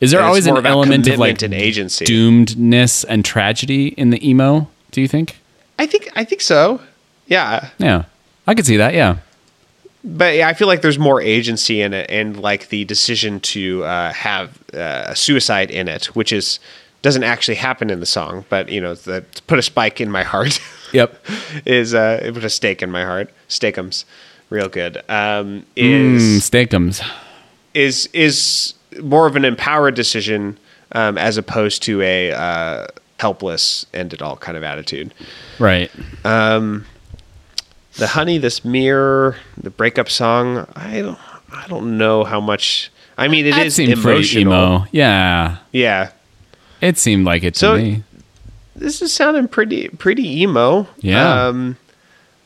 Is 0.00 0.10
there 0.10 0.20
And 0.20 0.28
always 0.28 0.46
an 0.46 0.64
element 0.66 1.08
of 1.08 1.18
like 1.18 1.40
and 1.42 1.54
agency. 1.54 2.04
doomedness 2.04 3.04
and 3.08 3.24
tragedy 3.24 3.88
in 3.88 4.10
the 4.10 4.28
emo? 4.28 4.68
Do 4.90 5.00
you 5.00 5.08
think? 5.08 5.38
I 5.78 5.86
think 5.86 6.10
I 6.14 6.24
think 6.24 6.40
so. 6.42 6.80
Yeah, 7.26 7.70
Yeah, 7.78 8.04
I 8.46 8.54
could 8.54 8.66
see 8.66 8.76
that. 8.76 8.94
Yeah. 8.94 9.16
But 10.06 10.36
yeah, 10.36 10.48
I 10.48 10.54
feel 10.54 10.68
like 10.68 10.80
there's 10.82 10.98
more 10.98 11.20
agency 11.20 11.82
in 11.82 11.92
it, 11.92 12.08
and 12.10 12.40
like 12.40 12.68
the 12.68 12.84
decision 12.84 13.40
to 13.40 13.84
uh, 13.84 14.12
have 14.12 14.58
uh, 14.72 15.12
suicide 15.14 15.70
in 15.70 15.88
it, 15.88 16.06
which 16.16 16.32
is 16.32 16.58
doesn't 17.02 17.24
actually 17.24 17.56
happen 17.56 17.90
in 17.90 18.00
the 18.00 18.06
song, 18.06 18.44
but 18.48 18.68
you 18.68 18.80
know, 18.80 18.94
the, 18.94 19.20
to 19.34 19.42
put 19.44 19.58
a 19.58 19.62
spike 19.62 20.00
in 20.00 20.10
my 20.10 20.22
heart 20.22 20.60
Yep. 20.92 21.24
is 21.66 21.92
uh, 21.94 22.20
it 22.22 22.32
put 22.34 22.44
a 22.44 22.48
stake 22.50 22.82
in 22.82 22.90
my 22.90 23.04
heart. 23.04 23.30
Steakums, 23.48 24.04
real 24.50 24.68
good. 24.68 24.98
Um, 25.08 25.64
Mm, 25.76 26.16
is 26.16 26.22
Steakums. 26.50 27.02
is 27.74 28.08
is 28.12 28.74
more 29.02 29.26
of 29.26 29.36
an 29.36 29.44
empowered 29.44 29.94
decision 29.94 30.58
um, 30.92 31.18
as 31.18 31.36
opposed 31.36 31.82
to 31.82 32.00
a 32.02 32.32
uh, 32.32 32.86
helpless 33.20 33.86
end 33.92 34.12
it 34.14 34.22
all 34.22 34.36
kind 34.36 34.56
of 34.56 34.62
attitude. 34.64 35.12
Right. 35.58 35.90
The 37.98 38.06
honey 38.08 38.38
this 38.38 38.64
mirror 38.64 39.36
the 39.56 39.70
breakup 39.70 40.08
song 40.10 40.66
i 40.76 41.00
don't 41.00 41.18
i 41.52 41.66
don't 41.68 41.96
know 41.98 42.24
how 42.24 42.40
much 42.40 42.90
i 43.18 43.28
mean 43.28 43.46
it 43.46 43.52
That 43.52 43.66
is 43.66 43.74
seemed 43.74 43.92
emotional 43.92 44.52
emo. 44.76 44.86
Yeah. 44.92 45.56
yeah 45.72 46.10
It 46.80 46.98
seemed 46.98 47.24
like 47.24 47.42
it 47.42 47.54
to 47.54 47.58
So- 47.60 47.76
me. 47.76 48.02
this 48.74 49.00
is 49.02 49.12
sounding 49.12 49.48
pretty 49.48 49.88
pretty 49.88 50.42
emo 50.42 50.86
Yeah. 50.98 51.46
um 51.48 51.76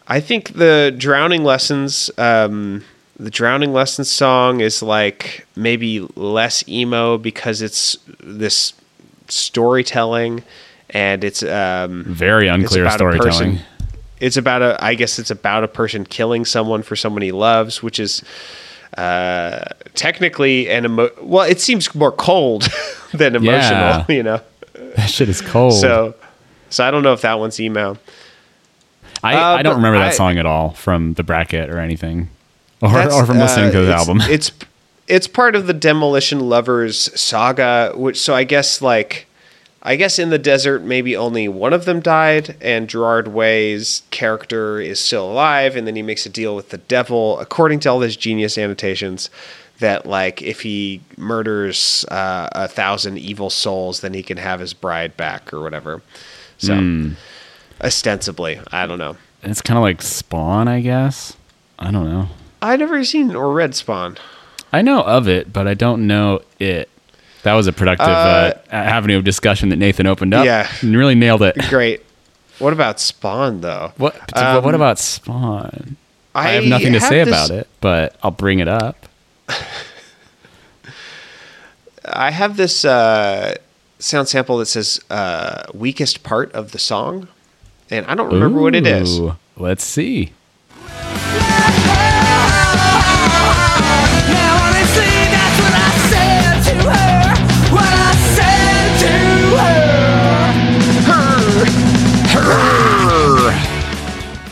i 0.07 0.21
think 0.21 0.55
the 0.55 0.95
drowning 0.97 1.43
lessons 1.45 2.11
um 2.19 2.85
the 3.19 3.31
drowning 3.31 3.73
lessons 3.73 4.09
song 4.11 4.61
is 4.61 4.83
like 4.83 5.47
maybe 5.57 6.01
less 6.17 6.67
emo 6.69 7.19
because 7.19 7.61
it's 7.61 7.99
this 8.23 8.73
storytelling 9.29 10.43
and 10.91 11.23
it's 11.25 11.43
um 11.43 12.05
Very 12.05 12.49
unclear 12.49 12.87
a 12.87 12.91
storytelling. 12.91 13.59
It's 14.21 14.37
about 14.37 14.63
a 14.63 14.77
i 14.85 14.95
guess 14.95 15.19
it's 15.19 15.31
about 15.31 15.65
a 15.65 15.69
person 15.69 16.05
killing 16.05 16.45
someone 16.45 16.83
for 16.83 16.95
someone 16.97 17.23
he 17.23 17.33
loves 17.33 17.83
which 17.83 17.99
is 17.99 18.23
uh 18.99 19.61
technically 19.95 20.69
an 20.69 20.85
emo- 20.85 21.11
well 21.23 21.49
it 21.49 21.61
seems 21.61 21.95
more 21.95 22.13
cold 22.13 22.69
than 23.13 23.35
emotional 23.37 23.71
Yeah. 23.81 24.05
you 24.09 24.23
know 24.23 24.41
That 24.97 25.07
shit 25.11 25.29
is 25.29 25.41
cold. 25.41 25.75
so 25.75 26.15
so 26.71 26.85
i 26.87 26.91
don't 26.91 27.03
know 27.03 27.13
if 27.13 27.23
that 27.23 27.39
one's 27.39 27.59
emo 27.61 27.97
I, 29.23 29.35
uh, 29.35 29.57
I 29.59 29.63
don't 29.63 29.77
remember 29.77 29.99
that 29.99 30.09
I- 30.09 30.13
song 30.17 30.39
at 30.39 30.47
all 30.47 30.71
from 30.71 31.13
the 31.15 31.23
bracket 31.23 31.69
or 31.69 31.79
anything, 31.79 32.31
or, 32.81 32.89
or 33.13 33.27
from 33.27 33.39
listening 33.39 33.69
uh, 33.69 33.73
to 33.73 33.85
the 33.85 33.95
album. 33.95 34.19
it's 34.23 34.51
it's 35.09 35.27
part 35.27 35.55
of 35.55 35.67
the 35.67 35.75
demolition 35.75 36.41
lovers 36.49 37.11
saga 37.21 37.93
which 37.97 38.19
so 38.19 38.35
i 38.35 38.45
guess 38.45 38.81
like 38.81 39.27
i 39.83 39.97
guess 39.97 40.19
in 40.19 40.31
the 40.31 40.39
desert 40.39 40.83
maybe 40.83 41.17
only 41.17 41.49
one 41.49 41.73
of 41.73 41.85
them 41.85 42.01
died 42.01 42.57
and 42.61 42.89
gerard 42.89 43.29
way's 43.29 44.03
character 44.11 44.81
is 44.81 45.01
still 45.01 45.31
alive 45.31 45.77
and 45.77 45.87
then 45.87 45.97
he 45.97 46.03
makes 46.03 46.27
a 46.27 46.29
deal 46.31 46.55
with 46.57 46.69
the 46.71 46.79
devil 46.79 47.39
according 47.41 47.81
to 47.81 47.89
all 47.89 48.01
his 48.01 48.17
genius 48.17 48.57
annotations 48.59 49.31
that 49.79 50.05
like 50.07 50.43
if 50.43 50.61
he 50.61 51.01
murders 51.17 52.05
uh, 52.11 52.49
a 52.53 52.69
thousand 52.69 53.17
evil 53.19 53.49
souls 53.51 54.01
then 54.01 54.13
he 54.15 54.23
can 54.23 54.37
have 54.37 54.61
his 54.61 54.75
bride 54.75 55.17
back 55.17 55.53
or 55.53 55.61
whatever 55.63 56.03
so 56.59 56.75
Hmm. 56.77 57.13
ostensibly 57.83 58.61
i 58.73 58.87
don't 58.87 58.99
know 58.99 59.17
it's 59.43 59.63
kind 59.63 59.79
of 59.79 59.83
like 59.83 60.03
Spawn, 60.03 60.69
I 60.69 60.83
guess. 60.83 61.35
I 61.79 61.91
don't 61.91 62.11
know. 62.11 62.29
I've 62.61 62.79
never 62.79 63.03
seen 63.05 63.35
or 63.35 63.55
read 63.55 63.75
spawn 63.75 64.19
I 64.71 64.83
know 64.83 65.01
of 65.01 65.27
it, 65.29 65.51
but 65.51 65.67
I 65.67 65.73
don't 65.73 66.07
know 66.07 66.43
it. 66.59 66.91
That 67.43 67.55
was 67.55 67.67
a 67.67 67.73
productive 67.73 68.07
uh, 68.09 68.55
avenue 68.71 69.17
of 69.17 69.25
discussion 69.25 69.71
that 69.71 69.77
Nathan 69.77 70.07
opened 70.07 70.35
up. 70.35 70.45
yeah. 70.45 70.71
and 70.83 70.97
really 70.97 71.15
nailed 71.15 71.43
it. 71.43 71.57
great 71.69 72.03
what 72.61 72.73
about 72.75 73.01
spawn 73.01 73.63
though 73.63 73.93
What? 73.97 74.37
Um, 74.37 74.63
what 74.63 74.75
about 74.75 74.99
Spawn? 74.99 75.97
I, 76.35 76.49
I 76.49 76.49
have 76.53 76.65
nothing 76.65 76.93
to 76.93 77.01
have 77.01 77.09
say 77.09 77.25
this- 77.25 77.29
about 77.29 77.51
it, 77.51 77.67
but 77.81 78.17
I'll 78.23 78.31
bring 78.31 78.59
it 78.61 78.69
up. 78.69 79.07
I 82.05 82.31
have 82.31 82.57
this 82.57 82.85
uh, 82.85 83.57
sound 83.99 84.29
sample 84.29 84.59
that 84.59 84.67
says 84.67 85.01
uh, 85.11 85.65
weakest 85.75 86.23
part 86.23 86.53
of 86.53 86.73
the 86.73 86.79
song, 86.79 87.29
and 87.91 88.07
I 88.07 88.15
don't 88.15 88.33
remember 88.33 88.61
what 88.61 88.75
it 88.75 88.87
is. 88.87 89.21
Let's 89.57 89.85
see. 89.85 90.33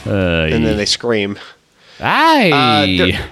And 0.09 0.65
then 0.65 0.77
they 0.77 0.87
scream. 0.87 1.39
Aye. 2.01 2.51
Uh, 2.53 3.07
there- 3.07 3.31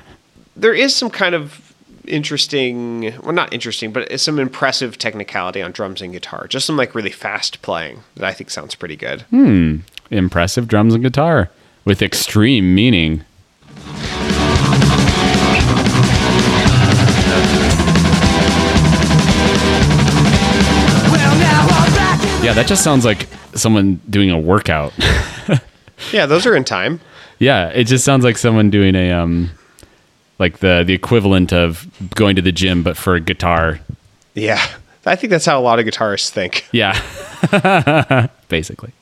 There 0.57 0.75
is 0.75 0.95
some 0.97 1.11
kind 1.11 1.35
of 1.35 1.61
interesting, 2.07 3.13
well, 3.23 3.33
not 3.33 3.53
interesting, 3.53 3.93
but 3.93 4.19
some 4.21 4.39
impressive 4.39 4.97
technicality 4.97 5.61
on 5.61 5.73
drums 5.73 6.01
and 6.01 6.13
guitar. 6.13 6.47
Just 6.49 6.65
some 6.67 6.77
like 6.77 6.95
really 6.95 7.11
fast 7.11 7.61
playing 7.63 8.01
that 8.17 8.25
I 8.25 8.33
think 8.33 8.51
sounds 8.51 8.75
pretty 8.75 8.97
good. 8.97 9.23
Hmm 9.31 9.79
impressive 10.09 10.69
drums 10.69 10.95
and 10.95 11.03
guitar 11.03 11.51
with 11.85 12.01
extreme 12.01 12.75
meaning. 12.77 13.25
Yeah, 22.43 22.53
that 22.53 22.67
just 22.69 22.85
sounds 22.85 23.05
like 23.05 23.27
someone 23.55 24.01
doing 24.09 24.31
a 24.31 24.39
workout. 24.39 24.93
Yeah, 26.13 26.27
those 26.27 26.47
are 26.47 26.55
in 26.57 26.65
time. 26.65 27.01
yeah, 27.39 27.69
it 27.69 27.85
just 27.85 28.05
sounds 28.05 28.25
like 28.25 28.37
someone 28.39 28.71
doing 28.71 28.95
a 28.95 29.13
um 29.13 29.51
like 30.39 30.59
the 30.59 30.85
the 30.87 30.93
equivalent 30.95 31.53
of 31.53 31.87
going 32.15 32.37
to 32.37 32.43
the 32.43 32.53
gym 32.53 32.83
but 32.83 32.97
for 32.97 33.15
a 33.15 33.21
guitar. 33.21 33.81
Yeah. 34.35 34.61
I 35.09 35.15
think 35.17 35.31
that's 35.31 35.47
how 35.47 35.59
a 35.59 35.63
lot 35.63 35.79
of 35.79 35.87
guitarists 35.87 36.31
think. 36.31 36.67
Yeah. 36.73 36.99
Basically. 38.49 38.93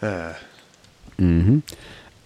Don't 0.00 0.42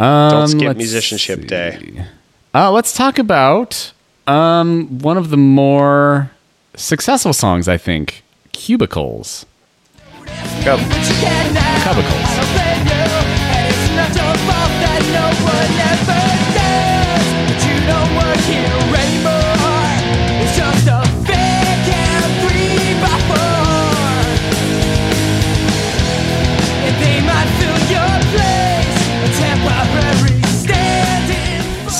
Um, 0.00 0.46
skip 0.48 0.62
let's 0.62 0.76
musicianship 0.78 1.40
see. 1.42 1.46
day. 1.46 2.06
Uh, 2.54 2.70
let's 2.72 2.92
talk 2.92 3.18
about 3.18 3.92
um, 4.26 4.98
one 4.98 5.16
of 5.16 5.30
the 5.30 5.36
more 5.36 6.30
successful 6.74 7.32
songs, 7.32 7.68
I 7.68 7.76
think, 7.76 8.22
Cubicles. 8.52 9.46
Cubicles. 11.84 12.40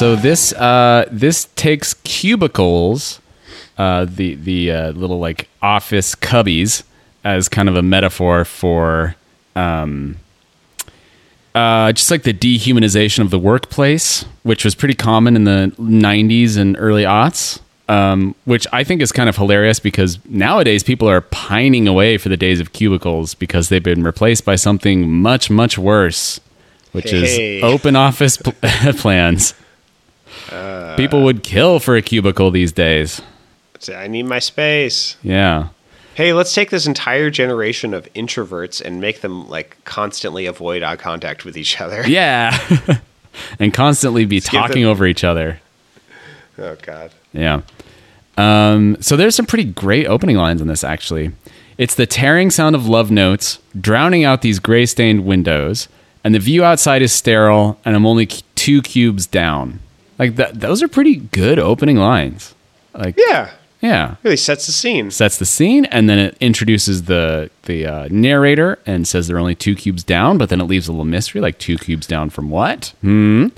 So 0.00 0.16
this 0.16 0.54
uh, 0.54 1.06
this 1.12 1.44
takes 1.56 1.92
cubicles, 1.92 3.20
uh, 3.76 4.06
the 4.08 4.34
the 4.34 4.72
uh, 4.72 4.90
little 4.92 5.18
like 5.18 5.50
office 5.60 6.14
cubbies, 6.14 6.84
as 7.24 7.48
kind 7.48 7.68
of 7.68 7.76
a 7.76 7.82
metaphor 7.82 8.44
for 8.44 9.14
um, 9.56 10.16
uh, 11.54 11.92
just 11.92 12.10
like 12.10 12.22
the 12.22 12.32
dehumanization 12.32 13.20
of 13.20 13.30
the 13.30 13.38
workplace, 13.38 14.24
which 14.42 14.64
was 14.64 14.74
pretty 14.74 14.94
common 14.94 15.36
in 15.36 15.44
the 15.44 15.72
'90s 15.78 16.56
and 16.56 16.76
early 16.78 17.02
aughts. 17.04 17.60
Um, 17.88 18.36
which 18.44 18.68
I 18.72 18.84
think 18.84 19.02
is 19.02 19.10
kind 19.10 19.28
of 19.28 19.36
hilarious 19.36 19.80
because 19.80 20.24
nowadays 20.24 20.84
people 20.84 21.08
are 21.08 21.20
pining 21.22 21.88
away 21.88 22.18
for 22.18 22.28
the 22.28 22.36
days 22.36 22.60
of 22.60 22.72
cubicles 22.72 23.34
because 23.34 23.68
they've 23.68 23.82
been 23.82 24.04
replaced 24.04 24.44
by 24.44 24.54
something 24.54 25.10
much 25.10 25.50
much 25.50 25.76
worse, 25.76 26.38
which 26.92 27.10
Hey. 27.10 27.56
is 27.58 27.64
open 27.64 27.96
office 27.96 28.36
pl- 28.36 28.52
plans. 28.94 29.54
People 30.96 31.24
would 31.24 31.42
kill 31.42 31.80
for 31.80 31.96
a 31.96 32.02
cubicle 32.02 32.52
these 32.52 32.70
days. 32.70 33.20
I 33.92 34.06
need 34.06 34.24
my 34.26 34.38
space. 34.38 35.16
Yeah. 35.22 35.70
Hey, 36.20 36.34
let's 36.34 36.52
take 36.54 36.68
this 36.68 36.86
entire 36.86 37.30
generation 37.30 37.94
of 37.94 38.06
introverts 38.12 38.82
and 38.82 39.00
make 39.00 39.22
them 39.22 39.48
like 39.48 39.78
constantly 39.86 40.44
avoid 40.44 40.82
eye 40.82 40.96
contact 40.96 41.46
with 41.46 41.56
each 41.56 41.80
other. 41.80 42.04
Yeah. 42.06 42.58
and 43.58 43.72
constantly 43.72 44.26
be 44.26 44.36
give 44.40 44.44
talking 44.50 44.82
them- 44.82 44.90
over 44.90 45.06
each 45.06 45.24
other. 45.24 45.60
Oh 46.58 46.76
God. 46.82 47.10
Yeah. 47.32 47.62
Um, 48.36 48.98
so 49.00 49.16
there's 49.16 49.34
some 49.34 49.46
pretty 49.46 49.64
great 49.64 50.04
opening 50.04 50.36
lines 50.36 50.60
in 50.60 50.68
this, 50.68 50.84
actually. 50.84 51.32
It's 51.78 51.94
the 51.94 52.04
tearing 52.04 52.50
sound 52.50 52.76
of 52.76 52.86
love 52.86 53.10
notes, 53.10 53.58
drowning 53.80 54.22
out 54.22 54.42
these 54.42 54.58
gray 54.58 54.84
stained 54.84 55.24
windows, 55.24 55.88
and 56.22 56.34
the 56.34 56.38
view 56.38 56.62
outside 56.62 57.00
is 57.00 57.14
sterile, 57.14 57.80
and 57.82 57.96
I'm 57.96 58.04
only 58.04 58.26
two 58.26 58.82
cubes 58.82 59.26
down. 59.26 59.80
Like, 60.18 60.36
that, 60.36 60.60
those 60.60 60.82
are 60.82 60.88
pretty 60.88 61.16
good 61.16 61.58
opening 61.58 61.96
lines. 61.96 62.54
Like, 62.92 63.14
Yeah. 63.16 63.52
Yeah. 63.80 64.16
Really 64.22 64.36
sets 64.36 64.66
the 64.66 64.72
scene. 64.72 65.10
sets 65.10 65.38
the 65.38 65.46
scene 65.46 65.84
and 65.86 66.08
then 66.08 66.18
it 66.18 66.36
introduces 66.40 67.04
the 67.04 67.50
the 67.64 67.86
uh, 67.86 68.08
narrator 68.10 68.78
and 68.86 69.06
says 69.08 69.26
they're 69.28 69.38
only 69.38 69.54
two 69.54 69.74
cubes 69.74 70.04
down 70.04 70.36
but 70.38 70.48
then 70.50 70.60
it 70.60 70.64
leaves 70.64 70.86
a 70.88 70.92
little 70.92 71.04
mystery 71.04 71.40
like 71.40 71.58
two 71.58 71.78
cubes 71.78 72.06
down 72.06 72.28
from 72.30 72.50
what 72.50 72.92
hmm 73.00 73.48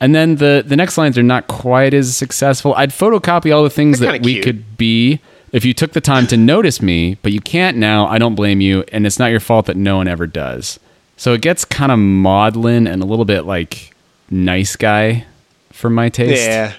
and 0.00 0.14
then 0.14 0.36
the 0.36 0.62
the 0.66 0.76
next 0.76 0.96
lines 0.96 1.18
are 1.18 1.22
not 1.24 1.48
quite 1.48 1.92
as 1.94 2.16
successful 2.16 2.74
i'd 2.76 2.90
photocopy 2.90 3.52
all 3.54 3.62
the 3.64 3.70
things 3.70 3.98
They're 3.98 4.12
that 4.12 4.22
we 4.22 4.34
cute. 4.34 4.44
could 4.44 4.76
be 4.76 5.18
if 5.52 5.64
you 5.64 5.74
took 5.74 5.92
the 5.92 6.00
time 6.00 6.26
to 6.28 6.36
notice 6.36 6.80
me 6.80 7.16
but 7.22 7.32
you 7.32 7.40
can't 7.40 7.76
now 7.76 8.06
i 8.06 8.18
don't 8.18 8.34
blame 8.36 8.60
you 8.60 8.84
and 8.92 9.06
it's 9.06 9.18
not 9.18 9.30
your 9.32 9.40
fault 9.40 9.66
that 9.66 9.76
no 9.76 9.96
one 9.96 10.06
ever 10.06 10.26
does 10.28 10.78
so 11.16 11.32
it 11.32 11.40
gets 11.40 11.64
kind 11.64 11.90
of 11.90 11.98
maudlin 11.98 12.86
and 12.86 13.02
a 13.02 13.06
little 13.06 13.24
bit 13.24 13.42
like 13.42 13.92
nice 14.30 14.76
guy 14.76 15.24
for 15.72 15.90
my 15.90 16.08
taste 16.08 16.46
Yeah. 16.46 16.74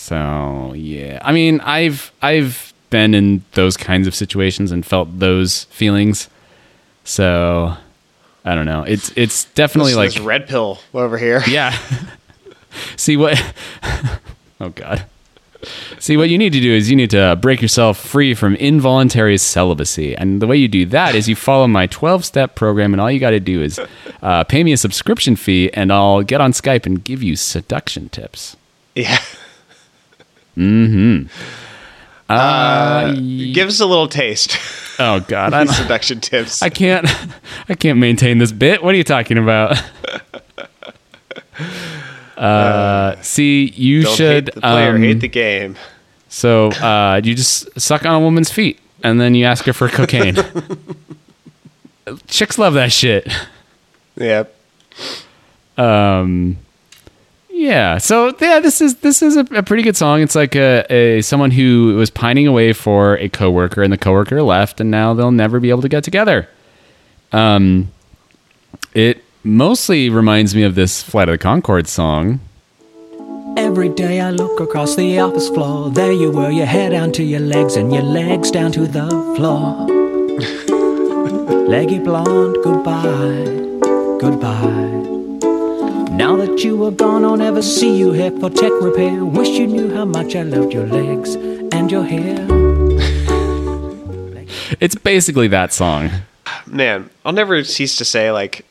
So 0.00 0.72
yeah, 0.74 1.20
I 1.22 1.32
mean, 1.32 1.60
I've 1.60 2.10
I've 2.22 2.72
been 2.88 3.14
in 3.14 3.44
those 3.52 3.76
kinds 3.76 4.06
of 4.08 4.14
situations 4.14 4.72
and 4.72 4.84
felt 4.84 5.18
those 5.18 5.64
feelings. 5.64 6.28
So 7.04 7.76
I 8.44 8.54
don't 8.54 8.64
know. 8.64 8.82
It's 8.82 9.12
it's 9.14 9.44
definitely 9.54 9.92
This, 9.92 9.96
like 9.98 10.12
this 10.14 10.20
red 10.20 10.48
pill 10.48 10.78
over 10.94 11.18
here. 11.18 11.42
yeah. 11.46 11.76
See 12.96 13.16
what? 13.18 13.40
oh 14.60 14.70
God. 14.70 15.04
See 15.98 16.16
what 16.16 16.30
you 16.30 16.38
need 16.38 16.54
to 16.54 16.60
do 16.60 16.72
is 16.72 16.88
you 16.88 16.96
need 16.96 17.10
to 17.10 17.36
break 17.40 17.60
yourself 17.60 17.98
free 17.98 18.32
from 18.32 18.56
involuntary 18.56 19.36
celibacy, 19.36 20.16
and 20.16 20.40
the 20.40 20.46
way 20.46 20.56
you 20.56 20.66
do 20.68 20.86
that 20.86 21.14
is 21.14 21.28
you 21.28 21.36
follow 21.36 21.66
my 21.66 21.86
twelve-step 21.86 22.54
program, 22.54 22.94
and 22.94 23.00
all 23.02 23.10
you 23.10 23.20
got 23.20 23.30
to 23.30 23.40
do 23.40 23.60
is 23.62 23.78
uh, 24.22 24.42
pay 24.44 24.64
me 24.64 24.72
a 24.72 24.78
subscription 24.78 25.36
fee, 25.36 25.70
and 25.74 25.92
I'll 25.92 26.22
get 26.22 26.40
on 26.40 26.52
Skype 26.52 26.86
and 26.86 27.04
give 27.04 27.22
you 27.22 27.36
seduction 27.36 28.08
tips. 28.08 28.56
Yeah. 28.94 29.18
Uh, 32.28 33.12
Give 33.14 33.68
us 33.68 33.80
a 33.80 33.86
little 33.86 34.08
taste. 34.08 34.56
Oh 35.02 35.18
God, 35.20 35.54
I, 35.54 35.64
Seduction 35.64 36.20
tips. 36.20 36.60
I 36.62 36.68
can't, 36.68 37.06
I 37.70 37.74
can't 37.74 37.98
maintain 37.98 38.36
this 38.36 38.52
bit. 38.52 38.82
What 38.82 38.94
are 38.94 38.98
you 38.98 39.04
talking 39.04 39.38
about? 39.38 39.82
Uh, 42.36 43.20
see, 43.20 43.66
you 43.76 44.02
should. 44.02 44.46
hate 44.48 44.54
the 44.54 44.60
player, 44.62 44.94
um, 44.94 45.02
hate 45.02 45.20
the 45.20 45.28
game. 45.28 45.76
so 46.30 46.68
uh, 46.70 47.20
you 47.22 47.34
just 47.34 47.68
suck 47.78 48.06
on 48.06 48.14
a 48.14 48.20
woman's 48.20 48.50
feet 48.50 48.78
and 49.04 49.20
then 49.20 49.34
you 49.34 49.44
ask 49.44 49.64
her 49.66 49.74
for 49.74 49.88
cocaine. 49.90 50.36
Chicks 52.28 52.56
love 52.58 52.72
that 52.74 52.92
shit. 52.92 53.30
Yep. 54.16 54.54
Yeah. 57.60 57.98
So 57.98 58.34
yeah, 58.40 58.58
this 58.58 58.80
is 58.80 58.96
this 58.96 59.20
is 59.20 59.36
a, 59.36 59.40
a 59.54 59.62
pretty 59.62 59.82
good 59.82 59.94
song. 59.94 60.22
It's 60.22 60.34
like 60.34 60.56
a, 60.56 60.86
a 60.90 61.20
someone 61.20 61.50
who 61.50 61.94
was 61.96 62.08
pining 62.08 62.46
away 62.46 62.72
for 62.72 63.18
a 63.18 63.28
coworker, 63.28 63.82
and 63.82 63.92
the 63.92 63.98
coworker 63.98 64.42
left, 64.42 64.80
and 64.80 64.90
now 64.90 65.12
they'll 65.12 65.30
never 65.30 65.60
be 65.60 65.68
able 65.68 65.82
to 65.82 65.88
get 65.90 66.02
together. 66.02 66.48
Um, 67.32 67.92
it 68.94 69.22
mostly 69.44 70.08
reminds 70.08 70.54
me 70.54 70.62
of 70.62 70.74
this 70.74 71.02
Flight 71.02 71.28
of 71.28 71.38
the 71.38 71.44
Conchord 71.44 71.86
song. 71.86 72.40
Every 73.58 73.90
day 73.90 74.22
I 74.22 74.30
look 74.30 74.58
across 74.58 74.96
the 74.96 75.18
office 75.18 75.50
floor. 75.50 75.90
There 75.90 76.12
you 76.12 76.30
were, 76.30 76.50
your 76.50 76.64
head 76.64 76.92
down 76.92 77.12
to 77.12 77.22
your 77.22 77.40
legs 77.40 77.76
and 77.76 77.92
your 77.92 78.04
legs 78.04 78.50
down 78.50 78.72
to 78.72 78.86
the 78.86 79.06
floor. 79.36 79.86
Leggy 81.68 81.98
blonde, 81.98 82.56
goodbye, 82.64 84.18
goodbye. 84.18 85.19
Now 86.10 86.36
that 86.36 86.62
you 86.64 86.84
are 86.84 86.90
gone, 86.90 87.24
I'll 87.24 87.36
never 87.36 87.62
see 87.62 87.96
you 87.96 88.12
here 88.12 88.30
for 88.32 88.50
tech 88.50 88.72
repair. 88.80 89.24
Wish 89.24 89.48
you 89.48 89.66
knew 89.66 89.94
how 89.94 90.04
much 90.04 90.34
I 90.36 90.42
loved 90.42 90.72
your 90.72 90.86
legs 90.86 91.34
and 91.36 91.90
your 91.90 92.04
hair. 92.04 92.46
It's 94.80 94.94
basically 94.94 95.48
that 95.48 95.72
song. 95.72 96.10
Man, 96.66 97.10
I'll 97.24 97.32
never 97.32 97.62
cease 97.64 97.96
to 97.96 98.04
say 98.04 98.30
like 98.32 98.66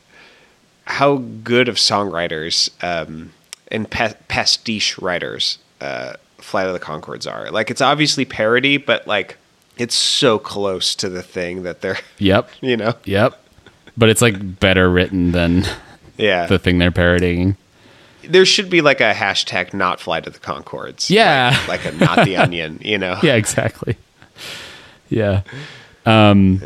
how 0.85 1.17
good 1.17 1.67
of 1.69 1.75
songwriters 1.75 2.69
um, 2.83 3.31
and 3.69 3.89
pa- 3.89 4.13
pastiche 4.27 4.99
writers 4.99 5.57
uh, 5.81 6.13
Flight 6.37 6.67
of 6.67 6.73
the 6.73 6.79
Conchords 6.79 7.31
are. 7.31 7.49
Like 7.51 7.71
it's 7.71 7.81
obviously 7.81 8.25
parody, 8.25 8.77
but 8.77 9.07
like 9.07 9.37
it's 9.77 9.95
so 9.95 10.39
close 10.39 10.93
to 10.95 11.09
the 11.09 11.23
thing 11.23 11.63
that 11.63 11.81
they're, 11.81 11.97
Yep. 12.19 12.49
you 12.61 12.77
know, 12.77 12.93
Yep. 13.05 13.41
But 13.97 14.09
it's 14.09 14.21
like 14.21 14.59
better 14.59 14.89
written 14.89 15.31
than 15.31 15.65
yeah. 16.19 16.45
the 16.45 16.59
thing 16.59 16.77
they're 16.77 16.91
parodying. 16.91 17.57
there 18.27 18.45
should 18.45 18.69
be 18.69 18.81
like 18.81 19.01
a 19.01 19.13
hashtag 19.13 19.73
not 19.73 19.99
Flight 19.99 20.27
of 20.27 20.33
the 20.33 20.39
Conchords. 20.39 21.09
Yeah. 21.09 21.57
like, 21.67 21.85
like 21.85 21.93
a 21.93 21.97
not 21.97 22.25
the 22.25 22.35
onion. 22.37 22.79
You 22.83 22.97
know. 22.97 23.17
yeah, 23.23 23.35
exactly. 23.35 23.97
Yeah. 25.09 25.41
Um, 26.05 26.61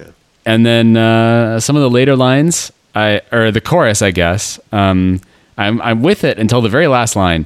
And 0.45 0.65
then 0.65 0.97
uh, 0.97 1.59
some 1.61 1.77
of 1.77 1.81
the 1.81 1.89
later 1.89 2.15
lines, 2.17 2.71
I 2.93 3.21
or 3.31 3.51
the 3.51 3.61
chorus, 3.61 4.01
I 4.01 4.11
guess. 4.11 4.59
Um, 4.71 5.21
I'm 5.57 5.81
I'm 5.81 6.01
with 6.01 6.23
it 6.23 6.37
until 6.37 6.61
the 6.61 6.69
very 6.69 6.87
last 6.87 7.15
line. 7.15 7.45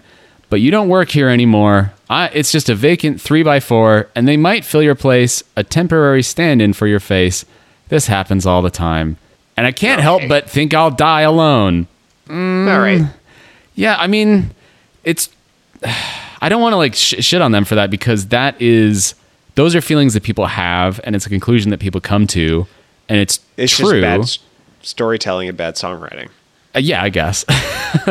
But 0.50 0.62
you 0.62 0.72
don't 0.72 0.88
work 0.88 1.10
here 1.10 1.28
anymore. 1.28 1.94
I, 2.10 2.30
it's 2.30 2.54
just 2.54 2.70
a 2.70 2.76
vacant 2.76 3.20
three 3.20 3.44
by 3.44 3.60
four, 3.60 4.10
and 4.16 4.28
they 4.28 4.38
might 4.38 4.64
fill 4.64 4.82
your 4.82 4.96
place, 4.96 5.44
a 5.58 5.64
temporary 5.64 6.24
stand-in 6.24 6.72
for 6.72 6.88
your 6.88 7.02
face. 7.02 7.44
This 7.90 8.08
happens 8.08 8.46
all 8.46 8.62
the 8.62 8.70
time, 8.72 9.18
and 9.58 9.68
I 9.68 9.74
can't 9.74 10.02
help 10.02 10.24
but 10.30 10.50
think 10.50 10.74
I'll 10.74 10.90
die 10.90 11.22
alone. 11.22 11.88
All 12.30 12.36
right. 12.80 13.02
Yeah, 13.76 13.96
I 13.98 14.08
mean, 14.08 14.52
it's. 15.04 15.30
I 16.40 16.50
don't 16.50 16.62
want 16.62 16.74
to 16.74 16.78
like 16.78 16.94
sh- 16.94 17.16
shit 17.20 17.42
on 17.42 17.52
them 17.52 17.66
for 17.66 17.74
that 17.76 17.90
because 17.90 18.28
that 18.28 18.62
is 18.62 19.16
those 19.56 19.74
are 19.76 19.82
feelings 19.82 20.14
that 20.14 20.22
people 20.24 20.46
have, 20.46 21.00
and 21.04 21.16
it's 21.16 21.26
a 21.26 21.30
conclusion 21.30 21.72
that 21.72 21.80
people 21.80 22.00
come 22.00 22.28
to, 22.28 22.68
and 23.10 23.18
it's, 23.18 23.40
It's 23.58 23.76
true. 23.76 24.00
just 24.00 24.02
bad 24.02 24.20
s- 24.20 24.40
storytelling 24.84 25.48
and 25.50 25.58
bad 25.58 25.74
songwriting. 25.76 26.30
Uh, 26.76 26.80
yeah, 26.80 27.02
I 27.02 27.10
guess. 27.10 27.44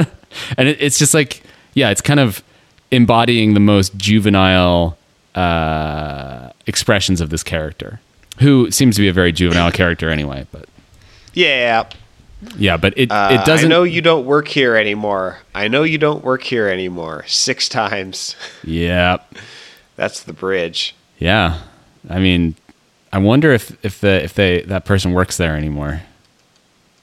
and 0.59 0.69
it, 0.69 0.81
it's 0.83 0.99
just 0.99 1.15
like, 1.15 1.43
yeah, 1.75 1.91
it's 1.91 2.01
kind 2.01 2.19
of 2.19 2.43
embodying 2.91 3.55
the 3.55 3.61
most 3.61 3.97
juvenile 3.97 4.99
uh, 5.37 6.51
expressions 6.67 7.21
of 7.21 7.31
this 7.31 7.45
character, 7.45 8.01
who 8.41 8.71
seems 8.73 8.97
to 8.97 9.03
be 9.03 9.09
a 9.09 9.13
very 9.13 9.31
juvenile 9.31 9.71
character 9.71 10.11
anyway. 10.11 10.47
But 10.51 10.69
Yeah. 11.33 11.89
Yeah, 12.57 12.77
but 12.77 12.93
it 12.97 13.11
Uh, 13.11 13.31
it 13.33 13.45
doesn't. 13.47 13.67
I 13.67 13.75
know 13.75 13.83
you 13.83 14.01
don't 14.03 14.27
work 14.27 14.49
here 14.49 14.77
anymore. 14.77 15.39
I 15.55 15.69
know 15.69 15.83
you 15.85 15.99
don't 15.99 16.23
work 16.25 16.43
here 16.43 16.69
anymore. 16.69 17.25
Six 17.27 17.69
times. 17.69 18.37
Yeah, 18.65 19.19
That's 19.97 20.23
the 20.23 20.33
bridge. 20.33 20.95
yeah. 21.19 21.61
I 22.09 22.19
mean, 22.21 22.55
I 23.13 23.19
wonder 23.19 23.53
if 23.53 23.77
if 23.85 24.01
the 24.01 24.23
if 24.23 24.35
they 24.35 24.63
that 24.63 24.85
person 24.85 25.13
works 25.13 25.37
there 25.37 25.57
anymore. 25.57 26.03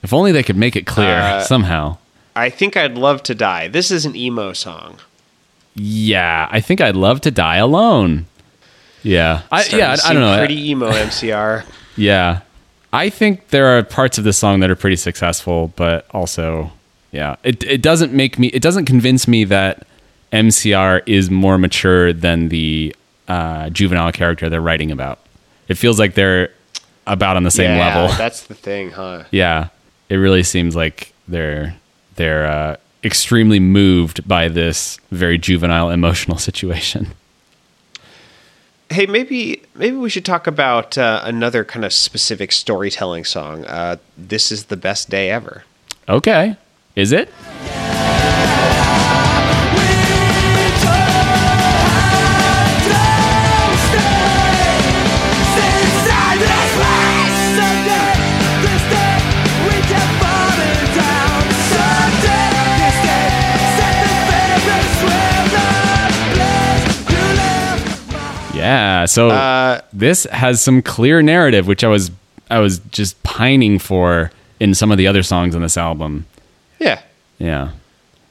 If 0.02 0.14
only 0.14 0.32
they 0.32 0.44
could 0.44 0.58
make 0.58 0.76
it 0.76 0.86
clear 0.86 1.16
Uh, 1.16 1.42
somehow. 1.44 1.98
I 2.36 2.50
think 2.50 2.76
I'd 2.76 2.96
love 2.98 3.24
to 3.24 3.36
die. 3.36 3.68
This 3.70 3.92
is 3.92 4.06
an 4.06 4.16
emo 4.16 4.54
song. 4.54 4.98
Yeah, 5.76 6.48
I 6.52 6.60
think 6.62 6.82
I'd 6.82 6.96
love 6.96 7.22
to 7.22 7.32
die 7.32 7.58
alone. 7.58 8.26
Yeah, 9.02 9.42
I, 9.52 9.66
yeah, 9.66 9.96
I, 10.04 10.10
I 10.10 10.14
don't 10.14 10.22
know. 10.22 10.38
Pretty 10.38 10.70
emo 10.70 10.90
MCR. 10.92 11.64
Yeah. 11.98 12.40
I 12.94 13.10
think 13.10 13.50
there 13.50 13.76
are 13.76 13.84
parts 13.84 14.20
of 14.20 14.24
this 14.24 14.38
song 14.38 14.60
that 14.60 14.70
are 14.70 14.76
pretty 14.76 14.98
successful, 14.98 15.74
but 15.76 16.06
also, 16.12 16.72
yeah, 17.12 17.38
it, 17.44 17.64
it 17.64 17.82
doesn't 17.82 18.14
make 18.14 18.38
me, 18.38 18.48
it 18.50 18.62
doesn't 18.62 18.86
convince 18.86 19.28
me 19.28 19.46
that 19.46 19.88
MCR 20.32 21.02
is 21.08 21.32
more 21.32 21.58
mature 21.58 22.14
than 22.14 22.50
the 22.50 22.96
uh, 23.28 23.72
juvenile 23.72 24.12
character 24.12 24.48
they're 24.48 24.62
writing 24.62 24.91
about. 24.91 25.20
It 25.68 25.76
feels 25.76 25.98
like 25.98 26.14
they're 26.14 26.52
about 27.08 27.36
on 27.36 27.44
the 27.44 27.52
same 27.52 27.72
yeah, 27.72 28.00
level. 28.00 28.16
That's 28.16 28.44
the 28.44 28.54
thing, 28.54 28.91
huh? 28.91 29.24
yeah. 29.32 29.70
It 30.10 30.18
really 30.18 30.44
seems 30.44 30.76
like 30.76 31.14
they're, 31.28 31.76
they're 32.16 32.46
uh, 32.46 32.78
extremely 33.04 33.60
moved 33.60 34.28
by 34.28 34.50
this 34.50 35.00
very 35.10 35.39
juvenile 35.39 35.89
emotional 35.89 36.38
situation. 36.50 37.08
Hey, 38.94 39.08
maybe 39.08 39.64
maybe 39.74 39.98
we 39.98 40.08
should 40.12 40.24
talk 40.24 40.46
about 40.46 41.00
uh, 41.00 41.22
another 41.24 41.66
kind 41.66 41.84
of 41.84 41.91
specific 41.91 42.52
storytelling 42.52 43.26
song. 43.26 43.66
Uh, 43.66 43.98
this 44.16 44.52
is 44.52 44.66
the 44.66 44.78
best 44.78 45.10
day 45.10 45.32
ever. 45.32 45.64
Okay. 46.08 46.58
Is 46.96 47.12
it? 47.12 47.30
Yeah. 68.64 69.05
So 69.05 69.30
Uh, 69.30 69.82
this 69.91 70.24
has 70.32 70.61
some 70.61 70.82
clear 70.82 71.22
narrative, 71.22 71.68
which 71.68 71.84
I 71.84 71.88
was 71.88 72.11
I 72.49 72.59
was 72.59 72.80
just 72.91 73.22
pining 73.24 73.80
for 73.80 74.32
in 74.59 74.74
some 74.74 74.91
of 74.91 74.97
the 74.97 75.07
other 75.07 75.24
songs 75.24 75.55
on 75.55 75.61
this 75.61 75.78
album. 75.78 76.26
Yeah, 76.80 76.99
Yeah. 77.39 77.70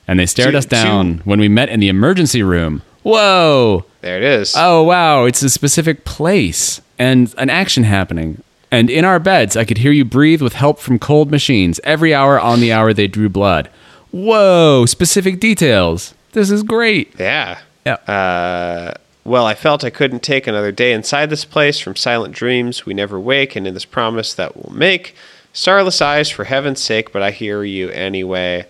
And 0.09 0.19
they 0.19 0.27
stared 0.27 0.55
us 0.55 0.67
down 0.67 1.23
when 1.25 1.39
we 1.41 1.49
met 1.49 1.69
in 1.69 1.81
the 1.81 1.89
emergency 1.89 2.43
room. 2.43 2.83
Whoa. 3.03 3.85
there 4.01 4.17
it 4.19 4.23
is. 4.25 4.55
Oh 4.57 4.83
wow, 4.83 5.25
it's 5.25 5.43
a 5.43 5.51
specific 5.51 6.05
place 6.05 6.81
and 6.99 7.33
an 7.39 7.51
action 7.51 7.85
happening. 7.85 8.43
And 8.71 8.89
in 8.91 9.05
our 9.05 9.19
beds, 9.19 9.57
I 9.57 9.65
could 9.65 9.79
hear 9.79 9.93
you 9.93 10.05
breathe 10.05 10.41
with 10.43 10.55
help 10.55 10.79
from 10.81 10.99
cold 10.99 11.31
machines. 11.31 11.79
Every 11.85 12.15
hour 12.15 12.41
on 12.41 12.61
the 12.61 12.73
hour 12.73 12.93
they 12.95 13.07
drew 13.07 13.29
blood. 13.29 13.69
Whoa, 14.13 14.87
specific 14.87 15.41
details. 15.41 16.15
This 16.33 16.51
is 16.51 16.63
great. 16.63 17.13
yeah. 17.19 17.59
Yeah. 17.85 17.95
Uh, 18.07 18.95
well, 19.25 19.47
I 19.47 19.55
felt 19.55 19.85
I 19.85 19.91
couldn't 19.91 20.23
take 20.23 20.47
another 20.47 20.73
day 20.73 20.93
inside 20.93 21.31
this 21.31 21.45
place. 21.45 21.79
From 21.79 21.97
silent 21.97 22.35
dreams 22.35 22.85
we 22.87 22.95
never 22.95 23.19
wake, 23.21 23.55
and 23.57 23.67
in 23.67 23.75
this 23.75 23.85
promise 23.85 24.35
that 24.35 24.57
we'll 24.57 24.75
make. 24.77 25.15
Starless 25.53 26.01
eyes, 26.01 26.31
for 26.31 26.45
heaven's 26.45 26.81
sake, 26.83 27.13
but 27.13 27.23
I 27.23 27.31
hear 27.31 27.63
you 27.63 27.91
anyway. 27.91 28.65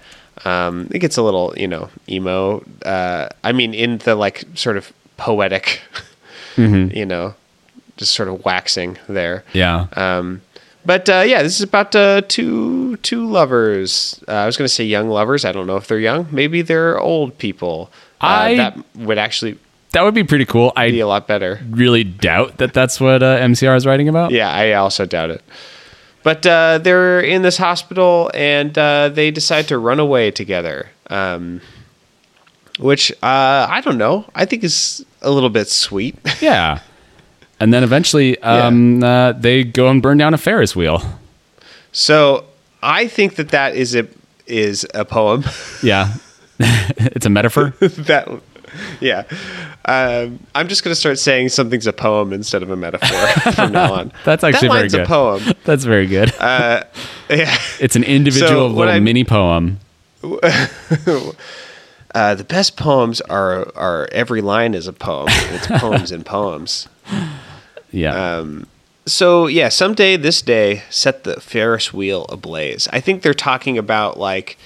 Um, 0.44 0.88
it 0.90 0.98
gets 0.98 1.16
a 1.16 1.22
little, 1.22 1.54
you 1.56 1.68
know, 1.68 1.90
emo. 2.08 2.64
Uh, 2.84 3.28
I 3.44 3.52
mean, 3.52 3.72
in 3.74 3.98
the 3.98 4.14
like 4.16 4.44
sort 4.54 4.76
of 4.76 4.92
poetic, 5.16 5.80
you 6.56 7.06
know, 7.06 7.34
just 7.96 8.12
sort 8.14 8.28
of 8.28 8.44
waxing 8.44 8.98
there. 9.08 9.44
yeah. 9.52 9.86
Um, 9.94 10.42
but 10.84 11.08
uh, 11.08 11.22
yeah, 11.24 11.44
this 11.44 11.54
is 11.54 11.62
about 11.62 11.94
uh, 11.94 12.22
two 12.26 12.96
two 12.96 13.24
lovers. 13.24 14.20
Uh, 14.26 14.32
I 14.32 14.46
was 14.46 14.56
going 14.56 14.66
to 14.66 14.74
say 14.74 14.82
young 14.84 15.08
lovers. 15.08 15.44
I 15.44 15.52
don't 15.52 15.68
know 15.68 15.76
if 15.76 15.86
they're 15.86 16.00
young. 16.00 16.26
Maybe 16.32 16.60
they're 16.62 16.98
old 16.98 17.38
people. 17.38 17.90
Uh, 18.20 18.26
I- 18.26 18.56
that 18.56 18.78
would 18.96 19.18
actually 19.18 19.58
that 19.92 20.02
would 20.02 20.14
be 20.14 20.24
pretty 20.24 20.44
cool. 20.44 20.72
I 20.76 20.90
be 20.90 21.00
a 21.00 21.06
lot 21.06 21.26
better. 21.26 21.60
really 21.70 22.04
doubt 22.04 22.58
that 22.58 22.72
that's 22.72 23.00
what 23.00 23.22
uh, 23.22 23.38
MCR 23.38 23.76
is 23.76 23.86
writing 23.86 24.08
about. 24.08 24.30
Yeah, 24.32 24.50
I 24.50 24.72
also 24.72 25.06
doubt 25.06 25.30
it. 25.30 25.42
But 26.22 26.46
uh, 26.46 26.78
they're 26.78 27.20
in 27.20 27.42
this 27.42 27.56
hospital 27.56 28.30
and 28.32 28.76
uh, 28.78 29.08
they 29.08 29.30
decide 29.30 29.68
to 29.68 29.78
run 29.78 29.98
away 29.98 30.30
together. 30.30 30.88
Um, 31.10 31.60
which 32.78 33.10
uh, 33.22 33.66
I 33.68 33.80
don't 33.84 33.98
know. 33.98 34.24
I 34.34 34.44
think 34.44 34.64
is 34.64 35.04
a 35.20 35.30
little 35.30 35.50
bit 35.50 35.68
sweet. 35.68 36.16
Yeah. 36.40 36.80
And 37.60 37.72
then 37.72 37.84
eventually, 37.84 38.36
um, 38.40 39.04
uh, 39.04 39.32
they 39.32 39.62
go 39.62 39.86
and 39.88 40.02
burn 40.02 40.18
down 40.18 40.34
a 40.34 40.38
Ferris 40.38 40.74
wheel. 40.74 41.00
so 41.92 42.44
I 42.82 43.06
think 43.06 43.36
that 43.36 43.50
that 43.50 43.76
is 43.76 43.94
a 43.94 44.08
is 44.46 44.84
a 44.94 45.04
poem. 45.04 45.44
Yeah. 45.82 46.14
it's 46.58 47.26
a 47.26 47.30
metaphor. 47.30 47.70
that 47.80 48.28
yeah. 49.00 49.24
Um, 49.84 50.38
I'm 50.54 50.68
just 50.68 50.84
going 50.84 50.92
to 50.92 50.98
start 50.98 51.18
saying 51.18 51.48
something's 51.50 51.86
a 51.86 51.92
poem 51.92 52.32
instead 52.32 52.62
of 52.62 52.70
a 52.70 52.76
metaphor 52.76 53.52
from 53.52 53.72
now 53.72 53.92
on. 53.94 54.12
That's 54.24 54.44
actually 54.44 54.68
that 54.68 54.74
very 54.74 54.88
good. 54.88 55.00
a 55.00 55.06
poem. 55.06 55.42
That's 55.64 55.84
very 55.84 56.06
good. 56.06 56.32
Yeah. 57.30 57.56
it's 57.80 57.96
an 57.96 58.04
individual 58.04 58.68
So 58.68 58.74
little 58.76 58.92
I- 58.94 59.00
mini 59.00 59.24
poem. 59.24 59.78
Uh, 62.14 62.34
the 62.34 62.44
best 62.44 62.76
poems 62.76 63.20
are 63.22 63.72
are 63.74 64.06
every 64.12 64.42
line 64.42 64.74
is 64.74 64.86
a 64.86 64.92
poem. 64.92 65.28
It's 65.30 65.66
poems 65.66 66.12
and 66.12 66.26
poems. 66.26 66.86
Yeah. 67.90 68.36
Um, 68.38 68.66
so 69.06 69.46
yeah, 69.46 69.70
someday 69.70 70.18
this 70.18 70.42
day 70.42 70.82
set 70.90 71.24
the 71.24 71.40
Ferris 71.40 71.92
wheel 71.92 72.26
ablaze. 72.28 72.86
I 72.92 73.00
think 73.00 73.22
they're 73.22 73.32
talking 73.32 73.78
about 73.78 74.18
like 74.18 74.58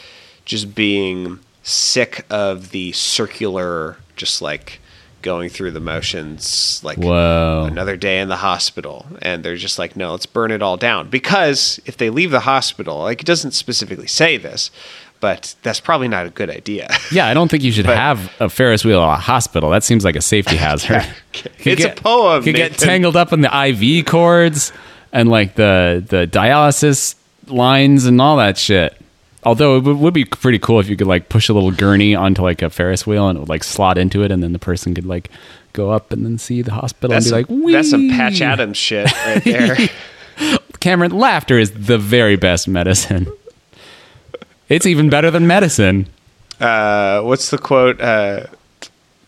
just 0.45 0.75
being 0.75 1.39
sick 1.67 2.25
of 2.31 2.71
the 2.71 2.93
circular, 2.93 3.97
just 4.14 4.41
like 4.41 4.81
going 5.23 5.49
through 5.49 5.73
the 5.73 5.81
motions, 5.81 6.81
like 6.85 6.97
Whoa. 6.99 7.67
another 7.69 7.97
day 7.97 8.21
in 8.21 8.29
the 8.29 8.37
hospital, 8.37 9.07
and 9.21 9.45
they're 9.45 9.57
just 9.57 9.77
like, 9.79 9.97
no, 9.97 10.12
let's 10.12 10.27
burn 10.27 10.53
it 10.53 10.62
all 10.62 10.77
down. 10.77 11.09
Because 11.11 11.81
if 11.85 11.97
they 11.97 12.09
leave 12.11 12.31
the 12.31 12.41
hospital, 12.41 12.99
like 13.01 13.21
it 13.21 13.27
doesn't 13.27 13.51
specifically 13.51 14.07
say 14.07 14.37
this, 14.37 14.71
but 15.19 15.57
that's 15.64 15.81
probably 15.81 16.07
not 16.07 16.27
a 16.27 16.31
good 16.31 16.51
idea. 16.51 16.89
Yeah, 17.11 17.27
I 17.27 17.35
don't 17.35 17.49
think 17.51 17.62
you 17.64 17.73
should 17.73 17.87
But- 17.87 17.97
have 17.97 18.33
a 18.41 18.49
Ferris 18.49 18.85
wheel 18.85 19.01
at 19.03 19.14
a 19.19 19.21
hospital. 19.21 19.71
That 19.71 19.83
seems 19.83 20.05
like 20.05 20.14
a 20.17 20.23
safety 20.23 20.57
hazard. 20.67 21.05
It's 21.59 21.85
a 21.85 21.91
poem, 21.91 22.45
you 22.45 22.53
Could 22.53 22.57
get 22.57 22.79
tangled 22.79 23.17
up 23.17 23.33
in 23.33 23.41
the 23.41 23.51
IV 23.69 24.07
cords 24.07 24.73
and 25.12 25.29
like 25.29 25.57
the 25.57 26.05
the 26.07 26.27
dialysis 26.29 27.17
lines 27.49 28.07
and 28.07 28.21
all 28.21 28.37
that 28.37 28.57
shit. 28.57 28.97
Although 29.47 29.76
it 29.76 29.84
would, 29.84 30.12
be 30.12 30.24
pretty 30.24 30.59
cool 30.59 30.80
if 30.80 30.88
you 30.88 30.97
could 30.97 31.07
like 31.07 31.28
push 31.28 31.49
a 31.49 31.53
little 31.53 31.70
gurney 31.70 32.16
onto 32.16 32.42
like 32.42 32.62
a 32.62 32.68
Ferris 32.68 33.07
wheel 33.07 33.28
and 33.28 33.36
it 33.36 33.40
would 33.40 33.49
like 33.49 33.62
slot 33.62 33.97
into 33.97 34.24
it, 34.24 34.32
and 34.32 34.42
then 34.42 34.53
the 34.53 34.59
person 34.59 34.92
could 34.92 35.07
like 35.07 35.30
go 35.72 35.90
up 35.92 36.11
and 36.11 36.24
then 36.24 36.36
see 36.36 36.62
the 36.62 36.72
hospital 36.72 37.11
That's 37.11 37.30
and 37.30 37.47
be 37.47 37.53
some, 37.55 37.62
like, 37.62 37.72
that's 37.72 37.90
some 37.90 38.11
Patch 38.11 38.40
Adams 38.40 38.76
shit 38.76 39.07
right 39.24 39.44
there. 39.44 39.76
Cameron, 40.80 41.12
laughter 41.12 41.61
is 41.61 41.70
the 41.70 41.97
very 41.97 42.34
best 42.34 42.66
medicine. 42.66 43.28
It's 44.68 44.84
even 44.84 45.09
better 45.11 45.30
than 45.30 45.47
medicine. 45.47 46.09
uh, 46.59 47.20
what's 47.22 47.51
the 47.51 47.59
quote? 47.59 48.01
Uh, 48.01 48.47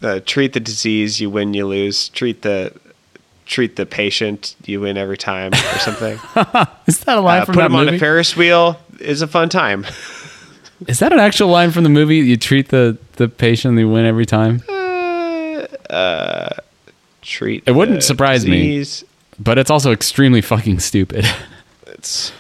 uh, 0.02 0.18
treat 0.26 0.52
the 0.52 0.60
disease, 0.60 1.20
you 1.20 1.30
win, 1.30 1.54
you 1.54 1.64
lose. 1.64 2.08
Treat 2.08 2.42
the 2.42 2.72
treat 3.48 3.74
the 3.74 3.86
patient, 3.86 4.54
you 4.64 4.80
win 4.80 4.96
every 4.96 5.18
time, 5.18 5.52
or 5.52 5.56
something. 5.80 6.18
Is 6.86 7.00
that 7.00 7.18
a 7.18 7.20
line 7.20 7.42
Uh, 7.42 7.44
from 7.46 7.54
put 7.54 7.60
that 7.62 7.66
him 7.66 7.74
on 7.76 7.88
a 7.88 7.98
Ferris 7.98 8.36
wheel 8.36 8.78
is 9.00 9.22
a 9.22 9.26
fun 9.26 9.48
time. 9.48 9.84
Is 10.86 11.00
that 11.00 11.12
an 11.12 11.18
actual 11.18 11.48
line 11.48 11.72
from 11.72 11.82
the 11.82 11.88
movie? 11.88 12.18
You 12.18 12.36
treat 12.36 12.68
the 12.68 12.96
the 13.16 13.28
patient, 13.28 13.74
they 13.74 13.84
win 13.84 14.04
every 14.04 14.26
time. 14.26 14.62
Treat. 17.22 17.64
It 17.66 17.72
wouldn't 17.72 18.04
surprise 18.04 18.46
me. 18.46 18.84
But 19.40 19.58
it's 19.58 19.70
also 19.70 19.92
extremely 19.92 20.40
fucking 20.40 20.78
stupid. 20.80 21.26
It's 21.98 22.32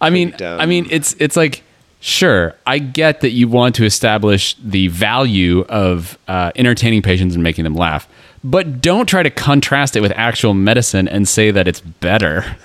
I 0.00 0.08
mean, 0.08 0.30
dumb. 0.38 0.58
I 0.58 0.64
mean, 0.64 0.86
it's 0.90 1.14
it's 1.18 1.36
like 1.36 1.62
Sure, 2.00 2.56
I 2.66 2.78
get 2.78 3.20
that 3.20 3.30
you 3.30 3.46
want 3.46 3.76
to 3.76 3.84
establish 3.84 4.54
the 4.54 4.88
value 4.88 5.60
of 5.68 6.18
uh, 6.26 6.50
entertaining 6.56 7.00
patients 7.02 7.34
and 7.34 7.44
making 7.44 7.62
them 7.62 7.76
laugh, 7.76 8.08
but 8.44 8.80
don't 8.80 9.06
try 9.06 9.22
to 9.22 9.30
contrast 9.30 9.96
it 9.96 10.00
with 10.00 10.12
actual 10.12 10.54
medicine 10.54 11.08
and 11.08 11.28
say 11.28 11.50
that 11.50 11.68
it's 11.68 11.80
better. 11.80 12.56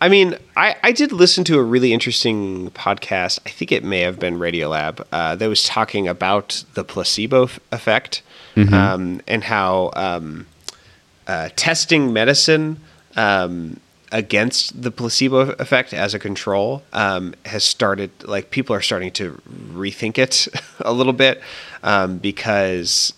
I 0.00 0.08
mean, 0.08 0.36
I, 0.56 0.74
I 0.82 0.90
did 0.90 1.12
listen 1.12 1.44
to 1.44 1.60
a 1.60 1.62
really 1.62 1.92
interesting 1.92 2.72
podcast. 2.72 3.38
I 3.46 3.50
think 3.50 3.70
it 3.70 3.84
may 3.84 4.00
have 4.00 4.18
been 4.18 4.36
Radiolab 4.36 5.06
uh, 5.12 5.36
that 5.36 5.46
was 5.46 5.62
talking 5.62 6.08
about 6.08 6.64
the 6.74 6.82
placebo 6.82 7.44
f- 7.44 7.60
effect 7.70 8.22
um, 8.56 9.20
and 9.28 9.44
how 9.44 9.92
um, 9.94 10.48
uh, 11.28 11.50
testing 11.54 12.12
medicine 12.12 12.80
um, 13.14 13.78
against 14.10 14.82
the 14.82 14.90
placebo 14.90 15.52
effect 15.52 15.94
as 15.94 16.14
a 16.14 16.18
control 16.18 16.82
um, 16.92 17.32
has 17.44 17.62
started. 17.62 18.10
Like 18.24 18.50
people 18.50 18.74
are 18.74 18.82
starting 18.82 19.12
to 19.12 19.40
rethink 19.72 20.18
it 20.18 20.48
a 20.80 20.92
little 20.92 21.12
bit 21.12 21.40
um, 21.84 22.18
because 22.18 23.12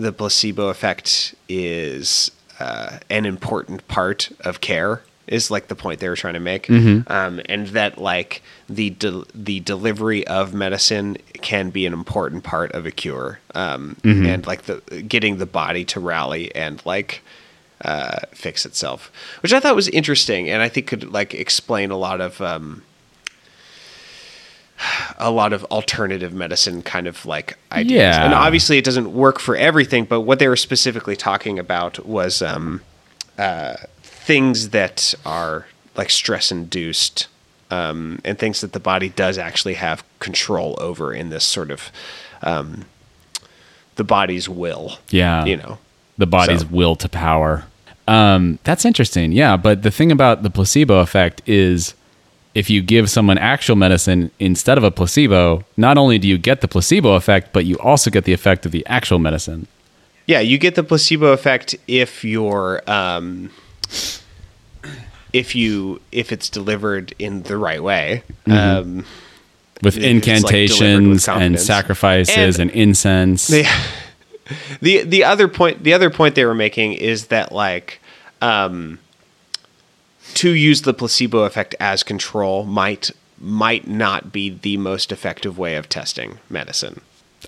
the 0.00 0.12
placebo 0.12 0.68
effect 0.68 1.34
is 1.48 2.30
uh, 2.58 2.98
an 3.08 3.26
important 3.26 3.86
part 3.88 4.30
of 4.40 4.60
care 4.60 5.02
is 5.26 5.50
like 5.50 5.68
the 5.68 5.76
point 5.76 6.00
they 6.00 6.08
were 6.08 6.16
trying 6.16 6.34
to 6.34 6.40
make. 6.40 6.68
Um, 7.06 7.40
and 7.48 7.68
that 7.68 7.98
like 7.98 8.42
the 8.68 8.90
de- 8.90 9.24
the 9.32 9.60
delivery 9.60 10.26
of 10.26 10.52
medicine 10.54 11.16
can 11.34 11.70
be 11.70 11.86
an 11.86 11.92
important 11.92 12.42
part 12.42 12.72
of 12.72 12.84
a 12.84 12.90
cure. 12.90 13.38
Um, 13.54 13.96
and 14.26 14.46
like 14.46 14.62
the 14.62 14.80
getting 15.06 15.36
the 15.38 15.46
body 15.46 15.84
to 15.86 16.00
rally 16.00 16.52
and 16.54 16.84
like 16.84 17.22
uh, 17.82 18.18
fix 18.32 18.66
itself 18.66 19.10
which 19.42 19.54
i 19.54 19.58
thought 19.60 19.74
was 19.74 19.88
interesting 19.88 20.50
and 20.50 20.60
i 20.60 20.68
think 20.68 20.86
could 20.86 21.10
like 21.10 21.32
explain 21.32 21.90
a 21.90 21.96
lot 21.96 22.20
of 22.20 22.38
um, 22.42 22.82
a 25.18 25.30
lot 25.30 25.52
of 25.52 25.64
alternative 25.66 26.32
medicine 26.32 26.82
kind 26.82 27.06
of 27.06 27.26
like 27.26 27.58
ideas. 27.72 27.92
Yeah. 28.00 28.24
And 28.24 28.34
obviously 28.34 28.78
it 28.78 28.84
doesn't 28.84 29.12
work 29.12 29.38
for 29.38 29.56
everything, 29.56 30.04
but 30.04 30.22
what 30.22 30.38
they 30.38 30.48
were 30.48 30.56
specifically 30.56 31.16
talking 31.16 31.58
about 31.58 32.06
was 32.06 32.40
um, 32.42 32.80
uh, 33.38 33.74
things 34.02 34.70
that 34.70 35.14
are 35.26 35.66
like 35.96 36.10
stress 36.10 36.50
induced 36.50 37.28
um, 37.70 38.20
and 38.24 38.38
things 38.38 38.60
that 38.62 38.72
the 38.72 38.80
body 38.80 39.10
does 39.10 39.38
actually 39.38 39.74
have 39.74 40.02
control 40.18 40.76
over 40.80 41.12
in 41.12 41.30
this 41.30 41.44
sort 41.44 41.70
of 41.70 41.90
um, 42.42 42.86
the 43.96 44.04
body's 44.04 44.48
will. 44.48 44.98
Yeah. 45.10 45.44
You 45.44 45.56
know. 45.56 45.78
the 46.16 46.26
body's 46.26 46.62
So- 46.62 46.68
will 46.70 46.96
to 46.96 47.08
power. 47.08 47.64
Um, 48.08 48.58
that's 48.64 48.84
interesting. 48.84 49.30
Yeah, 49.30 49.56
but 49.56 49.82
the 49.82 49.90
thing 49.90 50.10
about 50.10 50.42
the 50.42 50.50
placebo 50.50 50.98
effect 51.00 51.42
is 51.46 51.94
if 52.54 52.68
you 52.68 52.82
give 52.82 53.08
someone 53.08 53.38
actual 53.38 53.76
medicine 53.76 54.30
instead 54.38 54.76
of 54.78 54.84
a 54.84 54.90
placebo, 54.90 55.64
not 55.76 55.96
only 55.98 56.18
do 56.18 56.26
you 56.28 56.36
get 56.38 56.60
the 56.60 56.68
placebo 56.68 57.14
effect, 57.14 57.52
but 57.52 57.64
you 57.64 57.76
also 57.78 58.10
get 58.10 58.24
the 58.24 58.32
effect 58.32 58.66
of 58.66 58.72
the 58.72 58.84
actual 58.86 59.18
medicine. 59.18 59.66
Yeah, 60.26 60.40
you 60.40 60.58
get 60.58 60.74
the 60.74 60.82
placebo 60.82 61.32
effect 61.32 61.74
if 61.88 62.24
you're 62.24 62.82
um, 62.90 63.50
if 65.32 65.54
you 65.54 66.00
if 66.12 66.32
it's 66.32 66.48
delivered 66.48 67.14
in 67.18 67.42
the 67.42 67.56
right 67.56 67.82
way. 67.82 68.22
Um, 68.46 69.04
With 69.82 69.96
It's, 69.96 69.96
like, 69.96 70.04
with 70.04 70.04
incantations 70.04 71.28
and 71.28 71.58
sacrifices 71.58 72.58
and, 72.58 72.70
And- 72.70 72.80
incense. 72.80 73.46
the 73.48 73.64
the 74.82 75.02
the 75.04 75.24
other 75.24 75.48
point 75.48 75.82
the 75.84 75.94
other 75.94 76.10
point 76.10 76.34
they 76.34 76.44
were 76.44 76.54
making 76.54 76.92
is 76.94 77.26
that 77.26 77.52
like 77.52 78.00
um, 78.42 78.98
to 80.34 80.50
use 80.50 80.82
the 80.82 80.94
placebo 80.94 81.40
effect 81.40 81.74
as 81.80 82.02
control 82.02 82.64
might 82.64 83.10
might 83.38 83.88
not 83.88 84.32
be 84.32 84.50
the 84.50 84.76
most 84.76 85.10
effective 85.10 85.58
way 85.58 85.76
of 85.76 85.88
testing 85.88 86.38
medicine 86.50 87.00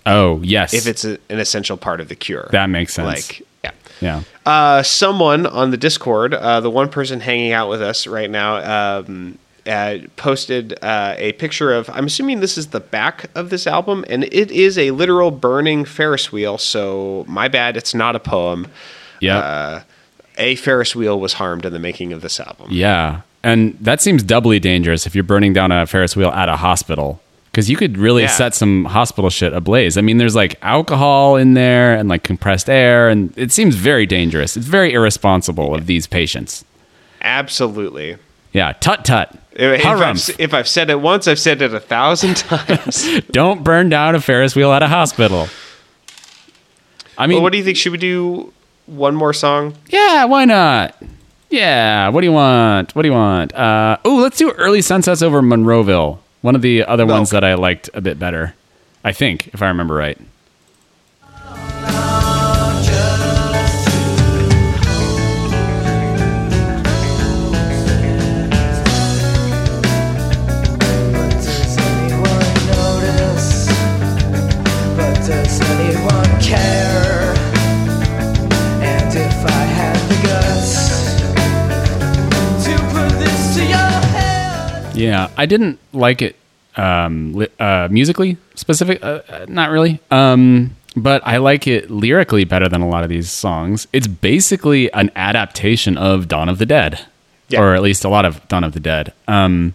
oh, 0.05 0.41
yes. 0.41 0.73
if 0.73 0.87
it's 0.87 1.05
a, 1.05 1.17
an 1.29 1.39
essential 1.39 1.77
part 1.77 1.99
of 1.99 2.09
the 2.09 2.15
cure. 2.15 2.47
That 2.51 2.69
makes 2.69 2.93
sense. 2.93 3.05
Like 3.05 3.47
yeah. 3.63 3.71
yeah. 4.01 4.23
Uh, 4.45 4.83
someone 4.83 5.45
on 5.45 5.71
the 5.71 5.77
Discord, 5.77 6.33
uh, 6.33 6.59
the 6.59 6.69
one 6.69 6.89
person 6.89 7.19
hanging 7.19 7.51
out 7.51 7.69
with 7.69 7.81
us 7.81 8.07
right 8.07 8.29
now, 8.29 8.99
um, 8.99 9.37
uh, 9.65 9.99
posted 10.17 10.77
uh, 10.81 11.15
a 11.17 11.33
picture 11.33 11.73
of. 11.73 11.89
I'm 11.89 12.05
assuming 12.05 12.41
this 12.41 12.57
is 12.57 12.67
the 12.67 12.81
back 12.81 13.29
of 13.35 13.49
this 13.49 13.65
album, 13.65 14.03
and 14.09 14.25
it 14.25 14.51
is 14.51 14.77
a 14.77 14.91
literal 14.91 15.31
burning 15.31 15.85
Ferris 15.85 16.31
wheel. 16.31 16.57
So 16.57 17.23
my 17.27 17.47
bad, 17.47 17.77
it's 17.77 17.93
not 17.93 18.15
a 18.15 18.19
poem. 18.19 18.67
Yeah. 19.21 19.83
A 20.37 20.55
Ferris 20.55 20.95
wheel 20.95 21.19
was 21.19 21.33
harmed 21.33 21.65
in 21.65 21.73
the 21.73 21.79
making 21.79 22.13
of 22.13 22.21
this 22.21 22.39
album. 22.39 22.67
Yeah. 22.71 23.21
And 23.43 23.77
that 23.81 24.01
seems 24.01 24.23
doubly 24.23 24.59
dangerous 24.59 25.05
if 25.05 25.13
you're 25.15 25.23
burning 25.23 25.53
down 25.53 25.71
a 25.71 25.85
Ferris 25.85 26.15
wheel 26.15 26.29
at 26.31 26.49
a 26.49 26.55
hospital. 26.57 27.19
Because 27.51 27.69
you 27.69 27.75
could 27.77 27.97
really 27.99 28.23
Yeah. 28.23 28.29
set 28.29 28.55
some 28.55 28.85
hospital 28.85 29.29
shit 29.29 29.53
ablaze. 29.53 29.95
I 29.97 30.01
mean, 30.01 30.17
there's 30.17 30.35
like 30.35 30.55
alcohol 30.63 31.35
in 31.35 31.53
there 31.53 31.93
and 31.93 32.09
like 32.09 32.23
compressed 32.23 32.67
air, 32.69 33.09
and 33.09 33.31
it 33.37 33.51
seems 33.51 33.75
very 33.75 34.07
dangerous. 34.07 34.57
It's 34.57 34.65
very 34.65 34.91
irresponsible 34.93 35.75
of 35.75 35.85
these 35.85 36.07
patients. 36.07 36.65
Absolutely. 37.21 38.17
Yeah, 38.53 38.73
tut 38.73 39.05
tut. 39.05 39.35
If, 39.51 39.81
if, 39.81 39.85
I've, 39.85 40.29
if 40.39 40.53
I've 40.53 40.67
said 40.67 40.89
it 40.89 40.99
once, 41.01 41.27
I've 41.27 41.37
said 41.37 41.61
it 41.61 41.73
a 41.75 41.79
thousand 41.79 42.37
times. 42.37 43.21
Don't 43.31 43.63
burn 43.63 43.87
down 43.89 44.15
a 44.15 44.21
Ferris 44.21 44.55
wheel 44.55 44.71
at 44.73 44.81
a 44.81 44.87
hospital. 44.87 45.47
I 47.17 47.27
mean, 47.27 47.35
well, 47.35 47.43
what 47.43 47.51
do 47.51 47.59
you 47.59 47.63
think? 47.63 47.77
Should 47.77 47.91
we 47.91 47.97
do 47.99 48.51
one 48.85 49.15
more 49.15 49.33
song? 49.33 49.75
yeah, 49.87 50.25
why 50.25 50.45
not? 50.45 50.95
Yeah, 51.49 52.09
what 52.09 52.21
do 52.21 52.27
you 52.27 52.33
want? 52.33 52.95
What 52.95 53.03
do 53.03 53.07
you 53.07 53.13
want? 53.13 53.53
Uh, 53.53 53.97
oh, 54.03 54.15
let's 54.17 54.37
do 54.37 54.51
Early 54.51 54.81
Sunsets 54.81 55.21
over 55.21 55.41
Monroeville. 55.41 56.17
One 56.41 56.55
of 56.55 56.61
the 56.63 56.83
other 56.83 57.05
ones 57.05 57.29
Okay. 57.31 57.37
that 57.39 57.43
I 57.43 57.53
liked 57.53 57.89
a 57.93 58.01
bit 58.01 58.17
better. 58.19 58.55
I 59.03 59.11
think, 59.13 59.47
if 59.53 59.61
I 59.61 59.67
remember 59.67 59.93
right. 59.93 60.17
Yeah, 85.03 85.29
I 85.37 85.45
didn't 85.45 85.79
like 85.91 86.21
it 86.21 86.35
um, 86.75 87.33
li- 87.33 87.47
uh, 87.59 87.87
musically 87.91 88.37
specific. 88.55 89.03
Uh, 89.03 89.21
uh, 89.29 89.45
not 89.47 89.69
really. 89.69 89.99
Um, 90.11 90.75
but 90.95 91.21
I 91.25 91.37
like 91.37 91.65
it 91.67 91.89
lyrically 91.89 92.43
better 92.43 92.69
than 92.69 92.81
a 92.81 92.87
lot 92.87 93.03
of 93.03 93.09
these 93.09 93.29
songs. 93.31 93.87
It's 93.93 94.07
basically 94.07 94.91
an 94.93 95.11
adaptation 95.15 95.97
of 95.97 96.27
Dawn 96.27 96.49
of 96.49 96.57
the 96.59 96.65
Dead, 96.67 97.05
Yeah. 97.49 97.61
or 97.61 97.73
at 97.75 97.81
least 97.81 98.05
a 98.05 98.09
lot 98.09 98.25
of 98.25 98.47
Dawn 98.47 98.63
of 98.63 98.73
the 98.73 98.79
Dead. 98.79 99.11
Um, 99.27 99.73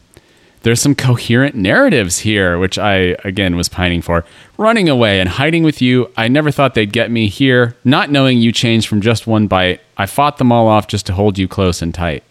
there's 0.63 0.81
some 0.81 0.95
coherent 0.95 1.55
narratives 1.55 2.19
here, 2.21 2.59
which 2.59 2.79
I 2.79 3.17
again 3.25 3.57
was 3.57 3.69
pining 3.69 4.03
for. 4.03 4.25
Running 4.57 4.89
away 4.89 5.21
and 5.21 5.29
hiding 5.29 5.63
with 5.63 5.81
you. 5.81 6.11
I 6.17 6.27
never 6.29 6.51
thought 6.51 6.75
they'd 6.75 6.93
get 6.93 7.11
me 7.11 7.29
here. 7.29 7.77
Not 7.85 8.11
knowing 8.11 8.39
you 8.39 8.51
changed 8.53 8.89
from 8.89 9.01
just 9.01 9.27
one 9.27 9.47
bite. 9.47 9.81
I 9.97 10.07
fought 10.07 10.39
them 10.39 10.51
all 10.53 10.67
off 10.69 10.89
just 10.89 11.07
to 11.07 11.13
hold 11.13 11.39
you 11.39 11.47
close 11.49 11.81
and 11.81 11.95
tight. 11.95 12.23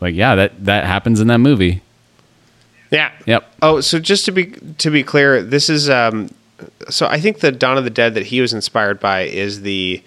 Like, 0.00 0.14
yeah, 0.14 0.34
that 0.34 0.64
that 0.64 0.84
happens 0.84 1.20
in 1.20 1.28
that 1.28 1.38
movie. 1.38 1.80
Yeah. 2.90 3.10
Yep. 3.26 3.54
Oh, 3.62 3.80
so 3.80 3.98
just 3.98 4.24
to 4.26 4.32
be 4.32 4.46
to 4.78 4.90
be 4.90 5.02
clear, 5.02 5.42
this 5.42 5.68
is 5.68 5.90
um, 5.90 6.30
so 6.88 7.06
I 7.06 7.20
think 7.20 7.40
the 7.40 7.52
Dawn 7.52 7.78
of 7.78 7.84
the 7.84 7.90
Dead 7.90 8.14
that 8.14 8.26
he 8.26 8.40
was 8.40 8.52
inspired 8.52 9.00
by 9.00 9.22
is 9.22 9.62
the 9.62 10.02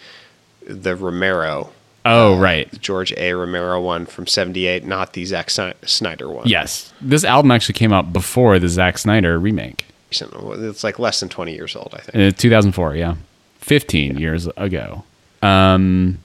the 0.66 0.96
Romero, 0.96 1.72
Oh, 2.06 2.38
right. 2.40 2.70
George 2.80 3.12
A. 3.18 3.34
Romero 3.34 3.82
one 3.82 4.06
from 4.06 4.26
'78, 4.28 4.86
not 4.86 5.14
the 5.14 5.26
Zack 5.26 5.50
Snyder 5.50 6.30
one. 6.30 6.48
Yes. 6.48 6.94
This 7.02 7.24
album 7.24 7.52
actually 7.52 7.74
came 7.74 7.92
out 7.92 8.14
before 8.14 8.58
the 8.60 8.70
Zack 8.70 8.98
Snyder 8.98 9.38
remake. 9.38 9.86
It's 10.12 10.84
like 10.84 10.98
less 10.98 11.20
than 11.20 11.30
20 11.30 11.54
years 11.54 11.76
old, 11.76 11.94
I 11.94 12.00
think. 12.02 12.34
Uh, 12.34 12.38
2004, 12.38 12.96
yeah. 12.96 13.16
15 13.60 14.18
years 14.18 14.48
ago. 14.58 15.04
Um 15.42 16.20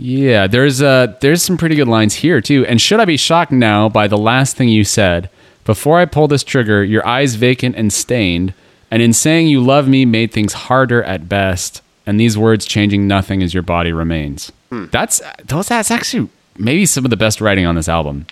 yeah, 0.00 0.46
there's 0.46 0.80
uh 0.80 1.14
there's 1.20 1.42
some 1.42 1.56
pretty 1.58 1.74
good 1.74 1.88
lines 1.88 2.14
here 2.14 2.40
too. 2.40 2.64
And 2.66 2.80
should 2.80 3.00
I 3.00 3.04
be 3.04 3.16
shocked 3.16 3.52
now 3.52 3.88
by 3.88 4.06
the 4.06 4.16
last 4.16 4.56
thing 4.56 4.68
you 4.68 4.84
said? 4.84 5.28
Before 5.68 5.98
I 5.98 6.06
pull 6.06 6.28
this 6.28 6.42
trigger, 6.42 6.82
your 6.82 7.06
eyes 7.06 7.34
vacant 7.34 7.76
and 7.76 7.92
stained, 7.92 8.54
and 8.90 9.02
in 9.02 9.12
saying 9.12 9.48
you 9.48 9.60
love 9.60 9.86
me 9.86 10.06
made 10.06 10.32
things 10.32 10.54
harder 10.54 11.02
at 11.02 11.28
best, 11.28 11.82
and 12.06 12.18
these 12.18 12.38
words 12.38 12.64
changing 12.64 13.06
nothing 13.06 13.42
as 13.42 13.52
your 13.52 13.62
body 13.62 13.92
remains. 13.92 14.50
Hmm. 14.70 14.86
That's 14.90 15.20
those 15.44 15.68
that's 15.68 15.90
actually 15.90 16.30
maybe 16.56 16.86
some 16.86 17.04
of 17.04 17.10
the 17.10 17.18
best 17.18 17.42
writing 17.42 17.66
on 17.66 17.74
this 17.74 17.86
album. 17.86 18.26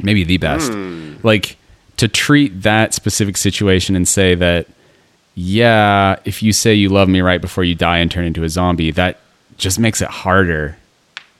Maybe 0.00 0.24
the 0.24 0.38
best. 0.38 0.72
Hmm. 0.72 1.14
Like 1.22 1.58
to 1.98 2.08
treat 2.08 2.62
that 2.62 2.92
specific 2.92 3.36
situation 3.36 3.94
and 3.94 4.08
say 4.08 4.34
that 4.34 4.66
yeah, 5.36 6.16
if 6.24 6.42
you 6.42 6.52
say 6.52 6.74
you 6.74 6.88
love 6.88 7.08
me 7.08 7.20
right 7.20 7.40
before 7.40 7.62
you 7.62 7.76
die 7.76 7.98
and 7.98 8.10
turn 8.10 8.24
into 8.24 8.42
a 8.42 8.48
zombie, 8.48 8.90
that 8.90 9.20
just 9.58 9.78
makes 9.78 10.02
it 10.02 10.08
harder, 10.08 10.76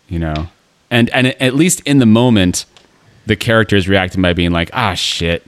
you 0.09 0.20
know. 0.20 0.47
And 0.93 1.11
and 1.11 1.26
at 1.43 1.57
least 1.57 1.80
in 1.80 1.99
the 1.99 2.07
moment, 2.07 2.66
the 3.27 3.37
character 3.37 3.77
is 3.77 3.89
reacting 3.89 4.20
by 4.22 4.33
being 4.33 4.51
like, 4.53 4.70
"Ah, 4.72 4.95
shit, 4.95 5.45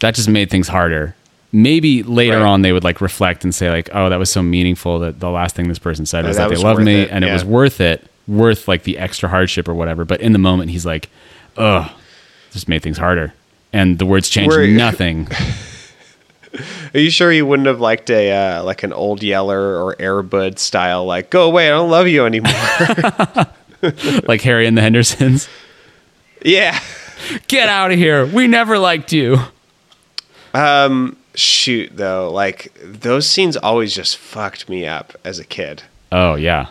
that 0.00 0.14
just 0.14 0.28
made 0.28 0.50
things 0.50 0.68
harder. 0.68 1.14
Maybe 1.52 2.02
later 2.02 2.38
Right. 2.38 2.46
on 2.46 2.62
they 2.62 2.72
would 2.72 2.82
like 2.84 3.00
reflect 3.00 3.44
and 3.44 3.54
say 3.54 3.70
like, 3.70 3.88
"Oh, 3.92 4.08
that 4.10 4.18
was 4.18 4.30
so 4.30 4.42
meaningful 4.42 4.98
that 5.00 5.20
the 5.20 5.30
last 5.30 5.54
thing 5.54 5.68
this 5.68 5.78
person 5.78 6.04
said 6.06 6.24
Yeah, 6.24 6.28
was 6.28 6.36
that 6.36 6.42
that, 6.44 6.48
they 6.48 6.54
was 6.56 6.64
love 6.64 6.78
me 6.80 7.02
it, 7.02 7.10
and 7.12 7.24
it 7.24 7.32
was 7.32 7.44
worth 7.44 7.80
it, 7.80 8.04
worth 8.26 8.66
like 8.66 8.82
the 8.82 8.98
extra 8.98 9.28
hardship 9.28 9.68
or 9.68 9.74
whatever." 9.74 10.04
But 10.04 10.20
in 10.20 10.32
the 10.32 10.38
moment, 10.40 10.70
he's 10.70 10.84
like, 10.84 11.08
"Ugh, 11.56 11.88
just 12.52 12.68
made 12.68 12.82
things 12.82 12.98
harder," 12.98 13.32
and 13.72 13.98
the 13.98 14.06
words 14.06 14.28
changed 14.28 14.56
Were- 14.56 14.66
nothing. 14.66 15.28
Are 16.94 17.00
you 17.00 17.10
sure 17.10 17.32
you 17.32 17.44
wouldn't 17.46 17.66
have 17.66 17.80
liked 17.80 18.10
a 18.10 18.30
uh, 18.30 18.62
like 18.62 18.84
an 18.84 18.92
old 18.92 19.22
Yeller 19.24 19.82
or 19.84 19.96
Airbud 19.96 20.58
style 20.60 21.04
like 21.04 21.28
go 21.30 21.46
away 21.46 21.66
I 21.66 21.70
don't 21.70 21.90
love 21.90 22.06
you 22.06 22.26
anymore? 22.26 22.52
like 24.28 24.40
Harry 24.42 24.66
and 24.66 24.76
the 24.78 24.82
Hendersons, 24.82 25.48
yeah. 26.44 26.78
Get 27.48 27.68
out 27.68 27.90
of 27.92 27.98
here. 27.98 28.26
We 28.26 28.46
never 28.46 28.78
liked 28.78 29.12
you. 29.12 29.38
Shoot 31.36 31.96
though, 31.96 32.30
like 32.32 32.72
those 32.80 33.28
scenes 33.28 33.56
always 33.56 33.92
just 33.92 34.16
fucked 34.16 34.68
me 34.68 34.86
up 34.86 35.14
as 35.24 35.40
a 35.40 35.44
kid. 35.44 35.82
Oh 36.12 36.36
yeah. 36.36 36.68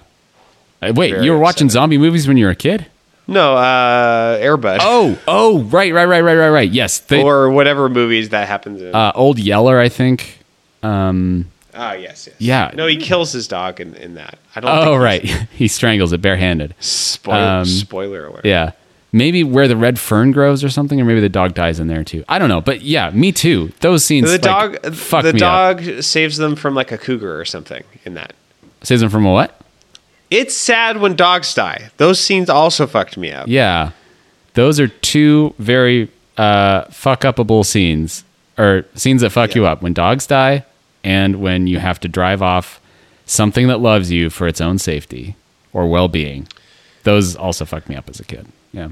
Uh, 0.81 0.93
Wait, 0.95 1.11
Very 1.11 1.25
you 1.25 1.31
were 1.31 1.37
watching 1.37 1.67
upsetting. 1.67 1.69
zombie 1.69 1.97
movies 1.97 2.27
when 2.29 2.37
you 2.37 2.45
were 2.45 2.51
a 2.51 2.55
kid? 2.55 2.85
No, 3.27 3.55
uh 3.57 4.37
Airbud. 4.39 4.77
Oh, 4.79 5.19
oh, 5.27 5.63
right, 5.63 5.93
right, 5.93 6.05
right, 6.05 6.21
right, 6.21 6.35
right, 6.35 6.49
right. 6.49 6.69
Yes, 6.71 6.99
they, 6.99 7.21
or 7.21 7.49
whatever 7.49 7.89
movies 7.89 8.29
that 8.29 8.47
happens 8.47 8.81
in. 8.81 8.95
uh, 8.95 9.11
Old 9.15 9.37
Yeller, 9.37 9.79
I 9.79 9.89
think. 9.89 10.39
Um, 10.81 11.51
oh 11.73 11.91
yes, 11.91 12.27
yes. 12.27 12.35
yeah. 12.39 12.71
No, 12.73 12.87
he 12.87 12.95
kills 12.95 13.33
his 13.33 13.49
dog 13.49 13.81
in, 13.81 13.95
in 13.95 14.15
that. 14.15 14.39
I 14.55 14.59
don't 14.61 14.71
oh, 14.87 14.95
right. 14.95 15.23
he 15.51 15.67
strangles 15.67 16.13
it 16.13 16.21
barehanded. 16.21 16.73
Spoiler, 16.79 17.37
Um, 17.59 17.65
spoiler 17.65 18.27
alert. 18.27 18.45
Yeah. 18.45 18.71
Maybe 19.15 19.43
where 19.43 19.67
the 19.67 19.77
red 19.77 19.99
fern 19.99 20.31
grows 20.31 20.63
or 20.63 20.69
something, 20.69 20.99
or 20.99 21.05
maybe 21.05 21.19
the 21.21 21.29
dog 21.29 21.53
dies 21.53 21.79
in 21.79 21.87
there 21.87 22.03
too. 22.03 22.25
I 22.27 22.39
don't 22.39 22.49
know, 22.49 22.61
but 22.61 22.81
yeah, 22.81 23.11
me 23.11 23.31
too. 23.31 23.71
Those 23.79 24.03
scenes. 24.03 24.25
The 24.25 24.33
like, 24.33 24.41
dog 24.81 24.95
fuck 24.95 25.23
the 25.23 25.33
me 25.33 25.41
up. 25.41 25.77
dog 25.77 26.03
saves 26.03 26.37
them 26.37 26.55
from 26.55 26.73
like 26.73 26.91
a 26.91 26.97
cougar 26.97 27.39
or 27.39 27.45
something 27.45 27.83
in 28.05 28.15
that. 28.15 28.33
saves 28.81 29.01
them 29.01 29.11
from 29.11 29.25
a 29.25 29.31
what? 29.31 29.61
It's 30.31 30.57
sad 30.57 30.97
when 30.97 31.15
dogs 31.15 31.53
die. 31.53 31.91
Those 31.97 32.19
scenes 32.19 32.49
also 32.49 32.87
fucked 32.87 33.15
me 33.15 33.31
up. 33.31 33.47
Yeah, 33.47 33.91
those 34.55 34.79
are 34.79 34.87
two 34.87 35.53
very 35.59 36.09
uh, 36.37 36.85
fuck 36.85 37.21
upable 37.21 37.63
scenes, 37.63 38.23
or 38.57 38.83
scenes 38.95 39.21
that 39.21 39.29
fuck 39.29 39.53
you 39.53 39.67
up. 39.67 39.83
When 39.83 39.93
dogs 39.93 40.25
die, 40.25 40.65
and 41.03 41.39
when 41.39 41.67
you 41.67 41.77
have 41.77 41.99
to 41.99 42.07
drive 42.07 42.41
off 42.41 42.81
something 43.27 43.67
that 43.67 43.79
loves 43.79 44.11
you 44.11 44.31
for 44.31 44.47
its 44.47 44.59
own 44.59 44.79
safety 44.79 45.35
or 45.71 45.87
well 45.87 46.07
being. 46.07 46.47
Those 47.03 47.35
also 47.35 47.65
fucked 47.65 47.89
me 47.89 47.95
up 47.95 48.09
as 48.09 48.19
a 48.19 48.23
kid. 48.23 48.47
Yeah. 48.71 48.89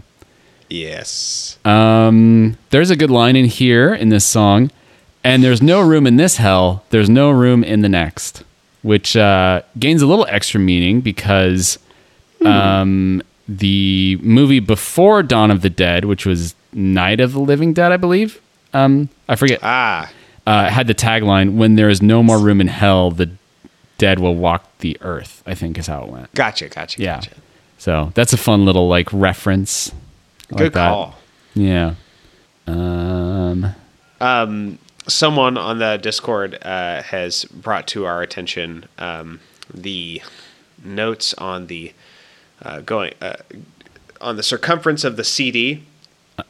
Yes. 0.72 1.57
Um, 1.65 2.57
there's 2.69 2.89
a 2.89 2.95
good 2.95 3.11
line 3.11 3.36
in 3.36 3.45
here 3.45 3.93
in 3.93 4.09
this 4.09 4.26
song, 4.26 4.72
and 5.24 5.43
there's 5.43 5.61
no 5.61 5.82
room 5.82 6.07
in 6.07 6.15
this 6.15 6.38
hell. 6.38 6.84
There's 6.89 7.09
no 7.09 7.30
room 7.30 7.63
in 7.63 7.82
the 7.82 7.89
next, 7.89 8.43
which 8.82 9.15
uh, 9.17 9.61
gains 9.78 10.01
a 10.01 10.07
little 10.07 10.26
extra 10.30 10.59
meaning 10.59 11.01
because 11.01 11.78
um, 12.45 13.22
the 13.47 14.17
movie 14.22 14.59
before 14.59 15.24
Dawn 15.24 15.51
of 15.51 15.61
the 15.61 15.69
Dead, 15.69 16.05
which 16.05 16.26
was 16.26 16.55
Night 16.74 17.19
of 17.19 17.34
the 17.34 17.39
Living 17.39 17.74
Dead, 17.74 17.91
I 17.91 17.97
believe. 17.97 18.39
Um, 18.74 19.09
I 19.28 19.36
forget. 19.36 19.59
Ah, 19.61 20.09
Uh, 20.47 20.69
had 20.69 20.88
the 20.88 20.95
tagline 20.95 21.53
"When 21.57 21.76
there 21.76 21.89
is 21.89 22.01
no 22.01 22.24
more 22.24 22.39
room 22.39 22.61
in 22.61 22.67
hell, 22.67 23.11
the 23.11 23.30
dead 23.99 24.17
will 24.19 24.34
walk 24.36 24.65
the 24.80 24.97
earth." 25.01 25.43
I 25.45 25.53
think 25.53 25.78
is 25.78 25.86
how 25.88 26.03
it 26.03 26.09
went. 26.09 26.34
gotcha, 26.34 26.67
gotcha, 26.69 26.99
Yeah. 27.01 27.15
gotcha. 27.17 27.32
So 27.78 28.11
that's 28.15 28.32
a 28.34 28.38
fun 28.38 28.65
little 28.65 28.88
like 28.88 29.07
reference. 29.11 29.91
Good 30.58 30.64
like 30.66 30.74
that. 30.74 30.89
call. 30.89 31.16
Yeah. 31.54 31.93
Um. 32.68 33.76
Someone 35.08 35.58
on 35.58 35.80
the 35.80 35.97
Discord 35.97 36.60
uh, 36.62 37.02
has 37.02 37.43
brought 37.45 37.88
to 37.88 38.06
our 38.06 38.22
attention 38.22 38.86
um, 38.99 39.39
the 39.74 40.22
notes 40.84 41.34
on 41.36 41.66
the 41.68 41.91
uh, 42.62 42.82
going 42.82 43.14
uh, 43.20 43.34
on 44.22 44.36
the 44.38 44.43
circumference 44.43 45.04
of 45.04 45.18
the 45.18 45.24
CD. 45.24 45.84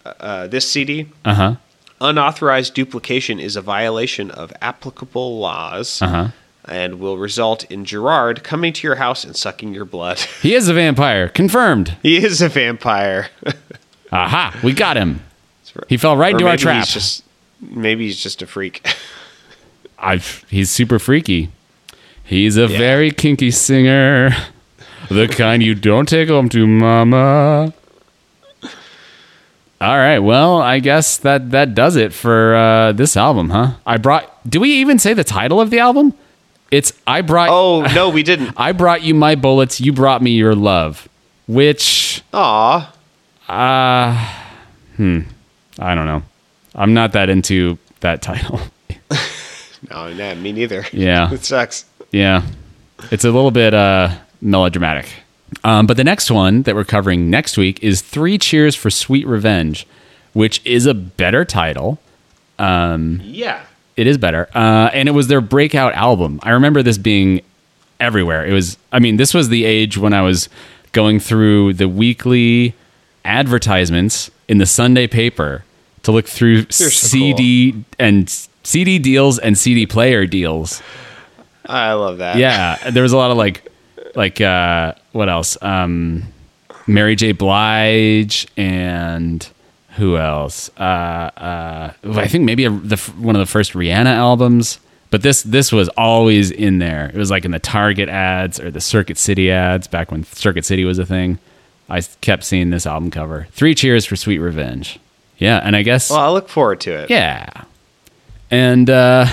Uh, 0.05 0.47
this 0.47 0.69
CD, 0.69 1.07
Uh 1.25 1.33
huh. 1.33 1.55
unauthorized 2.01 2.73
duplication 2.73 3.39
is 3.39 3.55
a 3.55 3.61
violation 3.61 4.29
of 4.31 4.51
applicable 4.61 5.39
laws 5.39 6.01
Uh-huh. 6.01 6.27
and 6.65 6.99
will 6.99 7.17
result 7.17 7.63
in 7.71 7.85
Gerard 7.85 8.43
coming 8.43 8.73
to 8.73 8.87
your 8.87 8.95
house 8.97 9.23
and 9.23 9.35
sucking 9.35 9.73
your 9.73 9.85
blood. 9.85 10.19
He 10.41 10.53
is 10.55 10.67
a 10.67 10.73
vampire. 10.73 11.29
Confirmed. 11.29 11.97
he 12.03 12.17
is 12.23 12.41
a 12.41 12.49
vampire. 12.49 13.29
Aha. 14.11 14.59
We 14.63 14.73
got 14.73 14.97
him. 14.97 15.21
He 15.87 15.97
fell 15.97 16.17
right 16.17 16.33
Or 16.33 16.37
into 16.37 16.47
our 16.49 16.57
trap. 16.57 16.85
He's 16.85 16.93
just, 16.93 17.23
maybe 17.61 18.05
he's 18.05 18.21
just 18.21 18.41
a 18.41 18.47
freak. 18.47 18.85
I've, 19.99 20.43
he's 20.49 20.69
super 20.71 20.99
freaky. 20.99 21.49
He's 22.23 22.57
a 22.57 22.67
very 22.67 23.11
kinky 23.11 23.51
singer. 23.51 24.31
The 25.09 25.27
kind 25.27 25.61
you 25.61 25.75
don't 25.75 26.07
take 26.07 26.29
home 26.29 26.47
to 26.49 26.65
mama. 26.65 27.73
All 29.81 29.97
right. 29.97 30.19
Well, 30.19 30.61
I 30.61 30.79
guess 30.79 31.17
that 31.17 31.51
that 31.51 31.73
does 31.75 31.95
it 31.97 32.13
for 32.13 32.55
uh, 32.55 32.91
this 32.93 33.17
album, 33.17 33.49
huh? 33.49 33.71
I 33.85 33.97
brought. 33.97 34.49
Do 34.49 34.61
we 34.61 34.69
even 34.75 34.99
say 34.99 35.13
the 35.13 35.23
title 35.25 35.59
of 35.59 35.69
the 35.69 35.79
album? 35.79 36.13
It's 36.69 36.93
I 37.05 37.21
brought. 37.21 37.49
oh 37.49 37.81
no, 37.93 38.09
we 38.09 38.23
didn't. 38.23 38.53
I 38.57 38.71
brought 38.71 39.01
you 39.01 39.13
my 39.15 39.35
bullets. 39.35 39.81
You 39.81 39.91
brought 39.91 40.21
me 40.21 40.31
your 40.31 40.55
love. 40.55 41.09
Which 41.47 42.23
Aw. 42.33 42.93
I 45.79 45.95
don't 45.95 46.05
know. 46.05 46.23
I'm 46.75 46.93
not 46.93 47.13
that 47.13 47.29
into 47.29 47.77
that 48.01 48.21
title. 48.21 48.59
No, 49.89 50.13
nah, 50.13 50.35
me 50.35 50.51
neither. 50.51 50.85
Yeah. 50.91 51.33
it 51.33 51.43
sucks. 51.43 51.85
Yeah. 52.11 52.43
It's 53.09 53.25
a 53.25 53.31
little 53.31 53.51
bit 53.51 53.73
uh, 53.73 54.15
melodramatic. 54.41 55.07
Um, 55.63 55.87
but 55.87 55.97
the 55.97 56.03
next 56.03 56.29
one 56.31 56.61
that 56.63 56.75
we're 56.75 56.83
covering 56.83 57.29
next 57.29 57.57
week 57.57 57.83
is 57.83 58.01
Three 58.01 58.37
Cheers 58.37 58.75
for 58.75 58.89
Sweet 58.89 59.25
Revenge, 59.27 59.87
which 60.33 60.65
is 60.65 60.85
a 60.85 60.93
better 60.93 61.43
title. 61.43 61.99
Yeah. 62.59 63.65
It 63.97 64.07
is 64.07 64.17
better. 64.17 64.47
Uh, 64.53 64.89
and 64.93 65.09
it 65.09 65.11
was 65.11 65.27
their 65.27 65.41
breakout 65.41 65.93
album. 65.93 66.39
I 66.43 66.51
remember 66.51 66.83
this 66.83 66.97
being 66.97 67.41
everywhere. 67.99 68.45
It 68.45 68.53
was, 68.53 68.77
I 68.91 68.99
mean, 68.99 69.17
this 69.17 69.33
was 69.33 69.49
the 69.49 69.65
age 69.65 69.97
when 69.97 70.13
I 70.13 70.21
was 70.21 70.47
going 70.91 71.19
through 71.19 71.73
the 71.73 71.89
weekly 71.89 72.75
advertisements 73.25 74.31
in 74.47 74.57
the 74.57 74.65
Sunday 74.65 75.07
paper 75.07 75.63
to 76.03 76.11
look 76.11 76.27
through 76.27 76.65
so 76.69 76.89
CD 76.89 77.83
and 77.99 78.29
CD 78.63 78.99
deals 78.99 79.39
and 79.39 79.57
CD 79.57 79.85
player 79.85 80.25
deals. 80.25 80.81
I 81.65 81.93
love 81.93 82.17
that. 82.19 82.37
Yeah, 82.37 82.77
there 82.89 83.03
was 83.03 83.13
a 83.13 83.17
lot 83.17 83.31
of 83.31 83.37
like, 83.37 83.71
like 84.15 84.41
uh, 84.41 84.93
what 85.11 85.29
else? 85.29 85.57
Um, 85.61 86.27
Mary 86.87 87.15
J. 87.15 87.31
Blige 87.31 88.47
and 88.57 89.47
who 89.95 90.17
else? 90.17 90.69
Uh, 90.77 90.81
uh, 90.83 91.93
I 92.03 92.27
think 92.27 92.43
maybe 92.43 92.65
a, 92.65 92.69
the 92.69 92.97
one 93.17 93.35
of 93.35 93.39
the 93.39 93.45
first 93.45 93.73
Rihanna 93.73 94.13
albums. 94.13 94.79
But 95.11 95.23
this 95.23 95.43
this 95.43 95.71
was 95.71 95.89
always 95.89 96.51
in 96.51 96.79
there. 96.79 97.11
It 97.13 97.17
was 97.17 97.29
like 97.29 97.43
in 97.43 97.51
the 97.51 97.59
Target 97.59 98.07
ads 98.07 98.59
or 98.59 98.71
the 98.71 98.79
Circuit 98.79 99.17
City 99.17 99.51
ads 99.51 99.87
back 99.87 100.09
when 100.09 100.23
Circuit 100.23 100.63
City 100.63 100.85
was 100.85 100.99
a 100.99 101.05
thing. 101.05 101.37
I 101.91 102.01
kept 102.21 102.43
seeing 102.43 102.69
this 102.69 102.85
album 102.87 103.11
cover. 103.11 103.47
Three 103.51 103.75
Cheers 103.75 104.05
for 104.05 104.15
Sweet 104.15 104.39
Revenge. 104.39 104.99
Yeah, 105.37 105.59
and 105.63 105.75
I 105.75 105.81
guess 105.83 106.09
Well, 106.09 106.19
I 106.19 106.29
look 106.29 106.49
forward 106.49 106.79
to 106.81 106.91
it. 106.91 107.09
yeah. 107.09 107.49
And 108.49 108.89
uh, 108.89 109.25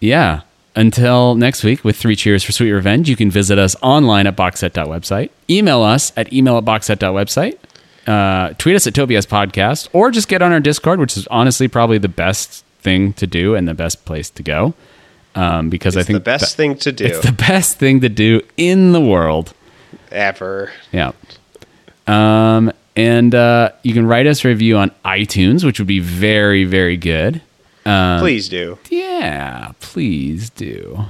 yeah, 0.00 0.40
until 0.76 1.34
next 1.34 1.62
week 1.64 1.84
with 1.84 1.96
Three 1.96 2.16
Cheers 2.16 2.42
for 2.44 2.52
Sweet 2.52 2.72
Revenge, 2.72 3.08
you 3.08 3.16
can 3.16 3.30
visit 3.30 3.58
us 3.58 3.76
online 3.82 4.26
at 4.26 4.36
boxset.website, 4.36 5.30
email 5.50 5.82
us 5.82 6.12
at 6.16 6.32
email 6.32 6.56
at 6.58 6.64
boxset.website, 6.64 7.58
uh, 8.06 8.54
tweet 8.58 8.76
us 8.76 8.86
at 8.86 8.94
Tobias 8.94 9.26
Podcast, 9.26 9.88
or 9.92 10.10
just 10.10 10.28
get 10.28 10.42
on 10.42 10.52
our 10.52 10.60
Discord, 10.60 10.98
which 11.00 11.16
is 11.16 11.26
honestly 11.28 11.68
probably 11.68 11.98
the 11.98 12.08
best 12.08 12.64
thing 12.80 13.12
to 13.14 13.26
do 13.26 13.54
and 13.54 13.66
the 13.68 13.74
best 13.74 14.04
place 14.04 14.30
to 14.30 14.42
go. 14.42 14.74
Um, 15.36 15.68
because 15.68 15.96
I 15.96 16.00
It's 16.00 16.06
think 16.06 16.16
the 16.16 16.20
best 16.20 16.50
that- 16.52 16.56
thing 16.56 16.76
to 16.78 16.92
do 16.92 17.04
It's 17.06 17.20
the 17.26 17.32
best 17.32 17.76
thing 17.78 18.00
to 18.02 18.08
do 18.08 18.40
in 18.56 18.92
the 18.92 19.00
world. 19.00 19.52
ever. 20.12 20.70
Yeah. 20.92 21.10
Um, 22.06 22.72
and 22.96 23.34
uh, 23.34 23.70
you 23.82 23.92
can 23.92 24.06
write 24.06 24.26
us 24.26 24.44
a 24.44 24.48
review 24.48 24.76
on 24.76 24.90
iTunes, 25.04 25.64
which 25.64 25.78
would 25.78 25.88
be 25.88 26.00
very, 26.00 26.64
very 26.64 26.96
good. 26.96 27.42
Um, 27.84 28.20
Please 28.20 28.48
do. 28.48 28.78
Yeah, 28.88 29.72
please 29.80 30.50
do. 30.50 31.04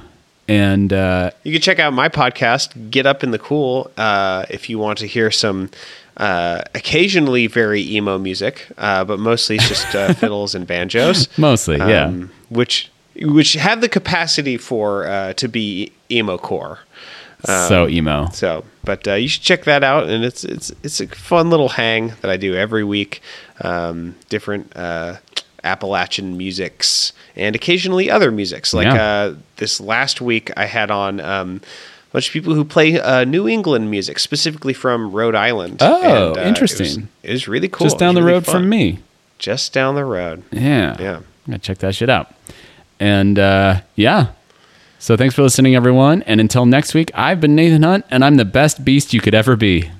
And 0.47 0.91
uh, 0.93 1.31
You 1.43 1.53
can 1.53 1.61
check 1.61 1.79
out 1.79 1.93
my 1.93 2.09
podcast, 2.09 2.91
Get 2.91 3.05
Up 3.05 3.23
in 3.23 3.31
the 3.31 3.39
Cool, 3.39 3.89
uh, 3.97 4.45
if 4.49 4.69
you 4.69 4.77
want 4.77 4.99
to 4.99 5.07
hear 5.07 5.31
some 5.31 5.69
uh, 6.17 6.61
occasionally 6.73 7.47
very 7.47 7.81
emo 7.81 8.17
music, 8.17 8.67
uh, 8.77 9.03
but 9.05 9.19
mostly 9.19 9.55
it's 9.55 9.67
just 9.67 9.95
uh, 9.95 10.13
fiddles 10.15 10.53
and 10.53 10.67
banjos. 10.67 11.35
mostly, 11.37 11.77
yeah. 11.77 12.05
um, 12.05 12.31
which 12.49 12.91
which 13.21 13.53
have 13.53 13.79
the 13.81 13.89
capacity 13.89 14.57
for 14.57 15.07
uh, 15.07 15.33
to 15.33 15.47
be 15.47 15.91
emo 16.11 16.37
core. 16.37 16.79
so 17.45 17.87
emo. 17.87 18.29
So, 18.31 18.65
but 18.85 19.07
uh, 19.07 19.13
you 19.15 19.27
should 19.27 19.41
check 19.43 19.63
that 19.65 19.83
out, 19.83 20.07
and 20.07 20.23
it's 20.23 20.43
it's 20.43 20.71
it's 20.83 20.99
a 21.01 21.07
fun 21.07 21.49
little 21.49 21.69
hang 21.69 22.13
that 22.21 22.31
I 22.31 22.37
do 22.37 22.55
every 22.55 22.83
week. 22.83 23.21
Um, 23.61 24.15
different 24.29 24.75
uh, 24.75 25.17
Appalachian 25.63 26.37
musics 26.37 27.11
and 27.35 27.55
occasionally 27.55 28.09
other 28.09 28.31
musics. 28.31 28.73
Like 28.73 28.85
Yeah. 28.85 29.03
uh, 29.03 29.35
this 29.57 29.81
last 29.81 30.21
week, 30.21 30.51
I 30.57 30.65
had 30.65 30.91
on 30.91 31.19
um, 31.19 31.61
a 32.09 32.13
bunch 32.13 32.27
of 32.27 32.33
people 32.33 32.53
who 32.53 32.63
play 32.63 32.99
uh, 32.99 33.23
New 33.25 33.47
England 33.47 33.89
music, 33.89 34.19
specifically 34.19 34.73
from 34.73 35.11
Rhode 35.11 35.35
Island. 35.35 35.77
Oh, 35.81 35.95
uh, 35.95 36.29
it 36.33 36.37
was- 36.37 36.47
interesting. 36.47 37.07
It 37.23 37.31
was, 37.31 37.47
really 37.47 37.67
cool. 37.67 37.85
Just 37.87 37.97
down 37.97 38.15
the 38.15 38.21
really 38.21 38.33
road 38.35 38.45
fun. 38.45 38.53
from 38.55 38.69
me. 38.69 38.99
Just 39.39 39.73
down 39.73 39.95
the 39.95 40.05
road. 40.05 40.43
Yeah. 40.51 40.95
Yeah. 40.99 41.15
I'm 41.17 41.23
going 41.51 41.59
to 41.59 41.59
check 41.59 41.79
that 41.79 41.95
shit 41.95 42.09
out. 42.09 42.33
And 42.99 43.37
uh, 43.37 43.81
yeah. 43.95 44.27
So 44.99 45.15
thanks 45.15 45.35
for 45.35 45.43
listening, 45.43 45.75
everyone. 45.75 46.23
And 46.23 46.39
until 46.39 46.65
next 46.65 46.93
week, 46.93 47.11
I've 47.13 47.39
been 47.39 47.55
Nathan 47.55 47.83
Hunt, 47.83 48.05
and 48.09 48.23
I'm 48.23 48.35
the 48.35 48.45
best 48.45 48.83
beast 48.83 49.13
you 49.13 49.21
could 49.21 49.35
ever 49.35 49.55
be. 49.55 49.91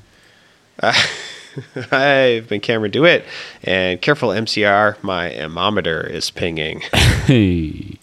I've 1.91 2.47
been 2.49 2.59
Cameron 2.61 2.91
DeWitt, 2.91 3.25
and 3.63 4.01
careful 4.01 4.29
MCR, 4.29 5.01
my 5.03 5.31
ammometer 5.31 6.01
is 6.01 6.31
pinging. 6.31 6.81
Hey. 7.25 7.97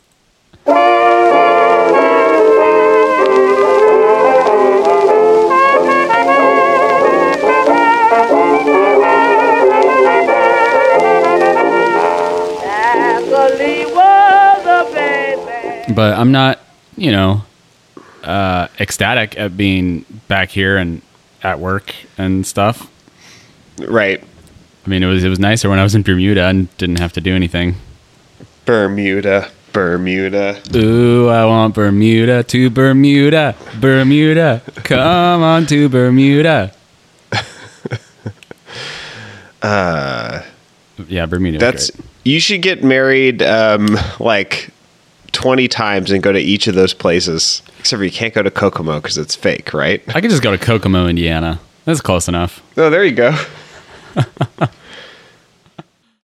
But 15.95 16.19
I'm 16.19 16.33
not, 16.33 16.59
you 16.97 17.11
know, 17.11 17.43
uh, 18.23 18.69
ecstatic 18.79 19.39
at 19.39 19.57
being 19.57 20.05
back 20.29 20.51
here 20.51 20.77
and 20.77 21.03
at 21.43 21.59
work 21.59 21.95
and 22.19 22.47
stuff. 22.47 22.91
right. 23.79 24.23
I 24.85 24.89
mean, 24.89 25.03
it 25.03 25.07
was 25.07 25.23
it 25.23 25.29
was 25.29 25.39
nicer 25.39 25.69
when 25.69 25.79
I 25.79 25.85
was 25.85 25.95
in 25.95 26.03
Bermuda 26.03 26.47
and 26.47 26.77
didn't 26.77 26.99
have 26.99 27.13
to 27.13 27.21
do 27.21 27.35
anything. 27.35 27.77
Bermuda, 28.65 29.51
Bermuda. 29.73 30.61
Ooh, 30.75 31.29
I 31.29 31.45
want 31.45 31.75
Bermuda 31.75 32.43
to 32.43 32.71
Bermuda, 32.71 33.55
Bermuda. 33.81 34.63
Come 34.77 35.43
on 35.43 35.67
to 35.67 35.89
Bermuda. 35.89 36.75
uh, 39.63 40.43
yeah, 41.07 41.27
Bermuda. 41.27 41.59
That's 41.59 41.93
you 42.25 42.41
should 42.41 42.63
get 42.63 42.83
married 42.83 43.43
um, 43.43 43.97
like 44.19 44.71
twenty 45.33 45.69
times 45.69 46.11
and 46.11 46.23
go 46.23 46.33
to 46.33 46.39
each 46.39 46.67
of 46.67 46.75
those 46.75 46.95
places. 46.95 47.63
Except 47.79 47.99
for 47.99 48.05
you 48.05 48.11
can't 48.11 48.33
go 48.35 48.43
to 48.43 48.51
Kokomo 48.51 48.97
because 49.01 49.19
it's 49.19 49.35
fake, 49.35 49.75
right? 49.75 50.03
I 50.15 50.21
could 50.21 50.31
just 50.31 50.43
go 50.43 50.51
to 50.53 50.59
Kokomo, 50.59 51.09
Indiana. 51.09 51.61
That's 51.85 52.01
close 52.01 52.29
enough. 52.29 52.63
Oh, 52.77 52.91
there 52.91 53.05
you 53.05 53.13
go. 53.13 53.37